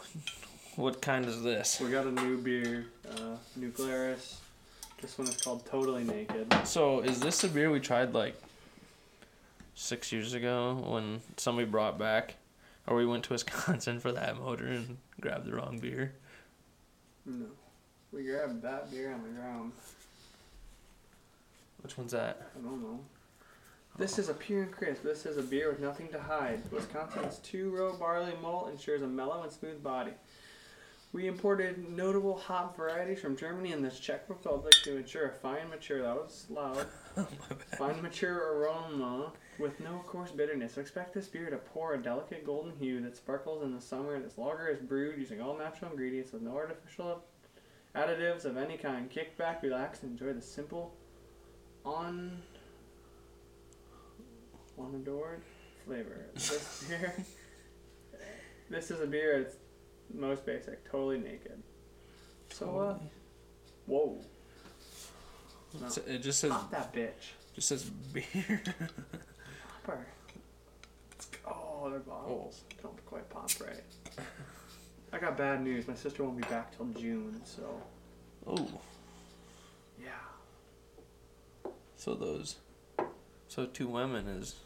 what 0.76 1.00
kind 1.00 1.24
is 1.26 1.42
this? 1.42 1.80
We 1.80 1.90
got 1.90 2.06
a 2.06 2.10
new 2.10 2.36
beer, 2.38 2.86
uh, 3.10 3.36
New 3.56 3.70
Glarus. 3.70 4.40
This 5.00 5.18
one 5.18 5.28
is 5.28 5.36
called 5.36 5.64
Totally 5.66 6.04
Naked. 6.04 6.52
So 6.64 7.00
is 7.00 7.20
this 7.20 7.40
the 7.40 7.48
beer 7.48 7.70
we 7.70 7.80
tried 7.80 8.14
like 8.14 8.40
six 9.74 10.12
years 10.12 10.34
ago 10.34 10.84
when 10.86 11.20
somebody 11.36 11.66
brought 11.66 11.98
back, 11.98 12.36
or 12.86 12.96
we 12.96 13.06
went 13.06 13.24
to 13.24 13.32
Wisconsin 13.32 14.00
for 14.00 14.12
that 14.12 14.38
motor 14.38 14.66
and 14.66 14.98
grabbed 15.20 15.46
the 15.46 15.54
wrong 15.54 15.78
beer? 15.78 16.12
No. 17.26 17.46
We 18.12 18.24
grabbed 18.24 18.62
that 18.62 18.90
beer 18.90 19.12
on 19.12 19.22
the 19.22 19.30
ground. 19.30 19.72
Which 21.82 21.98
one's 21.98 22.12
that? 22.12 22.50
I 22.58 22.62
don't 22.62 22.82
know. 22.82 23.00
This 23.96 24.18
is 24.18 24.28
a 24.28 24.34
pure 24.34 24.64
and 24.64 24.72
crisp. 24.72 25.04
This 25.04 25.24
is 25.24 25.36
a 25.36 25.42
beer 25.42 25.70
with 25.70 25.78
nothing 25.78 26.08
to 26.08 26.20
hide. 26.20 26.60
Wisconsin's 26.72 27.38
two-row 27.38 27.92
barley 27.96 28.32
malt 28.42 28.68
ensures 28.70 29.02
a 29.02 29.06
mellow 29.06 29.44
and 29.44 29.52
smooth 29.52 29.84
body. 29.84 30.10
We 31.12 31.28
imported 31.28 31.88
notable 31.88 32.36
hop 32.36 32.76
varieties 32.76 33.20
from 33.20 33.36
Germany 33.36 33.70
and 33.70 33.84
the 33.84 33.90
Czech 33.92 34.28
Republic 34.28 34.74
to 34.82 34.96
ensure 34.96 35.28
a 35.28 35.32
fine, 35.32 35.70
mature. 35.70 36.02
That 36.02 36.16
was 36.16 36.46
loud. 36.50 36.88
fine, 37.78 38.02
mature 38.02 38.36
aroma 38.36 39.32
with 39.60 39.78
no 39.78 40.02
coarse 40.04 40.32
bitterness. 40.32 40.76
Expect 40.76 41.14
this 41.14 41.28
beer 41.28 41.48
to 41.48 41.58
pour 41.58 41.94
a 41.94 42.02
delicate 42.02 42.44
golden 42.44 42.72
hue 42.76 43.00
that 43.02 43.16
sparkles 43.16 43.62
in 43.62 43.72
the 43.72 43.80
summer. 43.80 44.18
This 44.18 44.36
lager 44.36 44.66
is 44.66 44.80
brewed 44.80 45.20
using 45.20 45.40
all 45.40 45.56
natural 45.56 45.92
ingredients 45.92 46.32
with 46.32 46.42
no 46.42 46.56
artificial 46.56 47.22
additives 47.94 48.44
of 48.44 48.56
any 48.56 48.76
kind. 48.76 49.08
Kick 49.08 49.38
back, 49.38 49.62
relax, 49.62 50.02
and 50.02 50.10
enjoy 50.10 50.32
the 50.32 50.42
simple, 50.42 50.96
on 51.84 52.42
unadored 54.78 55.42
flavor. 55.84 56.26
This 56.34 56.84
beer, 56.88 57.24
this 58.70 58.90
is 58.90 59.00
a 59.00 59.06
beer. 59.06 59.40
It's 59.40 59.56
most 60.12 60.44
basic, 60.46 60.90
totally 60.90 61.18
naked. 61.18 61.62
So, 62.50 62.78
uh, 62.78 62.98
whoa, 63.86 64.20
no. 65.80 65.88
It 66.06 66.22
just 66.22 66.40
says 66.40 66.50
pop 66.50 66.70
that 66.70 66.92
bitch. 66.92 67.32
just 67.54 67.68
says 67.68 67.84
beer. 67.84 68.62
Pop 68.64 69.86
her. 69.86 70.06
Oh, 71.46 71.90
their 71.90 72.00
bottles 72.00 72.62
don't 72.82 73.04
quite 73.06 73.28
pop 73.28 73.50
right. 73.60 73.82
I 75.12 75.18
got 75.18 75.36
bad 75.36 75.62
news. 75.62 75.86
My 75.86 75.94
sister 75.94 76.24
won't 76.24 76.36
be 76.36 76.48
back 76.48 76.76
till 76.76 76.86
June, 76.86 77.40
so 77.44 77.80
oh, 78.46 78.68
yeah. 80.02 80.10
so 81.96 82.14
those, 82.14 82.56
so 83.54 83.66
two 83.66 83.86
women 83.86 84.26
is 84.26 84.56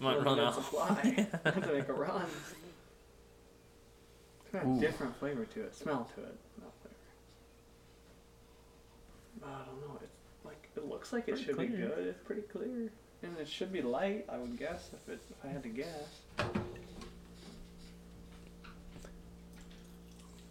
might 0.00 0.18
Limited 0.18 0.26
run 0.26 0.40
out. 0.40 0.54
Supply. 0.56 1.28
I 1.44 1.50
have 1.50 1.62
to 1.66 1.72
make 1.72 1.88
a 1.88 1.92
run. 1.92 2.22
It's 4.42 4.52
got 4.52 4.64
a 4.64 4.68
Ooh. 4.68 4.80
different 4.80 5.16
flavor 5.16 5.44
to 5.44 5.60
it, 5.62 5.74
smell 5.74 6.10
to 6.16 6.20
it, 6.22 6.36
not 6.60 6.72
flavor. 6.82 6.96
I 9.44 9.64
don't 9.66 9.80
know. 9.80 9.98
It's 10.02 10.44
like 10.44 10.68
it 10.76 10.88
looks 10.88 11.12
like 11.12 11.28
it 11.28 11.32
Pretty 11.32 11.44
should 11.44 11.58
be 11.58 11.68
clear. 11.68 11.88
good. 11.88 12.06
It's 12.08 12.18
pretty 12.26 12.42
clear, 12.42 12.90
and 13.22 13.38
it 13.40 13.48
should 13.48 13.72
be 13.72 13.82
light. 13.82 14.26
I 14.28 14.36
would 14.38 14.58
guess 14.58 14.90
if 14.92 15.08
it 15.12 15.20
if 15.30 15.44
I 15.44 15.48
had 15.52 15.62
to 15.62 15.68
guess. 15.68 15.86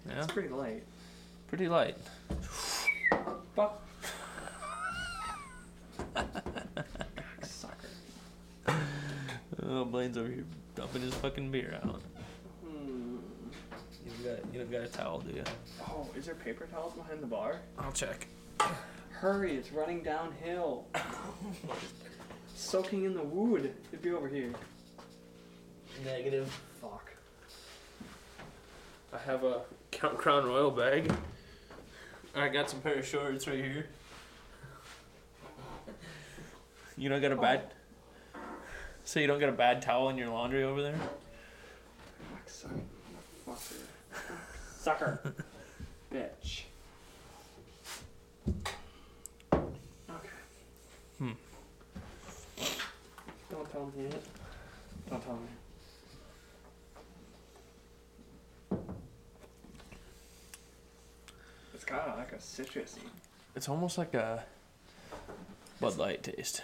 Yeah, 0.08 0.24
It's 0.24 0.32
pretty 0.32 0.50
light. 0.50 0.84
pretty 1.48 1.68
light. 1.68 1.98
Fuck. 3.56 3.82
Sucker. 7.44 7.88
Over 10.18 10.30
here 10.30 10.46
dumping 10.76 11.02
his 11.02 11.14
fucking 11.16 11.52
beer 11.52 11.80
out. 11.84 12.02
Hmm. 12.64 13.18
You 14.06 14.12
don't 14.12 14.24
got 14.24 14.54
you 14.54 14.60
don't 14.60 14.72
got 14.72 14.82
a 14.82 14.88
towel, 14.88 15.20
do 15.20 15.36
you? 15.36 15.44
Oh, 15.82 16.08
is 16.16 16.26
there 16.26 16.36
paper 16.36 16.68
towels 16.68 16.94
behind 16.94 17.22
the 17.22 17.28
bar? 17.28 17.60
I'll 17.78 17.92
check. 17.92 18.28
Hurry, 19.10 19.56
it's 19.56 19.72
running 19.72 20.04
downhill. 20.04 20.86
Soaking 22.56 23.04
in 23.04 23.14
the 23.14 23.24
wood. 23.24 23.74
It'd 23.92 24.02
be 24.02 24.12
over 24.12 24.30
here. 24.30 24.54
Negative. 26.06 26.48
Fuck. 26.82 27.12
I 29.14 29.18
have 29.18 29.44
a 29.44 29.62
Count 29.92 30.18
Crown 30.18 30.46
Royal 30.46 30.72
bag. 30.72 31.12
I 32.36 32.50
got 32.50 32.70
some 32.70 32.82
pair 32.82 33.00
of 33.00 33.06
shorts 33.06 33.48
right 33.48 33.58
here. 33.58 33.88
You 36.98 37.10
don't 37.10 37.22
got 37.22 37.32
a 37.32 37.36
bad. 37.36 37.74
So 39.06 39.20
you 39.20 39.28
don't 39.28 39.40
get 39.40 39.50
a 39.50 39.54
bad 39.54 39.84
towel 39.84 40.10
in 40.10 40.18
your 40.18 40.30
laundry 40.30 40.64
over 40.64 40.82
there? 40.82 41.00
Sucker. 42.48 42.74
Fucker. 43.48 43.76
Sucker. 44.80 45.36
Bitch. 46.12 46.64
Okay. 50.10 50.30
Hmm. 51.20 51.32
Don't 53.52 53.72
tell 53.72 53.92
me 53.96 54.06
it. 54.06 54.24
Don't 55.12 55.24
tell 55.24 55.36
me. 55.36 55.48
It's 61.76 61.86
kind 61.86 62.02
of 62.10 62.18
like 62.18 62.32
a 62.32 62.38
citrusy. 62.38 63.04
It's 63.56 63.70
almost 63.70 64.00
like 64.00 64.16
a 64.16 64.44
Bud 65.80 65.96
Light 66.00 66.24
taste. 66.24 66.64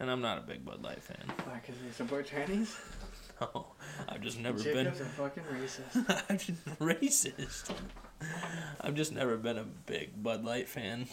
And 0.00 0.10
I'm 0.10 0.20
not 0.22 0.38
a 0.38 0.40
big 0.40 0.64
Bud 0.64 0.82
Light 0.82 1.02
fan. 1.02 1.18
Why, 1.44 1.60
because 1.60 1.80
they 1.80 1.90
support 1.92 2.26
Chinese? 2.26 2.76
No, 3.54 3.68
I've 4.06 4.20
just 4.20 4.38
never 4.38 4.62
been. 4.62 4.84
Jacobs 4.84 5.00
are 5.00 5.04
fucking 5.06 5.44
racist. 5.44 6.24
I'm 6.28 6.36
just 6.36 6.62
racist. 6.78 7.70
I've 8.82 8.94
just 8.94 9.12
never 9.12 9.38
been 9.38 9.56
a 9.56 9.64
big 9.64 10.22
Bud 10.22 10.44
Light 10.44 10.68
fan. 10.68 11.06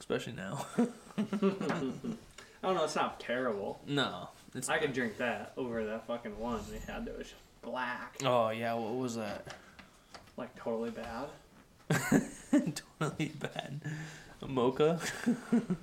Especially 0.00 0.32
now. 0.32 0.66
I 0.76 0.82
don't 1.20 2.74
know, 2.74 2.82
it's 2.82 2.96
not 2.96 3.20
terrible. 3.20 3.80
no. 3.86 4.30
It's 4.56 4.68
I 4.68 4.78
could 4.78 4.92
drink 4.92 5.18
that 5.18 5.52
over 5.56 5.84
that 5.84 6.04
fucking 6.08 6.36
one 6.36 6.58
they 6.72 6.80
had 6.92 7.06
that 7.06 7.16
was 7.16 7.28
just 7.28 7.40
black. 7.62 8.16
Oh 8.24 8.50
yeah, 8.50 8.74
what 8.74 8.96
was 8.96 9.14
that? 9.14 9.54
Like 10.36 10.52
totally 10.56 10.90
bad. 10.90 11.28
totally 12.98 13.28
bad. 13.38 13.80
Mocha? 14.44 14.98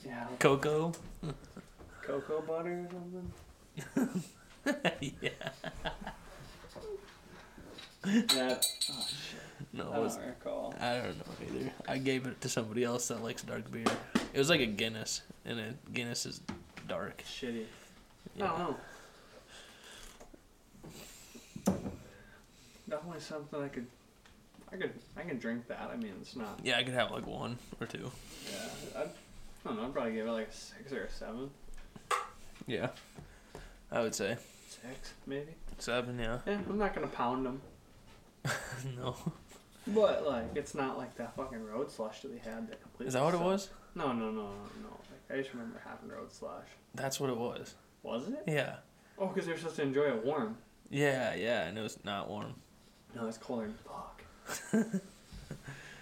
Yeah. 0.05 0.27
Cocoa? 0.39 0.91
Cocoa 2.01 2.41
butter 2.41 2.85
or 2.85 2.89
something? 2.91 4.23
yeah. 5.21 5.29
That, 8.03 8.65
oh 8.91 9.07
shit. 9.07 9.39
No, 9.73 9.91
I 9.91 9.97
it 9.97 10.01
was, 10.01 10.15
don't 10.15 10.25
recall. 10.27 10.73
I 10.79 10.95
don't 10.95 11.17
know 11.17 11.59
either. 11.59 11.71
I 11.87 11.97
gave 11.97 12.25
it 12.25 12.39
to 12.41 12.49
somebody 12.49 12.83
else 12.83 13.09
that 13.09 13.21
likes 13.21 13.43
dark 13.43 13.69
beer. 13.71 13.83
It 14.33 14.37
was 14.37 14.49
like 14.49 14.61
a 14.61 14.65
Guinness, 14.65 15.21
and 15.45 15.59
a 15.59 15.73
Guinness 15.93 16.25
is 16.25 16.41
dark. 16.87 17.23
Shitty. 17.23 17.65
I 18.37 18.39
don't 18.39 18.59
know. 18.59 18.77
Definitely 22.89 23.19
something 23.19 23.61
I 23.61 23.67
could, 23.67 23.85
I 24.71 24.77
could, 24.77 24.93
I 25.17 25.21
can 25.21 25.37
drink 25.37 25.67
that. 25.67 25.91
I 25.93 25.97
mean, 25.97 26.13
it's 26.21 26.35
not. 26.35 26.59
Yeah, 26.63 26.77
I 26.77 26.83
could 26.83 26.93
have 26.95 27.11
like 27.11 27.27
one 27.27 27.57
or 27.79 27.85
two. 27.85 28.09
Yeah, 28.51 29.01
I'd, 29.01 29.09
I 29.69 29.73
don't 29.73 29.81
know. 29.81 29.87
I'd 29.87 29.93
probably 29.93 30.13
give 30.13 30.27
it 30.27 30.31
like 30.31 30.47
a 30.47 30.51
six 30.53 30.91
or 30.91 31.03
a 31.03 31.09
seven, 31.09 31.49
Yeah. 32.67 32.89
I 33.91 34.01
would 34.01 34.15
say 34.15 34.37
six 34.67 35.13
maybe. 35.27 35.51
seven. 35.77 36.17
Yeah. 36.19 36.39
Yeah, 36.47 36.59
I'm 36.69 36.77
not 36.77 36.93
gonna 36.95 37.07
pound 37.07 37.45
them, 37.45 37.61
no. 38.97 39.15
but 39.87 40.25
like 40.27 40.45
it's 40.55 40.73
not 40.75 40.97
like 40.97 41.15
that 41.17 41.35
fucking 41.35 41.63
road 41.65 41.91
slush 41.91 42.21
that 42.21 42.31
we 42.31 42.37
had 42.39 42.67
that 42.69 42.81
completely. 42.81 43.07
Is 43.07 43.13
that 43.13 43.23
what 43.23 43.33
it 43.33 43.37
sucked. 43.37 43.45
was? 43.45 43.69
No, 43.95 44.11
no, 44.13 44.25
no, 44.31 44.31
no, 44.31 44.41
no. 44.81 44.89
Like, 45.29 45.37
I 45.37 45.41
just 45.41 45.53
remember 45.53 45.81
having 45.85 46.09
road 46.09 46.31
slush. 46.31 46.67
That's 46.95 47.19
what 47.19 47.29
it 47.29 47.37
was. 47.37 47.75
Was 48.03 48.27
it? 48.27 48.43
Yeah. 48.47 48.77
Oh, 49.17 49.27
because 49.27 49.45
they're 49.47 49.57
supposed 49.57 49.75
to 49.77 49.81
enjoy 49.83 50.03
it 50.05 50.23
warm. 50.25 50.57
Yeah, 50.89 51.35
yeah, 51.35 51.65
and 51.67 51.77
it 51.77 51.81
was 51.81 51.97
not 52.03 52.29
warm, 52.29 52.55
No, 53.15 53.27
it's 53.27 53.37
colder 53.37 53.67
than 53.67 53.75
fuck. 53.85 55.01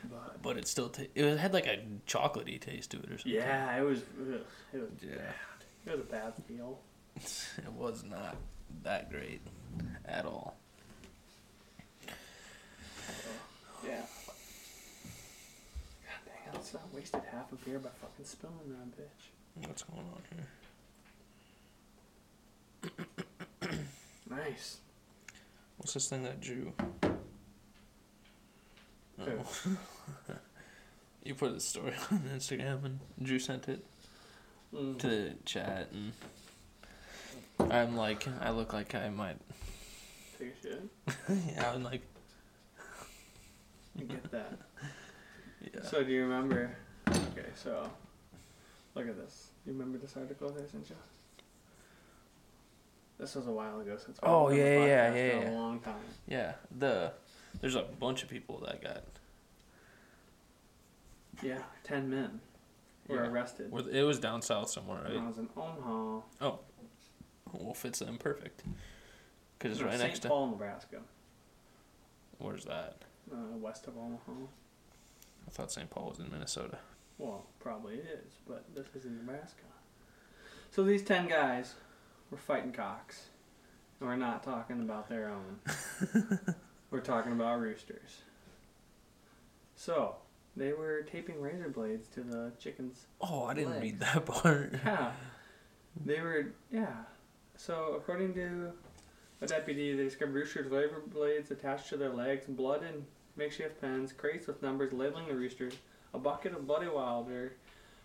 but 0.10 0.42
but 0.42 0.58
it 0.58 0.68
still 0.68 0.90
ta- 0.90 1.04
it 1.16 1.38
had 1.38 1.54
like 1.54 1.66
a 1.68 1.80
chocolatey 2.08 2.60
taste 2.60 2.92
to 2.92 2.98
it 2.98 3.06
or 3.12 3.18
something. 3.18 3.34
yeah, 3.34 3.78
it 3.78 3.82
was. 3.84 4.00
Ugh, 4.20 4.42
it 4.74 4.80
was 4.80 4.90
Yeah. 5.02 5.16
bad. 5.16 5.34
It 5.86 5.92
was 5.92 6.00
a 6.02 6.04
bad 6.04 6.34
feel. 6.48 6.80
It 7.58 7.72
was 7.74 8.04
not 8.04 8.36
that 8.84 9.10
great 9.12 9.42
at 10.06 10.26
all. 10.26 10.56
Yeah. 13.86 14.02
God 16.04 16.22
dang, 16.26 16.54
I 16.54 16.58
just 16.58 16.76
wasted 16.94 17.22
half 17.32 17.52
a 17.52 17.56
beer 17.56 17.80
by 17.80 17.90
fucking 18.02 18.26
spilling 18.26 18.70
that 18.70 18.98
bitch. 18.98 19.68
What's 19.68 19.84
going 19.84 20.08
on 20.14 20.22
here? 20.36 20.48
Nice. 24.30 24.78
What's 25.78 25.94
this 25.94 26.10
thing 26.10 26.24
that 26.24 26.42
Drew? 26.42 26.74
Oh. 29.20 29.26
you 31.24 31.36
put 31.36 31.54
the 31.54 31.60
story 31.60 31.94
on 32.12 32.20
Instagram 32.36 32.86
and 32.86 33.00
Drew 33.22 33.40
sent 33.40 33.68
it 33.70 33.84
Mm. 34.76 35.00
to 35.00 35.08
the 35.08 35.34
chat 35.46 35.90
and 35.94 36.12
I'm 37.72 37.96
like 37.96 38.28
I 38.42 38.50
look 38.52 38.74
like 38.74 38.94
I 38.96 39.08
might 39.08 39.38
Take 40.38 40.56
a 40.60 40.68
shit. 40.68 40.82
yeah 41.56 41.72
I'm 41.74 41.84
like 41.86 42.02
I 43.98 44.04
get 44.04 44.30
that. 44.32 44.58
yeah 45.74 45.82
So 45.84 46.04
do 46.04 46.12
you 46.12 46.24
remember? 46.24 46.76
Okay, 47.08 47.48
so 47.56 47.90
look 48.94 49.08
at 49.08 49.16
this. 49.18 49.48
You 49.66 49.72
remember 49.72 49.98
this 49.98 50.18
article 50.18 50.50
that 50.50 50.66
I 50.66 50.68
sent 50.70 50.90
you? 50.90 50.96
This 53.20 53.36
was 53.36 53.48
a 53.48 53.52
while 53.52 53.80
ago, 53.80 53.96
so 53.98 54.06
it's 54.10 54.20
Oh, 54.22 54.50
yeah, 54.50 54.64
yeah, 54.86 55.14
yeah, 55.16 55.40
yeah. 55.44 55.50
a 55.50 55.52
long 55.52 55.80
time. 55.80 55.96
yeah 56.28 56.52
the 56.78 57.14
there's 57.62 57.76
a 57.76 57.84
bunch 57.84 58.22
of 58.22 58.28
people 58.30 58.60
that 58.66 58.82
got 58.84 59.04
Yeah, 61.42 61.60
ten 61.84 62.10
men 62.10 62.42
were 63.08 63.24
Yeah. 63.24 63.30
arrested. 63.30 63.72
with 63.72 63.88
it 63.88 64.04
was 64.04 64.20
down 64.20 64.42
south 64.42 64.70
somewhere 64.70 65.04
When 65.04 65.18
I 65.18 65.28
was 65.28 65.38
in 65.38 65.50
Omaha, 65.56 66.22
Oh, 66.42 66.60
well 67.54 67.74
fits 67.74 68.00
them 68.00 68.18
perfect 68.18 68.64
because 69.58 69.72
it's 69.74 69.82
no, 69.82 69.88
right 69.88 69.98
St. 69.98 70.08
next 70.10 70.20
to 70.20 70.24
St. 70.24 70.32
Paul, 70.32 70.48
Nebraska, 70.48 71.02
where's 72.40 72.66
that 72.66 72.98
uh, 73.32 73.58
west 73.58 73.88
of 73.88 73.98
Omaha. 73.98 74.32
I 75.48 75.50
thought 75.52 75.72
St 75.72 75.90
Paul 75.90 76.10
was 76.10 76.20
in 76.20 76.30
Minnesota 76.32 76.78
Well, 77.18 77.46
probably 77.60 77.96
is, 77.96 78.34
but 78.48 78.66
this 78.76 78.88
is 78.96 79.06
in 79.06 79.18
Nebraska. 79.18 79.64
So 80.72 80.84
these 80.84 81.04
ten 81.04 81.28
guys 81.28 81.76
were 82.32 82.38
fighting 82.38 82.72
cocks. 82.74 83.28
And 84.00 84.08
we're 84.08 84.16
not 84.16 84.44
talking 84.44 84.82
about 84.82 85.10
their 85.10 85.30
own. 85.32 85.60
we're 86.92 87.00
talking 87.00 87.32
about 87.32 87.60
roosters. 87.60 88.22
So, 89.76 90.18
they 90.58 90.74
were 90.74 91.02
taping 91.04 91.40
razor 91.42 91.70
blades 91.70 92.08
to 92.10 92.22
the 92.22 92.52
chickens. 92.60 93.06
oh 93.22 93.46
I 93.46 93.54
didn't 93.54 93.72
Legs. 93.72 93.84
read 93.84 94.00
that 94.00 94.26
part 94.26 94.74
Yeah. 94.84 95.12
They 96.06 96.20
were, 96.22 96.54
yeah. 96.72 96.94
So, 97.56 97.96
according 97.98 98.36
to 98.36 98.72
a 99.42 99.48
deputy, 99.48 99.96
they 99.96 100.04
discovered 100.04 100.36
roosters' 100.36 100.70
razor 100.70 101.02
blades 101.08 101.50
attached 101.50 101.90
to 101.90 101.98
their 101.98 102.12
legs, 102.14 102.46
blood 102.48 102.84
in 102.84 103.04
makeshift 103.36 103.82
pens, 103.82 104.14
crates 104.14 104.46
with 104.46 104.62
numbers 104.62 104.94
labeling 104.94 105.28
the 105.28 105.34
roosters, 105.36 105.74
a 106.14 106.20
bucket 106.20 106.54
of 106.54 106.68
bloody 106.68 106.88
wilder, 106.88 107.54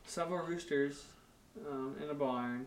several 0.06 0.46
roosters 0.46 1.04
um, 1.70 1.96
in 2.02 2.08
a 2.08 2.14
barn, 2.14 2.66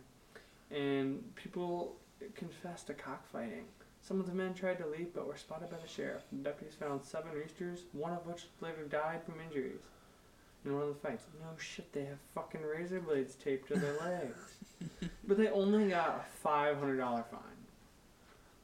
and 0.69 1.23
people 1.35 1.95
confessed 2.35 2.85
to 2.87 2.93
cockfighting. 2.93 3.65
Some 4.07 4.19
of 4.19 4.27
the 4.27 4.33
men 4.35 4.53
tried 4.53 4.77
to 4.77 4.85
leave 4.87 5.13
but 5.15 5.27
were 5.27 5.35
spotted 5.35 5.69
by 5.71 5.77
the 5.77 5.87
sheriff. 5.87 6.21
The 6.31 6.37
deputies 6.49 6.75
found 6.79 7.03
seven 7.03 7.31
roosters, 7.31 7.85
one 7.91 8.13
of 8.13 8.25
which 8.27 8.45
later 8.61 8.83
died 8.87 9.21
from 9.23 9.41
injuries 9.41 9.81
in 10.63 10.73
one 10.73 10.83
of 10.83 10.89
the 10.89 10.95
fights. 11.07 11.23
No 11.41 11.47
shit, 11.57 11.91
they 11.91 12.05
have 12.05 12.19
fucking 12.35 12.61
razor 12.61 12.99
blades 12.99 13.33
taped 13.35 13.67
to 13.69 13.79
their 13.79 13.97
legs. 14.01 14.57
but 15.27 15.37
they 15.37 15.47
only 15.49 15.89
got 15.89 16.23
a 16.43 16.47
$500 16.47 16.99
fine. 17.31 17.39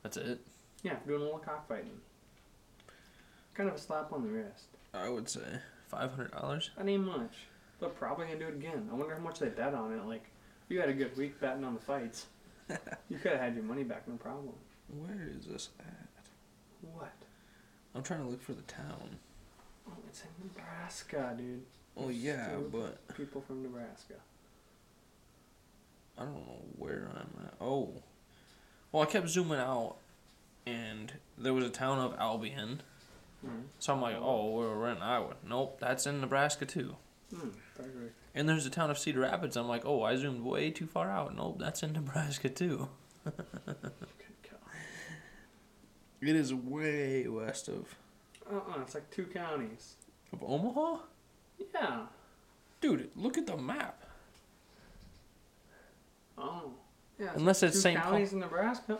that's 0.04 0.18
it 0.18 0.40
Yeah, 0.84 0.98
for 0.98 1.08
doing 1.08 1.22
a 1.22 1.24
little 1.24 1.40
cockfighting. 1.40 2.00
Kind 3.56 3.68
of 3.70 3.76
a 3.76 3.80
slap 3.80 4.14
on 4.14 4.22
the 4.24 4.30
wrist. 4.30 4.66
I 4.94 5.10
would 5.10 5.28
say 5.28 5.42
five 5.88 6.12
hundred 6.12 6.32
dollars 6.32 6.70
That 6.78 6.88
ain't 6.88 7.06
much. 7.06 7.34
They're 7.80 7.90
probably 7.90 8.28
gonna 8.28 8.40
do 8.40 8.48
it 8.48 8.54
again. 8.56 8.88
I 8.92 8.96
wonder 8.96 9.16
how 9.16 9.22
much 9.22 9.40
they 9.40 9.50
bet 9.50 9.74
on 9.74 9.92
it. 9.92 10.06
Like, 10.06 10.24
if 10.66 10.70
you 10.72 10.80
had 10.80 10.90
a 10.90 10.94
good 10.94 11.18
week 11.18 11.40
betting 11.42 11.64
on 11.64 11.74
the 11.74 11.80
fights, 11.82 12.28
you 13.10 13.18
could 13.18 13.32
have 13.32 13.42
had 13.42 13.56
your 13.56 13.64
money 13.64 13.84
back, 13.84 14.08
no 14.08 14.16
problem. 14.16 14.54
Where 14.98 15.28
is 15.38 15.46
this 15.46 15.70
at 15.80 16.08
What? 16.94 17.14
I'm 17.96 18.04
trying 18.04 18.24
to 18.24 18.28
look 18.30 18.42
for 18.42 18.54
the 18.54 18.62
town 18.64 19.18
Oh, 19.88 19.94
it's 20.08 20.22
in 20.22 20.28
Nebraska, 20.48 21.34
dude. 21.38 21.64
oh 21.98 22.10
yeah 22.10 22.48
Stupid. 22.50 22.72
but 23.08 23.16
People 23.18 23.42
from 23.42 23.64
Nebraska. 23.64 24.16
I 26.18 26.24
don't 26.24 26.36
know 26.36 26.62
where 26.78 27.10
I'm 27.16 27.46
at. 27.46 27.54
Oh. 27.60 27.90
Well, 28.92 29.02
I 29.04 29.06
kept 29.08 29.30
zooming 29.30 29.58
out, 29.58 29.96
and 30.68 31.14
there 31.38 31.54
was 31.54 31.64
a 31.66 31.70
town 31.70 31.98
of 32.00 32.14
Albion. 32.20 32.82
Hmm. 33.44 33.62
So 33.80 33.94
I'm 33.94 34.02
like, 34.02 34.18
oh, 34.20 34.52
we're, 34.52 34.90
in 34.90 34.98
Iowa. 34.98 35.36
Nope, 35.48 35.78
that's 35.80 36.06
in 36.06 36.22
Nebraska 36.22 36.66
too. 36.66 36.96
Perfect. 37.32 38.14
And 38.36 38.48
there's 38.48 38.66
a 38.66 38.70
town 38.70 38.92
of 38.92 39.00
Cedar 39.00 39.22
Rapids. 39.22 39.56
I'm 39.58 39.68
like, 39.68 39.84
oh, 39.86 40.04
I 40.04 40.16
zoomed 40.16 40.44
way 40.44 40.70
too 40.70 40.86
far 40.86 41.10
out. 41.10 41.36
Nope, 41.36 41.58
that's 41.60 41.82
in 41.82 41.94
Nebraska 41.94 42.50
too. 42.50 42.90
Call. 43.26 43.34
It 46.22 46.36
is 46.36 46.54
way 46.54 47.28
west 47.28 47.68
of 47.68 47.96
Uh-uh, 48.52 48.82
it's 48.82 48.94
like 48.94 49.10
two 49.12 49.26
counties. 49.26 49.96
of 50.32 50.44
Omaha. 50.44 50.98
Yeah. 51.74 52.02
Dude, 52.80 53.10
look 53.16 53.38
at 53.38 53.48
the 53.48 53.58
map. 53.58 54.04
Oh. 56.38 56.72
Yeah. 57.20 57.32
Unless 57.36 57.64
it's 57.64 57.76
two 57.76 57.82
St. 57.82 58.00
Paul. 58.00 58.12
counties 58.12 58.34
in 58.34 58.40
Nebraska. 58.40 59.00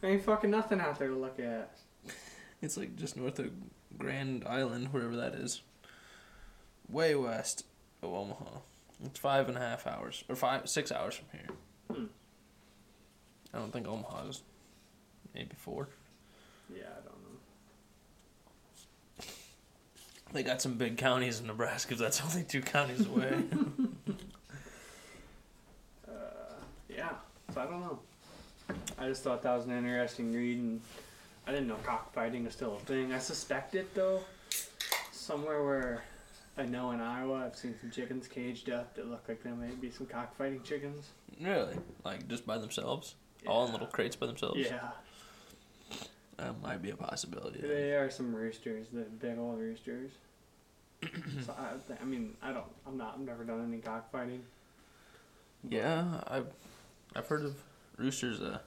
There 0.00 0.10
ain't 0.12 0.22
fucking 0.24 0.50
nothing 0.50 0.80
out 0.80 0.98
there 0.98 1.08
to 1.08 1.14
look 1.16 1.38
at. 1.38 1.76
It's 2.62 2.76
like 2.76 2.96
just 2.96 3.16
north 3.16 3.38
of 3.38 3.50
Grand 3.98 4.44
Island, 4.46 4.88
wherever 4.92 5.16
that 5.16 5.34
is. 5.34 5.62
Way 6.88 7.14
west 7.14 7.64
of 8.02 8.12
Omaha. 8.12 8.60
It's 9.04 9.18
five 9.18 9.48
and 9.48 9.56
a 9.56 9.60
half 9.60 9.86
hours, 9.86 10.24
or 10.28 10.34
five, 10.34 10.68
six 10.68 10.90
hours 10.90 11.14
from 11.16 11.26
here. 11.32 11.48
Hmm. 11.96 12.04
I 13.54 13.58
don't 13.58 13.72
think 13.72 13.86
Omaha 13.86 14.28
is 14.28 14.42
maybe 15.34 15.54
four. 15.56 15.88
Yeah, 16.74 16.82
I 16.84 17.08
don't 17.08 17.16
know. 17.22 19.24
They 20.32 20.42
got 20.42 20.60
some 20.60 20.74
big 20.74 20.98
counties 20.98 21.40
in 21.40 21.46
Nebraska. 21.46 21.94
That's 21.94 22.20
only 22.24 22.44
two 22.44 22.62
counties 22.62 23.06
away. 23.06 23.42
Uh, 26.08 26.12
yeah. 26.88 27.10
So 27.54 27.60
I 27.60 27.64
don't 27.66 27.80
know. 27.80 27.98
I 28.98 29.08
just 29.08 29.22
thought 29.22 29.42
that 29.42 29.56
was 29.56 29.66
an 29.66 29.72
interesting 29.72 30.32
read, 30.32 30.58
and 30.58 30.80
I 31.46 31.52
didn't 31.52 31.68
know 31.68 31.76
cockfighting 31.84 32.44
was 32.44 32.54
still 32.54 32.76
a 32.76 32.80
thing. 32.80 33.12
I 33.12 33.18
suspect 33.18 33.74
it 33.74 33.94
though. 33.94 34.20
Somewhere 35.12 35.62
where 35.62 36.04
I 36.56 36.64
know 36.64 36.90
in 36.92 37.00
Iowa, 37.00 37.44
I've 37.46 37.56
seen 37.56 37.74
some 37.80 37.90
chickens 37.90 38.26
caged 38.26 38.70
up 38.70 38.94
that 38.96 39.08
look 39.10 39.24
like 39.28 39.42
they 39.42 39.50
might 39.50 39.80
be 39.80 39.90
some 39.90 40.06
cockfighting 40.06 40.62
chickens. 40.62 41.08
really? 41.40 41.76
Like 42.04 42.26
just 42.28 42.46
by 42.46 42.58
themselves? 42.58 43.14
All 43.46 43.66
in 43.66 43.72
little 43.72 43.86
crates 43.86 44.16
by 44.16 44.26
themselves? 44.26 44.58
Yeah. 44.58 44.88
That 46.38 46.60
might 46.62 46.80
be 46.82 46.90
a 46.90 46.96
possibility. 46.96 47.60
then. 47.60 47.70
They 47.70 47.92
are 47.94 48.08
some 48.10 48.34
roosters, 48.34 48.86
the 48.92 49.00
big 49.02 49.38
old 49.38 49.58
roosters. 49.58 50.12
so 51.44 51.54
I, 51.58 51.72
I 52.00 52.04
mean, 52.04 52.36
I 52.42 52.52
don't, 52.52 52.64
I'm 52.86 52.96
not, 52.96 53.14
I've 53.14 53.20
never 53.26 53.44
done 53.44 53.64
any 53.70 53.80
cockfighting. 53.82 54.42
Yeah, 55.68 56.20
I've 56.28 56.46
I've 57.16 57.26
heard 57.26 57.44
of 57.44 57.56
roosters. 57.96 58.40
Uh, 58.40 58.58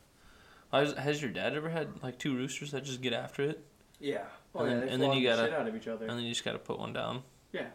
has, 0.73 0.93
has 0.93 1.21
your 1.21 1.31
dad 1.31 1.53
ever 1.55 1.69
had 1.69 1.87
like 2.03 2.17
two 2.19 2.35
roosters 2.35 2.71
that 2.71 2.83
just 2.83 3.01
get 3.01 3.13
after 3.13 3.43
it, 3.43 3.63
Yeah. 3.99 4.23
Oh 4.53 4.59
And 4.65 4.69
yeah, 4.71 4.77
then- 4.79 4.85
they 4.87 4.93
and 4.93 5.01
then 5.03 5.13
you 5.13 5.21
the 5.21 5.35
gotta- 5.35 5.47
shit 5.47 5.53
out 5.53 5.67
of 5.67 5.75
each 5.75 5.87
other. 5.87 6.05
and 6.07 6.17
then 6.17 6.23
you 6.25 6.31
just 6.31 6.43
gotta 6.45 6.59
put 6.59 6.77
one 6.79 6.91
down 6.93 7.23
yeah. 7.53 7.67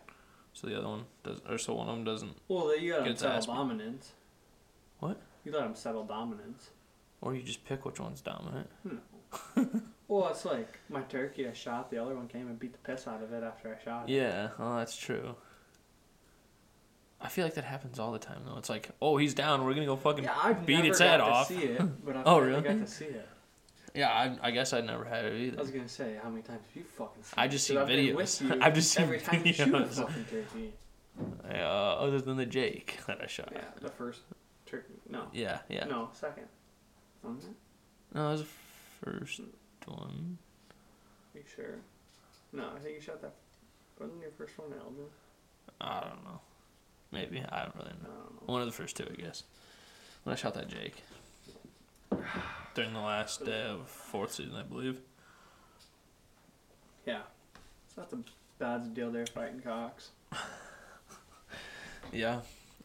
so 0.52 0.66
the 0.66 0.76
other 0.78 0.88
one 0.88 1.04
does, 1.22 1.40
or 1.48 1.56
so 1.58 1.74
one 1.74 1.88
of 1.88 1.94
them 1.94 2.04
doesn't, 2.04 2.36
Well, 2.48 2.76
you 2.78 2.92
Gets 3.04 3.22
ass 3.22 3.44
settle 3.44 3.54
dominance. 3.54 4.12
What? 5.00 5.18
You 5.44 5.52
let 5.52 5.62
them 5.62 5.74
settle 5.74 6.04
dominance. 6.04 6.70
or 7.22 7.34
you 7.34 7.42
just 7.42 7.64
pick 7.64 7.84
which 7.86 7.98
one's 8.00 8.20
dominant. 8.20 8.68
Well, 10.08 10.28
it's 10.28 10.44
like 10.44 10.78
my 10.88 11.00
turkey 11.02 11.48
I 11.48 11.52
shot, 11.52 11.90
the 11.90 11.98
other 11.98 12.14
one 12.14 12.28
came 12.28 12.46
and 12.46 12.56
beat 12.60 12.72
the 12.72 12.78
piss 12.78 13.08
out 13.08 13.24
of 13.24 13.32
it 13.32 13.42
after 13.42 13.76
I 13.76 13.84
shot 13.84 14.08
it. 14.08 14.12
Yeah, 14.12 14.50
well 14.56 14.76
that's 14.76 14.96
true. 14.96 15.34
I 17.20 17.28
feel 17.28 17.44
like 17.44 17.54
that 17.54 17.64
happens 17.64 17.98
all 17.98 18.12
the 18.12 18.18
time 18.20 18.42
though. 18.46 18.56
It's 18.56 18.68
like, 18.68 18.90
oh, 19.02 19.16
he's 19.16 19.34
down. 19.34 19.64
We're 19.64 19.74
gonna 19.74 19.86
go 19.86 19.96
fucking 19.96 20.22
Yeah, 20.22 20.36
I've 20.40 20.64
beat 20.64 20.76
never 20.76 20.88
its 20.88 20.98
got 21.00 21.08
head 21.08 21.16
to 21.16 21.24
off. 21.24 21.48
see 21.48 21.56
it, 21.56 21.82
but 22.04 22.16
I've 22.16 22.26
Oh, 22.26 22.38
really? 22.38 22.60
got 22.62 22.78
to 22.78 22.86
see 22.86 23.06
it. 23.06 23.28
Yeah, 23.94 24.10
I, 24.10 24.36
I 24.48 24.50
guess 24.52 24.72
I 24.72 24.80
never 24.80 25.04
had 25.04 25.24
it 25.24 25.40
either. 25.40 25.58
I 25.58 25.60
was 25.62 25.70
gonna 25.72 25.88
say, 25.88 26.16
how 26.22 26.28
many 26.28 26.42
times 26.42 26.60
have 26.66 26.76
you 26.76 26.84
fucking 26.84 27.22
seen 27.24 27.34
I 27.36 27.48
just 27.48 27.66
see 27.66 27.74
videos. 27.74 28.60
I've 28.62 28.74
just 28.74 28.92
seen 28.92 29.04
every 29.04 29.18
time 29.20 29.42
you 29.44 29.52
shoot 29.54 29.74
a 29.74 29.86
fucking 29.86 30.26
turkey. 30.30 30.72
Uh, 31.50 31.54
other 31.56 32.20
than 32.20 32.36
the 32.36 32.46
Jake 32.46 32.98
that 33.08 33.20
I 33.22 33.26
shot. 33.26 33.50
Yeah, 33.52 33.64
the 33.80 33.88
first 33.88 34.20
turkey. 34.66 34.94
No. 35.08 35.24
Yeah, 35.32 35.60
yeah. 35.68 35.86
No, 35.86 36.10
second. 36.12 36.44
No, 37.24 38.28
it 38.28 38.32
was 38.32 38.44
first 39.06 39.40
one. 39.86 40.38
Are 41.34 41.38
you 41.38 41.44
sure? 41.54 41.76
No, 42.52 42.70
I 42.74 42.78
think 42.80 42.96
you 42.96 43.00
shot 43.00 43.22
that. 43.22 43.34
Wasn't 44.00 44.20
your 44.20 44.30
first 44.36 44.58
one 44.58 44.72
Elgin? 44.72 45.06
I 45.80 46.00
don't 46.00 46.24
know. 46.24 46.40
Maybe 47.12 47.42
I 47.48 47.62
don't 47.62 47.76
really 47.76 47.90
know. 48.02 48.08
don't 48.08 48.34
know. 48.34 48.52
One 48.52 48.60
of 48.60 48.66
the 48.66 48.72
first 48.72 48.96
two, 48.96 49.06
I 49.10 49.20
guess. 49.20 49.44
When 50.24 50.32
I 50.32 50.36
shot 50.36 50.54
that 50.54 50.68
Jake 50.68 51.02
during 52.74 52.92
the 52.92 53.00
last 53.00 53.44
day 53.44 53.62
of 53.62 53.88
fourth 53.88 54.32
season, 54.32 54.56
I 54.56 54.62
believe. 54.62 55.00
Yeah. 57.06 57.20
it's 57.86 57.96
not 57.96 58.12
a 58.12 58.18
bad 58.58 58.94
deal 58.94 59.10
there 59.10 59.26
fighting 59.26 59.60
cocks. 59.60 60.10
Yeah, 62.12 62.40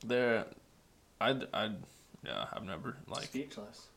they're. 0.05 0.45
I'd. 1.19 1.45
I'd. 1.53 1.75
Yeah, 2.25 2.45
I've 2.51 2.63
never 2.63 2.97
like. 3.07 3.25
Speechless. 3.25 3.87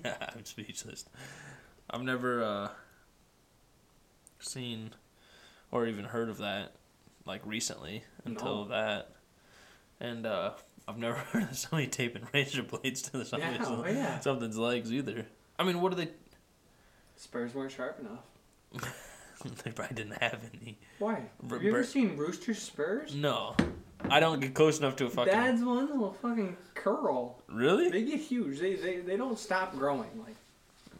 yeah, 0.04 0.16
I'm 0.34 0.44
speechless. 0.44 1.04
I've 1.90 2.02
never 2.02 2.42
uh, 2.42 2.68
seen 4.38 4.90
or 5.70 5.86
even 5.86 6.04
heard 6.04 6.28
of 6.28 6.38
that 6.38 6.72
like 7.26 7.40
recently 7.44 8.04
until 8.24 8.64
No. 8.64 8.68
that, 8.68 9.10
and 10.00 10.26
uh, 10.26 10.52
I've 10.86 10.98
never 10.98 11.16
heard 11.32 11.44
of 11.44 11.56
somebody 11.56 11.86
taping 11.88 12.26
razor 12.32 12.62
blades 12.62 13.02
to 13.02 13.12
the 13.12 13.18
Yeah, 13.18 13.24
something's, 13.24 13.66
oh, 13.68 13.84
yeah. 13.86 14.20
something's 14.20 14.58
legs 14.58 14.92
either. 14.92 15.26
I 15.58 15.64
mean, 15.64 15.80
what 15.80 15.90
do 15.90 16.04
they? 16.04 16.10
Spurs 17.16 17.54
weren't 17.54 17.72
sharp 17.72 18.00
enough. 18.00 18.92
they 19.64 19.70
probably 19.70 19.94
didn't 19.94 20.20
have 20.22 20.40
any. 20.60 20.78
Why? 20.98 21.22
Have 21.50 21.62
you 21.62 21.68
ever 21.70 21.78
Bur- 21.78 21.84
seen 21.84 22.16
Rooster 22.16 22.54
Spurs? 22.54 23.14
No, 23.14 23.54
I 24.10 24.20
don't 24.20 24.40
get 24.40 24.54
close 24.54 24.78
enough 24.78 24.96
to 24.96 25.06
a 25.06 25.10
fucking. 25.10 25.32
Dad's 25.32 25.62
ones 25.62 25.90
will 25.92 26.12
fucking 26.12 26.56
curl. 26.74 27.40
Really? 27.48 27.88
They 27.90 28.02
get 28.04 28.20
huge. 28.20 28.58
They, 28.60 28.74
they 28.76 28.98
they 28.98 29.16
don't 29.16 29.38
stop 29.38 29.76
growing. 29.76 30.10
Like 30.24 30.36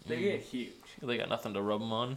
they 0.07 0.17
Mm. 0.17 0.23
get 0.23 0.41
huge. 0.41 0.73
They 1.03 1.17
got 1.19 1.29
nothing 1.29 1.55
to 1.55 1.63
rub 1.63 1.81
them 1.81 1.93
on. 1.93 2.17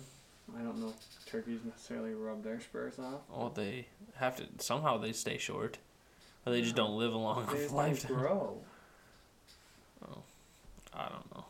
I 0.57 0.61
don't 0.61 0.77
know 0.79 0.89
if 0.89 1.25
turkeys 1.25 1.59
necessarily 1.65 2.13
rub 2.13 2.43
their 2.43 2.59
spurs 2.61 2.97
off. 2.99 3.21
Oh, 3.33 3.49
they 3.49 3.87
have 4.15 4.37
to 4.37 4.45
somehow 4.63 4.97
they 4.97 5.11
stay 5.11 5.37
short, 5.37 5.77
or 6.45 6.53
they 6.53 6.61
just 6.61 6.75
don't 6.75 6.97
live 6.97 7.13
a 7.13 7.17
long 7.17 7.45
They 7.51 7.59
enough 7.63 7.73
lifetime. 7.73 8.15
grow. 8.15 8.57
Oh, 10.09 10.21
I 10.93 11.09
don't 11.09 11.35
know. 11.35 11.45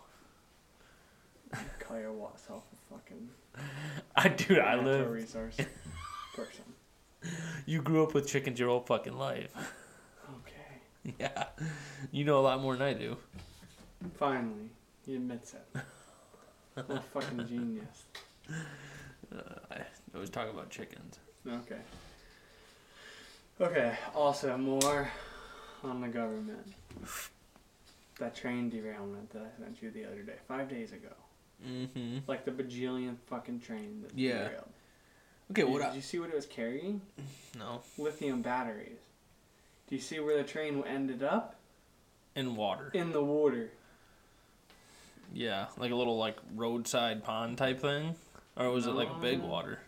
Call 1.79 1.97
yourself 1.97 2.63
a 2.73 2.93
fucking 2.93 3.29
I 4.15 4.27
do. 4.29 4.59
I 4.59 4.75
live. 4.81 5.09
resource 5.11 5.57
person. 6.35 6.66
You 7.65 7.81
grew 7.81 8.01
up 8.03 8.13
with 8.13 8.27
chickens 8.27 8.59
your 8.59 8.69
whole 8.69 8.79
fucking 8.79 9.17
life. 9.17 9.51
Okay. 10.39 11.13
yeah, 11.19 11.45
you 12.11 12.23
know 12.23 12.39
a 12.39 12.41
lot 12.41 12.61
more 12.61 12.75
than 12.77 12.87
I 12.87 12.93
do. 12.93 13.17
Finally, 14.17 14.69
he 15.05 15.15
admits 15.15 15.53
it. 15.53 15.81
What 16.75 16.89
a 16.89 17.01
fucking 17.01 17.45
genius. 17.49 18.05
Uh, 18.49 19.41
I 19.71 19.81
always 20.15 20.29
talk 20.29 20.49
about 20.49 20.69
chickens. 20.69 21.19
Okay. 21.45 21.79
Okay, 23.59 23.97
also 24.15 24.55
more 24.57 25.09
on 25.83 25.99
the 26.01 26.07
government. 26.07 26.73
That 28.19 28.35
train 28.35 28.69
derailment 28.69 29.29
that 29.31 29.41
I 29.41 29.61
sent 29.61 29.81
you 29.81 29.91
the 29.91 30.05
other 30.05 30.21
day, 30.21 30.35
five 30.47 30.69
days 30.69 30.91
ago. 30.91 31.09
Mm-hmm. 31.67 32.19
Like 32.27 32.45
the 32.45 32.51
bajillion 32.51 33.15
fucking 33.27 33.59
train 33.59 34.03
that 34.03 34.17
Yeah. 34.17 34.43
derailed. 34.45 34.69
Okay, 35.51 35.61
Did, 35.63 35.71
what? 35.71 35.81
did 35.81 35.91
I, 35.91 35.95
you 35.95 36.01
see 36.01 36.19
what 36.19 36.29
it 36.29 36.35
was 36.35 36.45
carrying? 36.45 37.01
no, 37.57 37.81
Lithium 37.97 38.41
batteries. 38.41 38.99
Do 39.87 39.95
you 39.95 40.01
see 40.01 40.19
where 40.19 40.37
the 40.37 40.43
train 40.43 40.83
ended 40.85 41.23
up? 41.23 41.55
in 42.35 42.55
water. 42.55 42.91
In 42.93 43.11
the 43.13 43.23
water. 43.23 43.71
Yeah, 45.33 45.65
like 45.77 45.91
a 45.91 45.95
little 45.95 46.17
like 46.17 46.37
roadside 46.55 47.23
pond 47.23 47.57
type 47.57 47.79
thing, 47.79 48.15
or 48.55 48.69
was 48.69 48.85
it 48.85 48.91
like 48.91 49.09
a 49.09 49.19
big 49.19 49.41
water? 49.41 49.79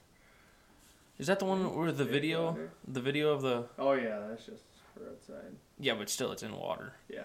Is 1.20 1.28
that 1.28 1.38
the 1.40 1.46
one 1.46 1.76
where 1.76 1.92
the 1.92 2.06
Big 2.06 2.14
video, 2.14 2.46
water. 2.46 2.72
the 2.88 3.02
video 3.02 3.30
of 3.34 3.42
the? 3.42 3.66
Oh 3.78 3.92
yeah, 3.94 4.20
that's 4.28 4.46
just 4.46 4.64
roadside. 5.00 5.54
Yeah, 5.80 5.94
but 5.94 6.10
still, 6.10 6.32
it's 6.32 6.42
in 6.44 6.56
water. 6.58 6.94
Yeah. 7.08 7.24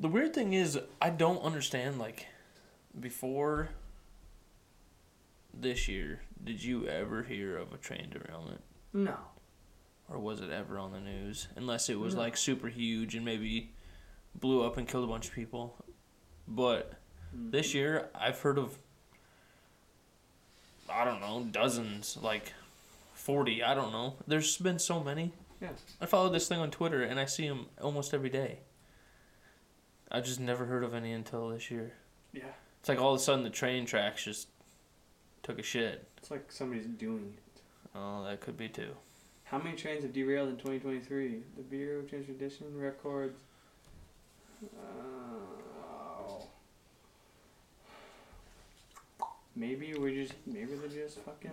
The 0.00 0.08
weird 0.08 0.34
thing 0.34 0.52
is, 0.52 0.78
I 1.00 1.10
don't 1.10 1.42
understand. 1.42 1.98
Like, 1.98 2.26
before 2.98 3.68
this 5.60 5.88
year, 5.88 6.20
did 6.42 6.62
you 6.62 6.86
ever 6.86 7.22
hear 7.22 7.56
of 7.56 7.72
a 7.72 7.76
train 7.78 8.10
derailment, 8.10 8.60
No. 8.92 9.16
or 10.08 10.18
was 10.18 10.40
it 10.40 10.50
ever 10.50 10.78
on 10.78 10.92
the 10.92 11.00
news? 11.00 11.48
Unless 11.56 11.88
it 11.88 11.98
was 11.98 12.14
No. 12.14 12.20
like 12.22 12.36
super 12.36 12.68
huge 12.68 13.14
and 13.14 13.24
maybe 13.24 13.72
blew 14.34 14.62
up 14.64 14.76
and 14.76 14.86
killed 14.88 15.04
a 15.04 15.06
bunch 15.06 15.28
of 15.28 15.34
people. 15.34 15.76
But 16.46 16.94
Mm. 17.34 17.50
this 17.50 17.74
year, 17.74 18.10
I've 18.14 18.40
heard 18.40 18.58
of. 18.58 18.78
I 20.88 21.04
don't 21.04 21.20
know, 21.20 21.44
dozens, 21.50 22.16
like 22.18 22.52
forty. 23.14 23.62
I 23.62 23.74
don't 23.74 23.90
know. 23.92 24.16
There's 24.26 24.56
been 24.58 24.78
so 24.78 25.02
many. 25.02 25.32
Yeah. 25.60 25.70
I 26.00 26.06
follow 26.06 26.28
this 26.28 26.46
thing 26.48 26.60
on 26.60 26.70
Twitter 26.70 27.02
and 27.02 27.18
I 27.18 27.24
see 27.24 27.48
them 27.48 27.66
almost 27.80 28.14
every 28.14 28.28
day. 28.30 28.60
I 30.10 30.20
just 30.20 30.38
never 30.38 30.66
heard 30.66 30.84
of 30.84 30.94
any 30.94 31.12
until 31.12 31.48
this 31.48 31.70
year. 31.70 31.94
Yeah. 32.32 32.52
It's 32.78 32.88
like 32.88 33.00
all 33.00 33.14
of 33.14 33.20
a 33.20 33.22
sudden 33.22 33.42
the 33.42 33.50
train 33.50 33.84
tracks 33.86 34.22
just 34.24 34.48
took 35.46 35.58
a 35.60 35.62
shit. 35.62 36.04
It's 36.18 36.30
like 36.30 36.50
somebody's 36.50 36.86
doing 36.86 37.32
it. 37.36 37.60
Oh, 37.94 38.24
that 38.24 38.40
could 38.40 38.56
be 38.56 38.68
too. 38.68 38.90
How 39.44 39.58
many 39.58 39.76
trains 39.76 40.02
have 40.02 40.12
derailed 40.12 40.48
in 40.48 40.56
2023? 40.56 41.40
The 41.56 41.62
Bureau 41.62 42.00
of 42.00 42.10
Transportation 42.10 42.76
records. 42.76 43.38
Uh, 44.64 46.42
maybe 49.54 49.94
we 49.94 50.14
just 50.14 50.32
maybe 50.46 50.74
they 50.74 50.88
just 50.88 51.18
fucking 51.20 51.50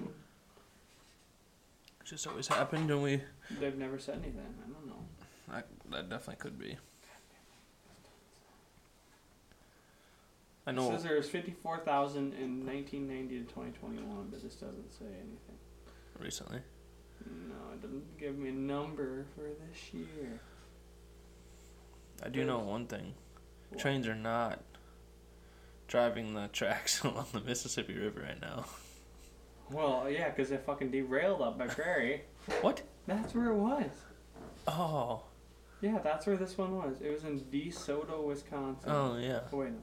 It 2.02 2.06
just 2.06 2.26
always 2.26 2.48
happened 2.48 2.90
and 2.90 3.04
we. 3.04 3.22
they've 3.60 3.78
never 3.78 4.00
said 4.00 4.16
anything. 4.24 4.42
I 4.66 4.72
don't 4.74 4.88
know. 4.88 5.06
That, 5.52 5.68
that 5.92 6.10
definitely 6.10 6.42
could 6.42 6.58
be. 6.58 6.78
I 10.66 10.72
It 10.72 10.80
says 10.80 11.04
there 11.04 11.16
was 11.18 11.30
54,000 11.30 12.34
in 12.34 12.66
1990 12.66 13.40
to 13.40 13.44
2021, 13.46 14.28
but 14.30 14.42
this 14.42 14.56
doesn't 14.56 14.94
say 14.94 15.06
anything. 15.06 15.58
recently. 16.20 16.60
No, 17.26 17.74
it 17.74 17.82
doesn't 17.82 18.18
give 18.18 18.38
me 18.38 18.50
a 18.50 18.54
number 18.54 19.26
for 19.36 19.42
this 19.42 19.94
year. 19.94 20.40
I 22.24 22.30
do 22.30 22.46
know 22.46 22.60
one 22.60 22.88
thing. 22.88 23.14
What? 23.70 23.80
Trains 23.80 24.08
are 24.08 24.16
not 24.16 24.60
driving 25.88 26.34
the 26.34 26.48
tracks 26.48 27.02
along 27.04 27.28
the 27.34 27.42
Mississippi 27.42 27.98
River 27.98 28.22
right 28.22 28.42
now. 28.42 28.66
Well, 29.72 30.10
yeah, 30.10 30.30
because 30.30 30.52
it 30.52 30.64
fucking 30.66 30.92
derailed 30.92 31.42
up 31.42 31.58
by 31.58 31.68
Prairie. 31.68 32.24
What? 32.62 32.82
That's 33.08 33.34
where 33.34 33.48
it 33.48 33.56
was. 33.56 33.90
Oh. 34.68 35.24
Yeah, 35.82 36.00
that's 36.00 36.26
where 36.26 36.38
this 36.38 36.58
one 36.58 36.78
was. 36.78 37.02
It 37.02 37.12
was 37.12 37.24
in 37.24 37.40
DeSoto, 37.42 38.24
Wisconsin. 38.24 38.90
Oh 38.90 39.18
yeah. 39.18 39.42
Oh, 39.52 39.58
wait, 39.58 39.72
no. 39.72 39.80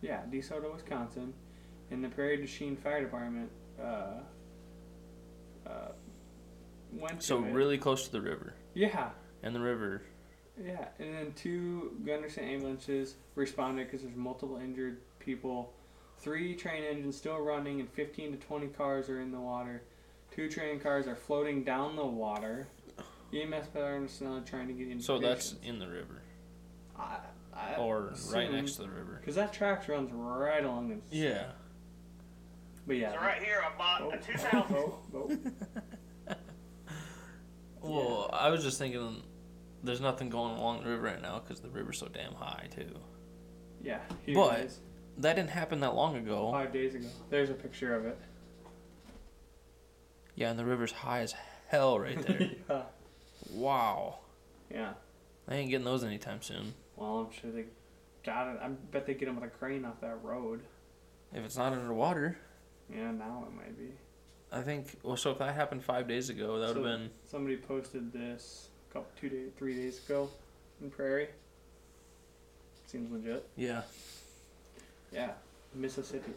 Yeah, 0.00 0.20
DeSoto, 0.30 0.72
Wisconsin. 0.72 1.32
And 1.90 2.04
the 2.04 2.08
Prairie 2.08 2.36
du 2.36 2.46
Chien 2.46 2.76
Fire 2.76 3.00
Department 3.02 3.50
uh, 3.80 4.20
uh, 5.66 5.70
went 6.92 7.22
So 7.22 7.40
to 7.40 7.46
it. 7.46 7.52
really 7.52 7.78
close 7.78 8.04
to 8.06 8.12
the 8.12 8.20
river. 8.20 8.54
Yeah, 8.74 9.10
And 9.42 9.54
the 9.54 9.60
river. 9.60 10.02
yeah. 10.62 10.88
And 10.98 11.14
then 11.14 11.32
two 11.34 11.92
Gundersen 12.04 12.42
ambulances 12.42 13.14
responded 13.34 13.86
because 13.86 14.02
there's 14.02 14.16
multiple 14.16 14.58
injured 14.58 14.98
people. 15.18 15.72
Three 16.18 16.54
train 16.54 16.82
engines 16.84 17.16
still 17.16 17.38
running, 17.38 17.80
and 17.80 17.88
15 17.90 18.32
to 18.32 18.38
20 18.46 18.66
cars 18.68 19.08
are 19.08 19.20
in 19.20 19.30
the 19.32 19.40
water. 19.40 19.82
Two 20.30 20.48
train 20.50 20.78
cars 20.80 21.06
are 21.06 21.16
floating 21.16 21.64
down 21.64 21.96
the 21.96 22.04
water. 22.04 22.66
EMS 23.32 23.68
personnel 23.72 24.36
are 24.38 24.40
trying 24.40 24.66
to 24.68 24.72
get 24.74 24.88
in. 24.88 25.00
So 25.00 25.18
that's 25.18 25.54
in 25.62 25.78
the 25.78 25.88
river. 25.88 26.22
I, 26.98 27.18
I 27.58 27.74
Or 27.76 28.14
right 28.32 28.50
next 28.52 28.72
to 28.76 28.82
the 28.82 28.88
river. 28.88 29.16
Because 29.20 29.34
that 29.34 29.52
track 29.52 29.88
runs 29.88 30.10
right 30.12 30.64
along 30.64 30.88
the. 30.90 30.96
Yeah. 31.16 31.46
But 32.86 32.96
yeah. 32.96 33.12
So 33.12 33.18
right 33.18 33.42
here, 33.42 33.60
I 33.64 33.76
bought 33.76 34.02
Oh, 34.02 34.10
a 34.10 34.16
2000. 34.18 34.76
oh, 34.76 34.98
oh. 35.14 36.34
Well, 37.80 38.30
I 38.32 38.50
was 38.50 38.62
just 38.62 38.78
thinking 38.78 39.22
there's 39.82 40.00
nothing 40.00 40.28
going 40.28 40.56
along 40.56 40.82
the 40.82 40.90
river 40.90 41.02
right 41.02 41.20
now 41.22 41.38
because 41.40 41.60
the 41.60 41.68
river's 41.70 41.98
so 41.98 42.08
damn 42.08 42.32
high, 42.34 42.68
too. 42.74 42.98
Yeah, 43.82 44.00
here 44.26 44.34
But- 44.34 44.58
it 44.60 44.64
is. 44.66 44.80
That 45.20 45.34
didn't 45.34 45.50
happen 45.50 45.80
that 45.80 45.96
long 45.96 46.14
ago. 46.16 46.52
Five 46.52 46.72
days 46.72 46.94
ago. 46.94 47.08
There's 47.28 47.50
a 47.50 47.54
picture 47.54 47.92
of 47.92 48.06
it. 48.06 48.16
Yeah, 50.36 50.50
and 50.50 50.56
the 50.58 50.64
river's 50.64 50.92
high 50.92 51.20
as 51.22 51.34
hell 51.66 51.98
right 51.98 52.20
there. 52.26 52.50
yeah. 52.70 52.82
wow. 53.50 54.20
Yeah. 54.70 54.92
I 55.48 55.56
ain't 55.56 55.70
getting 55.70 55.84
those 55.84 56.04
anytime 56.04 56.40
soon. 56.40 56.74
Well, 56.98 57.18
I'm 57.30 57.32
sure 57.40 57.50
they 57.50 57.64
got 58.24 58.48
it. 58.48 58.58
I 58.62 58.68
bet 58.68 59.06
they 59.06 59.14
get 59.14 59.26
them 59.26 59.36
with 59.36 59.44
a 59.44 59.48
crane 59.48 59.84
off 59.84 60.00
that 60.00 60.22
road. 60.22 60.60
If 61.32 61.44
it's 61.44 61.56
not 61.56 61.72
underwater, 61.72 62.36
Yeah, 62.92 63.10
now 63.12 63.46
it 63.46 63.54
might 63.54 63.78
be. 63.78 63.92
I 64.50 64.62
think. 64.62 64.98
Well, 65.02 65.16
so 65.16 65.30
if 65.30 65.38
that 65.38 65.54
happened 65.54 65.84
five 65.84 66.08
days 66.08 66.30
ago, 66.30 66.58
that 66.58 66.68
would 66.68 66.76
have 66.76 66.84
been. 66.84 67.10
Somebody 67.30 67.56
posted 67.58 68.12
this 68.12 68.68
a 68.90 68.94
couple, 68.94 69.10
two 69.20 69.28
days, 69.28 69.50
three 69.58 69.74
days 69.74 70.04
ago 70.04 70.28
in 70.80 70.90
Prairie. 70.90 71.28
Seems 72.86 73.12
legit. 73.12 73.46
Yeah, 73.56 73.82
Yeah, 75.12 75.32
Mississippi. 75.74 76.32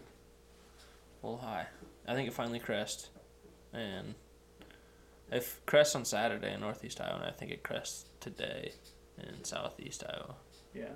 little 1.24 1.38
high. 1.39 1.68
I 2.07 2.14
think 2.14 2.28
it 2.28 2.34
finally 2.34 2.59
crest. 2.59 3.07
And 3.74 4.16
if 5.32 5.66
crests 5.66 5.95
on 5.95 6.03
Saturday 6.03 6.53
in 6.53 6.59
northeast 6.59 6.99
Iowa, 6.99 7.16
and 7.16 7.24
I 7.24 7.32
think 7.32 7.51
it 7.51 7.64
crests 7.64 8.05
today 8.20 8.74
in 9.18 9.45
southeast 9.45 10.03
Iowa. 10.09 10.36
Yeah. 10.74 10.94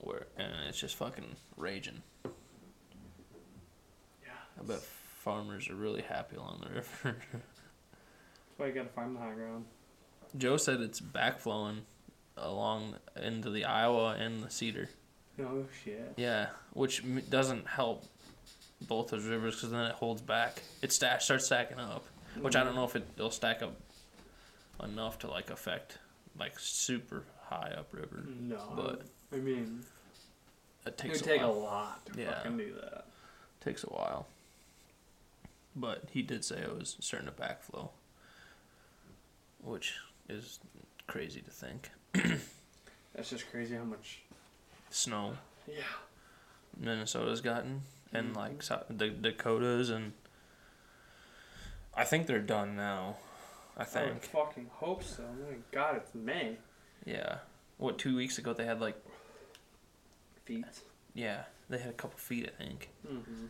Where 0.00 0.26
and 0.36 0.52
it's 0.68 0.78
just 0.78 0.96
fucking 0.96 1.36
raging. 1.56 2.02
Yeah. 4.22 4.30
I 4.60 4.62
bet 4.64 4.80
farmers 4.80 5.68
are 5.70 5.74
really 5.74 6.02
happy 6.02 6.36
along 6.36 6.62
the 6.62 6.74
river. 6.74 6.86
That's 7.32 8.58
why 8.58 8.66
you 8.66 8.72
gotta 8.72 8.88
find 8.88 9.16
the 9.16 9.20
high 9.20 9.32
ground. 9.32 9.64
Joe 10.36 10.56
said 10.56 10.80
it's 10.80 11.00
backflowing 11.00 11.80
along 12.36 12.96
into 13.20 13.50
the 13.50 13.64
Iowa 13.64 14.16
and 14.18 14.42
the 14.42 14.50
Cedar. 14.50 14.88
No 15.38 15.66
shit. 15.84 16.12
Yeah, 16.16 16.48
which 16.72 17.02
doesn't 17.30 17.66
help 17.66 18.04
both 18.86 19.08
those 19.08 19.24
rivers 19.24 19.56
because 19.56 19.70
then 19.70 19.86
it 19.86 19.92
holds 19.92 20.22
back. 20.22 20.62
It 20.82 20.92
sta- 20.92 21.18
starts 21.18 21.46
stacking 21.46 21.78
up, 21.78 22.04
which 22.40 22.54
I 22.54 22.60
mm-hmm. 22.60 22.68
don't 22.68 22.76
know 22.76 22.84
if 22.84 22.96
it, 22.96 23.06
it'll 23.16 23.30
stack 23.30 23.62
up 23.62 23.74
enough 24.82 25.18
to 25.20 25.28
like 25.28 25.50
affect 25.50 25.98
like 26.38 26.58
super 26.58 27.24
high 27.48 27.72
up 27.76 27.92
river. 27.92 28.24
No. 28.26 28.72
But- 28.76 29.02
I 29.32 29.36
mean, 29.36 29.84
It 30.86 30.88
it 30.90 30.98
takes 30.98 31.20
would 31.20 31.28
a 31.30 31.32
take 31.32 31.40
while. 31.40 31.50
a 31.50 31.52
lot 31.52 32.06
to 32.06 32.20
Yeah. 32.20 32.34
fucking 32.34 32.56
do 32.56 32.74
that. 32.80 33.06
Takes 33.60 33.82
a 33.84 33.88
while. 33.88 34.26
But 35.74 36.04
he 36.10 36.22
did 36.22 36.44
say 36.44 36.58
it 36.60 36.76
was 36.78 36.96
starting 37.00 37.28
to 37.28 37.34
backflow, 37.34 37.90
which 39.62 39.96
is 40.28 40.60
crazy 41.06 41.40
to 41.40 41.50
think. 41.50 41.90
That's 43.14 43.30
just 43.30 43.50
crazy 43.50 43.74
how 43.74 43.84
much. 43.84 44.20
Snow 44.90 45.36
Yeah. 45.66 45.82
Minnesota's 46.76 47.40
gotten, 47.40 47.82
and 48.12 48.34
Mhm. 48.34 48.36
like 48.36 48.88
the 48.96 49.08
Dakotas, 49.10 49.90
and 49.90 50.12
I 51.94 52.04
think 52.04 52.26
they're 52.28 52.40
done 52.40 52.76
now. 52.76 53.16
I 53.76 53.82
I 53.82 53.84
think. 53.84 54.22
fucking 54.24 54.68
hope 54.74 55.02
so. 55.02 55.22
My 55.24 55.56
God, 55.72 55.96
it's 55.96 56.14
May. 56.14 56.58
Yeah. 57.04 57.38
What 57.78 57.98
two 57.98 58.16
weeks 58.16 58.38
ago 58.38 58.52
they 58.52 58.64
had 58.64 58.80
like 58.80 58.96
Feet. 60.44 60.64
yeah 61.14 61.44
they 61.70 61.78
had 61.78 61.88
a 61.90 61.94
couple 61.94 62.18
feet 62.18 62.50
I 62.58 62.62
think 62.62 62.90
Mm-hmm. 63.06 63.46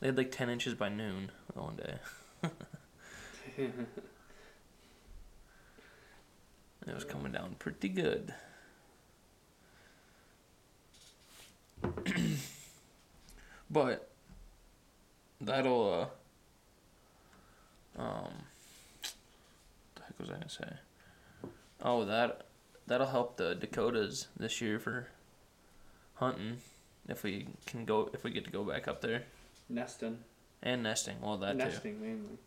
they 0.00 0.06
had 0.08 0.16
like 0.18 0.30
ten 0.30 0.48
inches 0.50 0.74
by 0.74 0.88
noon 0.88 1.30
one 1.54 1.76
day. 1.76 1.94
It 6.86 6.94
was 6.94 7.04
coming 7.04 7.32
down 7.32 7.56
pretty 7.58 7.88
good. 7.90 8.32
but 13.70 14.08
that'll 15.40 16.08
uh 17.98 18.00
um 18.02 18.32
the 19.96 20.02
heck 20.02 20.18
was 20.18 20.30
I 20.30 20.34
gonna 20.34 20.48
say? 20.48 20.72
Oh 21.82 22.04
that 22.06 22.46
that'll 22.90 23.06
help 23.06 23.36
the 23.36 23.54
Dakotas 23.54 24.26
this 24.36 24.60
year 24.60 24.80
for 24.80 25.06
hunting 26.14 26.58
if 27.08 27.22
we 27.22 27.46
can 27.64 27.84
go 27.84 28.10
if 28.12 28.24
we 28.24 28.32
get 28.32 28.44
to 28.44 28.50
go 28.50 28.64
back 28.64 28.88
up 28.88 29.00
there. 29.00 29.22
Nesting. 29.68 30.18
And 30.62 30.82
nesting, 30.82 31.16
well 31.22 31.38
that 31.38 31.52
too. 31.52 31.58
Nesting 31.58 32.00
mainly. 32.02 32.38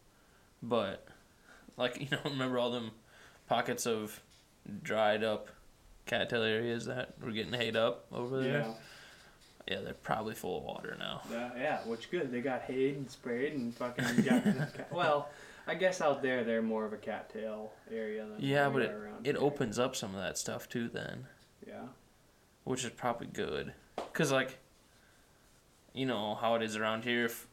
But 0.62 1.08
like 1.78 2.00
you 2.02 2.08
know, 2.12 2.20
remember 2.26 2.60
all 2.60 2.72
them 2.72 2.92
pockets 3.48 3.88
of 3.88 4.22
dried 4.84 5.24
up 5.24 5.48
cattail 6.06 6.44
areas 6.44 6.86
that 6.86 7.14
were 7.22 7.32
getting 7.32 7.54
hayed 7.54 7.78
up 7.78 8.06
over 8.12 8.42
there? 8.42 8.60
Yeah. 8.60 8.74
Yeah, 9.66 9.80
they're 9.80 9.94
probably 9.94 10.36
full 10.36 10.58
of 10.58 10.64
water 10.66 10.98
now. 11.00 11.22
Yeah, 11.32 11.50
yeah, 11.56 11.80
which 11.86 12.12
good. 12.12 12.34
They 12.34 12.42
got 12.42 12.64
hayed 12.64 12.98
and 12.98 13.10
sprayed 13.10 13.54
and 13.54 13.74
fucking 13.74 14.24
got. 14.24 14.44
well, 14.92 15.30
I 15.68 15.76
guess 15.76 16.02
out 16.02 16.22
there 16.22 16.44
they're 16.44 16.62
more 16.62 16.86
of 16.86 16.94
a 16.94 16.98
cattail 16.98 17.72
area 17.92 18.26
than 18.26 18.36
Yeah, 18.40 18.70
but 18.70 18.82
it, 18.82 18.92
it 19.24 19.36
opens 19.38 19.80
up 19.80 19.96
some 19.96 20.14
of 20.16 20.22
that 20.22 20.38
stuff 20.38 20.68
too 20.68 20.90
then, 20.90 21.28
Yeah. 21.66 21.84
which 22.66 22.84
is 22.84 22.92
probably 22.92 23.28
good. 23.28 23.74
Cause 24.14 24.32
like, 24.32 24.60
you 25.94 26.06
know 26.06 26.36
how 26.36 26.56
it 26.56 26.62
is 26.64 26.76
around 26.76 27.04
here. 27.04 27.26
If 27.26 27.48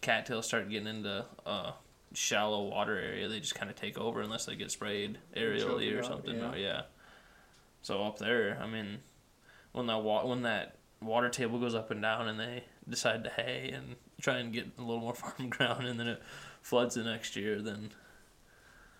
cattails 0.00 0.46
start 0.46 0.68
getting 0.70 0.88
into 0.88 1.24
a 1.46 1.74
shallow 2.12 2.64
water 2.64 2.98
area, 2.98 3.28
they 3.28 3.40
just 3.40 3.54
kind 3.54 3.70
of 3.70 3.76
take 3.76 3.98
over 3.98 4.20
unless 4.20 4.46
they 4.46 4.56
get 4.56 4.70
sprayed 4.70 5.18
aerially 5.36 5.94
or 5.94 5.98
up, 6.00 6.04
something. 6.06 6.36
yeah. 6.38 6.52
Or, 6.52 6.56
yeah. 6.56 6.82
So 7.82 8.02
up 8.02 8.18
there, 8.18 8.58
I 8.60 8.66
mean, 8.66 8.98
when 9.72 9.86
that 9.88 10.02
wa- 10.02 10.24
when 10.24 10.42
that 10.42 10.76
water 11.02 11.28
table 11.28 11.58
goes 11.58 11.74
up 11.74 11.90
and 11.90 12.00
down, 12.00 12.28
and 12.28 12.40
they 12.40 12.64
decide 12.88 13.24
to 13.24 13.30
hay 13.30 13.70
and 13.74 13.96
try 14.22 14.38
and 14.38 14.52
get 14.52 14.68
a 14.78 14.80
little 14.80 15.00
more 15.00 15.14
farm 15.14 15.50
ground, 15.50 15.86
and 15.86 16.00
then 16.00 16.08
it 16.08 16.22
floods 16.64 16.94
the 16.94 17.04
next 17.04 17.36
year, 17.36 17.60
then 17.60 17.90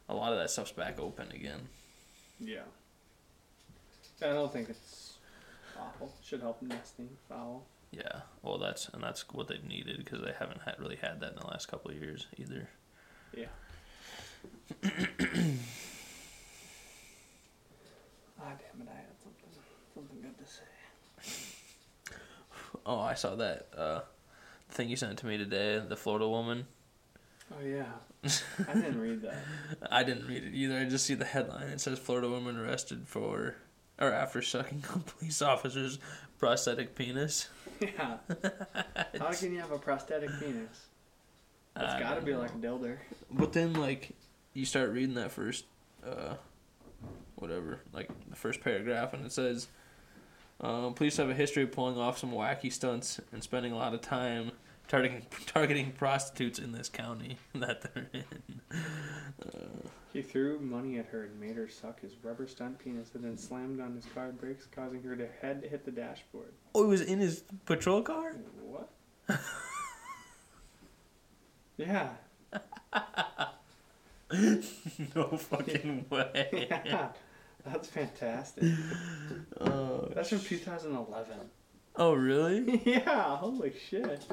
a 0.08 0.14
lot 0.14 0.32
of 0.32 0.38
that 0.38 0.50
stuff's 0.50 0.70
back 0.70 1.00
open 1.00 1.32
again. 1.32 1.60
Yeah. 2.38 2.60
I 4.22 4.26
don't 4.26 4.52
think 4.52 4.68
it's 4.68 5.14
awful. 5.80 6.12
Should 6.22 6.42
help 6.42 6.60
nesting 6.62 7.08
fowl. 7.28 7.64
Yeah, 7.90 8.20
well, 8.42 8.58
that's 8.58 8.88
and 8.90 9.02
that's 9.02 9.28
what 9.30 9.48
they've 9.48 9.64
needed 9.64 9.98
because 9.98 10.20
they 10.20 10.32
haven't 10.38 10.60
had, 10.62 10.78
really 10.78 10.96
had 10.96 11.20
that 11.20 11.32
in 11.32 11.38
the 11.38 11.46
last 11.46 11.66
couple 11.68 11.90
of 11.90 11.96
years 11.96 12.26
either. 12.36 12.68
Yeah. 13.36 13.46
Ah, 18.46 18.50
damn 18.58 18.86
it! 18.86 18.92
I 18.92 18.96
had 18.96 19.06
something, 19.22 19.48
something 19.94 20.20
good 20.20 20.36
to 20.36 20.44
say. 20.44 22.18
Oh, 22.84 23.00
I 23.00 23.14
saw 23.14 23.34
that 23.36 23.68
uh, 23.74 24.00
thing 24.68 24.90
you 24.90 24.96
sent 24.96 25.18
to 25.20 25.26
me 25.26 25.38
today. 25.38 25.78
The 25.78 25.96
Florida 25.96 26.28
woman. 26.28 26.66
Oh 27.52 27.64
yeah. 27.64 27.86
I 28.68 28.74
didn't 28.74 29.00
read 29.00 29.22
that. 29.22 29.36
I 29.90 30.02
didn't 30.02 30.26
read 30.26 30.44
it 30.44 30.54
either. 30.54 30.78
I 30.78 30.84
just 30.84 31.06
see 31.06 31.14
the 31.14 31.24
headline. 31.24 31.68
It 31.68 31.80
says 31.80 31.98
Florida 31.98 32.28
woman 32.28 32.56
arrested 32.56 33.06
for 33.06 33.56
or 34.00 34.12
after 34.12 34.42
sucking 34.42 34.84
a 34.94 34.98
police 34.98 35.42
officer's 35.42 35.98
prosthetic 36.38 36.94
penis. 36.94 37.48
Yeah. 37.80 38.18
How 39.18 39.32
can 39.32 39.52
you 39.52 39.60
have 39.60 39.72
a 39.72 39.78
prosthetic 39.78 40.30
penis? 40.38 40.86
It's 41.76 42.00
got 42.00 42.14
to 42.14 42.20
be 42.20 42.32
know. 42.32 42.38
like 42.38 42.50
a 42.50 42.58
dildo. 42.58 42.96
But 43.32 43.52
then, 43.52 43.74
like, 43.74 44.12
you 44.54 44.64
start 44.64 44.90
reading 44.90 45.16
that 45.16 45.32
first, 45.32 45.64
uh, 46.06 46.34
whatever, 47.34 47.80
like 47.92 48.08
the 48.30 48.36
first 48.36 48.60
paragraph, 48.60 49.12
and 49.12 49.26
it 49.26 49.32
says, 49.32 49.66
um, 50.60 50.94
"Police 50.94 51.16
have 51.16 51.28
a 51.28 51.34
history 51.34 51.64
of 51.64 51.72
pulling 51.72 51.98
off 51.98 52.16
some 52.16 52.30
wacky 52.30 52.72
stunts 52.72 53.20
and 53.32 53.42
spending 53.42 53.72
a 53.72 53.76
lot 53.76 53.92
of 53.92 54.00
time 54.00 54.52
targeting 54.88 55.26
targeting 55.46 55.92
prostitutes 55.92 56.58
in 56.58 56.72
this 56.72 56.88
county 56.88 57.38
that 57.54 57.82
they're 57.82 58.08
in." 58.12 58.24
He 60.12 60.22
threw 60.22 60.60
money 60.60 60.98
at 60.98 61.06
her 61.06 61.24
and 61.24 61.40
made 61.40 61.56
her 61.56 61.68
suck 61.68 62.00
his 62.00 62.12
rubber 62.22 62.46
stunt 62.46 62.78
penis 62.78 63.10
and 63.14 63.24
then 63.24 63.36
slammed 63.36 63.80
on 63.80 63.96
his 63.96 64.04
car 64.14 64.30
brakes, 64.30 64.66
causing 64.70 65.02
her 65.02 65.16
to 65.16 65.26
head 65.42 65.66
hit 65.68 65.84
the 65.84 65.90
dashboard. 65.90 66.52
Oh, 66.74 66.84
it 66.84 66.86
was 66.86 67.00
in 67.00 67.18
his 67.18 67.42
patrol 67.64 68.00
car. 68.02 68.36
What? 68.62 68.90
yeah. 71.76 72.10
no 75.16 75.36
fucking 75.36 76.06
way. 76.10 76.68
Yeah. 76.70 77.08
That's 77.66 77.88
fantastic. 77.88 78.64
Oh, 79.60 80.08
That's 80.14 80.28
from 80.28 80.40
2011. 80.40 81.36
oh, 81.96 82.12
really? 82.14 82.82
yeah, 82.84 83.36
holy 83.36 83.72
shit. 83.88 84.24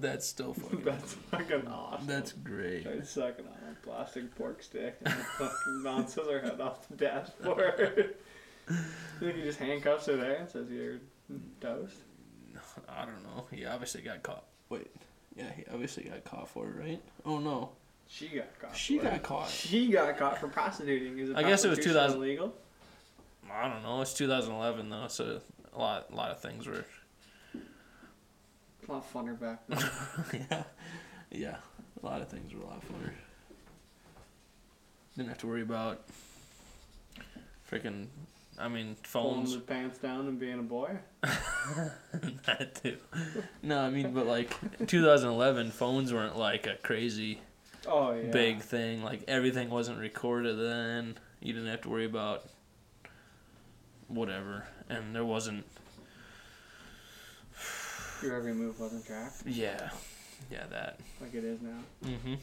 That's 0.00 0.26
still 0.26 0.54
fucking. 0.54 0.82
That's 0.82 1.14
fucking 1.14 1.66
awesome. 1.68 2.06
That's 2.06 2.32
great. 2.32 2.84
Tried 2.84 3.06
sucking 3.06 3.46
on 3.46 3.72
a 3.72 3.86
plastic 3.86 4.34
pork 4.36 4.62
stick 4.62 4.96
and 5.04 5.14
fucking 5.14 5.82
bounces 5.84 6.28
her 6.28 6.40
head 6.40 6.60
off 6.60 6.88
the 6.88 6.96
dashboard. 6.96 8.14
you 8.70 8.76
think 9.20 9.36
he 9.36 9.42
just 9.42 9.58
handcuffs 9.58 10.06
her 10.06 10.16
there 10.16 10.36
and 10.36 10.48
says 10.48 10.70
you're 10.70 10.98
toast? 11.60 11.96
I 12.88 13.04
don't 13.04 13.22
know. 13.24 13.46
He 13.50 13.64
obviously 13.66 14.02
got 14.02 14.22
caught. 14.22 14.44
Wait. 14.68 14.90
Yeah, 15.36 15.50
he 15.56 15.64
obviously 15.72 16.04
got 16.04 16.24
caught 16.24 16.48
for 16.48 16.68
it, 16.68 16.76
right? 16.78 17.02
Oh 17.26 17.38
no. 17.38 17.70
She 18.06 18.28
got 18.28 18.58
caught. 18.60 18.76
She 18.76 18.98
for 18.98 19.06
it. 19.06 19.10
got 19.10 19.22
caught. 19.22 19.50
She 19.50 19.88
got 19.88 20.16
caught 20.16 20.38
for 20.38 20.48
prostituting. 20.48 21.18
Is 21.18 21.30
it 21.30 21.36
I 21.36 21.42
guess 21.42 21.64
it 21.64 21.68
was 21.68 21.78
prostitution 21.78 22.00
2000 22.10 22.18
illegal? 22.18 22.54
I 23.52 23.68
don't 23.68 23.82
know. 23.82 24.00
It's 24.00 24.14
2011 24.14 24.88
though, 24.90 25.08
so 25.08 25.40
a 25.74 25.78
lot, 25.78 26.06
a 26.12 26.14
lot 26.14 26.30
of 26.30 26.40
things 26.40 26.66
were. 26.66 26.84
A 28.88 28.92
lot 28.92 29.12
funner 29.12 29.38
back 29.38 29.60
then. 29.68 29.78
yeah, 30.50 30.62
yeah. 31.30 31.56
A 32.02 32.06
lot 32.06 32.20
of 32.20 32.28
things 32.28 32.52
were 32.54 32.60
a 32.62 32.66
lot 32.66 32.80
funner. 32.82 33.10
Didn't 35.16 35.28
have 35.28 35.38
to 35.38 35.46
worry 35.46 35.62
about. 35.62 36.02
Freaking, 37.70 38.06
I 38.58 38.68
mean, 38.68 38.96
Pulling 39.10 39.36
phones. 39.36 39.54
the 39.54 39.60
pants 39.60 39.98
down 39.98 40.26
and 40.28 40.38
being 40.38 40.58
a 40.58 40.62
boy. 40.62 40.98
that 41.22 42.78
too. 42.82 42.98
No, 43.62 43.80
I 43.80 43.90
mean, 43.90 44.12
but 44.12 44.26
like 44.26 44.50
2011, 44.86 45.70
phones 45.70 46.12
weren't 46.12 46.36
like 46.36 46.66
a 46.66 46.74
crazy 46.82 47.40
Oh 47.86 48.12
yeah. 48.12 48.30
big 48.30 48.60
thing. 48.60 49.02
Like 49.02 49.24
everything 49.28 49.70
wasn't 49.70 49.98
recorded 49.98 50.58
then. 50.58 51.16
You 51.40 51.52
didn't 51.54 51.68
have 51.68 51.80
to 51.82 51.88
worry 51.88 52.04
about 52.06 52.44
whatever, 54.08 54.64
and 54.88 55.14
there 55.14 55.24
wasn't. 55.24 55.64
Your 58.24 58.36
every 58.36 58.54
move 58.54 58.80
wasn't 58.80 59.04
tracked 59.06 59.42
Yeah, 59.46 59.90
yeah, 60.50 60.64
that. 60.70 60.98
like 61.20 61.34
it 61.34 61.44
is 61.44 61.60
now. 61.60 61.78
Mm-hmm. 62.04 62.34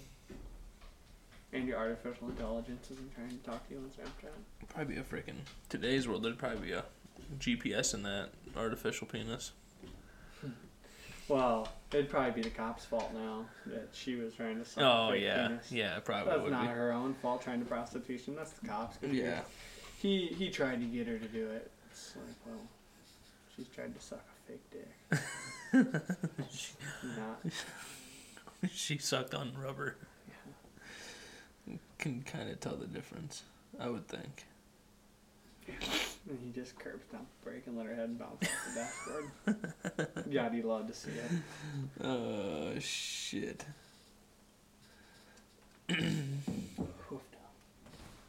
And 1.53 1.67
your 1.67 1.77
artificial 1.77 2.29
intelligence 2.29 2.89
isn't 2.91 3.13
trying 3.15 3.29
to 3.29 3.37
talk 3.37 3.67
to 3.67 3.73
you 3.73 3.79
on 3.79 3.85
Snapchat. 3.89 4.69
Probably 4.73 4.97
a 4.97 5.01
freaking 5.01 5.39
today's 5.69 6.07
world. 6.07 6.23
There'd 6.23 6.37
probably 6.37 6.67
be 6.67 6.71
a 6.73 6.85
GPS 7.39 7.93
in 7.93 8.03
that 8.03 8.29
artificial 8.55 9.07
penis. 9.07 9.51
Well, 11.27 11.67
it'd 11.93 12.09
probably 12.09 12.31
be 12.31 12.41
the 12.41 12.55
cop's 12.55 12.85
fault 12.85 13.11
now 13.13 13.45
that 13.67 13.89
she 13.93 14.15
was 14.15 14.33
trying 14.33 14.59
to 14.59 14.65
suck 14.65 14.83
Oh 14.83 15.11
fake 15.11 15.23
yeah, 15.23 15.47
penis. 15.47 15.71
yeah, 15.71 15.99
probably 15.99 16.33
That's 16.37 16.51
not 16.51 16.61
be. 16.63 16.67
her 16.67 16.91
own 16.91 17.13
fault 17.15 17.41
trying 17.41 17.59
to 17.59 17.65
prostitution. 17.65 18.35
That's 18.35 18.51
the 18.51 18.67
cops. 18.67 18.97
Yeah, 19.01 19.41
he 20.01 20.27
he 20.27 20.49
tried 20.49 20.79
to 20.81 20.85
get 20.85 21.07
her 21.07 21.17
to 21.17 21.27
do 21.27 21.47
it. 21.49 21.71
It's 21.89 22.13
like, 22.17 22.35
well, 22.45 22.59
she's 23.55 23.67
tried 23.67 23.95
to 23.95 24.01
suck 24.01 24.19
a 24.19 24.51
fake 24.51 24.71
dick. 24.71 25.19
Not. 25.73 27.41
she 28.71 28.97
sucked 28.97 29.33
on 29.33 29.53
rubber. 29.61 29.95
Can 31.97 32.23
kind 32.23 32.49
of 32.49 32.59
tell 32.59 32.75
the 32.75 32.87
difference, 32.87 33.43
I 33.79 33.89
would 33.89 34.07
think. 34.07 34.45
And 35.67 36.39
he 36.43 36.51
just 36.51 36.77
curbs 36.77 37.05
down 37.11 37.21
the 37.21 37.49
brake 37.49 37.63
and 37.67 37.77
let 37.77 37.85
her 37.85 37.95
head 37.95 38.17
bounce 38.17 38.43
off 38.43 39.25
the 39.45 39.55
dashboard. 39.55 40.33
God, 40.33 40.53
he 40.53 40.61
loved 40.61 40.87
to 40.89 40.93
see 40.93 41.11
it. 41.11 42.03
Oh, 42.03 42.77
shit. 42.79 43.65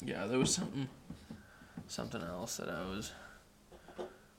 Yeah, 0.04 0.26
there 0.26 0.38
was 0.38 0.52
something, 0.52 0.88
something 1.86 2.22
else 2.22 2.56
that 2.56 2.68
I 2.68 2.82
was. 2.84 3.12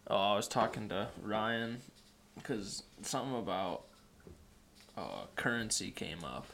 Oh, 0.08 0.18
I 0.18 0.36
was 0.36 0.48
talking 0.48 0.90
to 0.90 1.08
Ryan, 1.22 1.82
because 2.36 2.84
something 3.02 3.38
about 3.38 3.84
uh, 4.98 5.26
currency 5.36 5.92
came 5.92 6.24
up. 6.24 6.48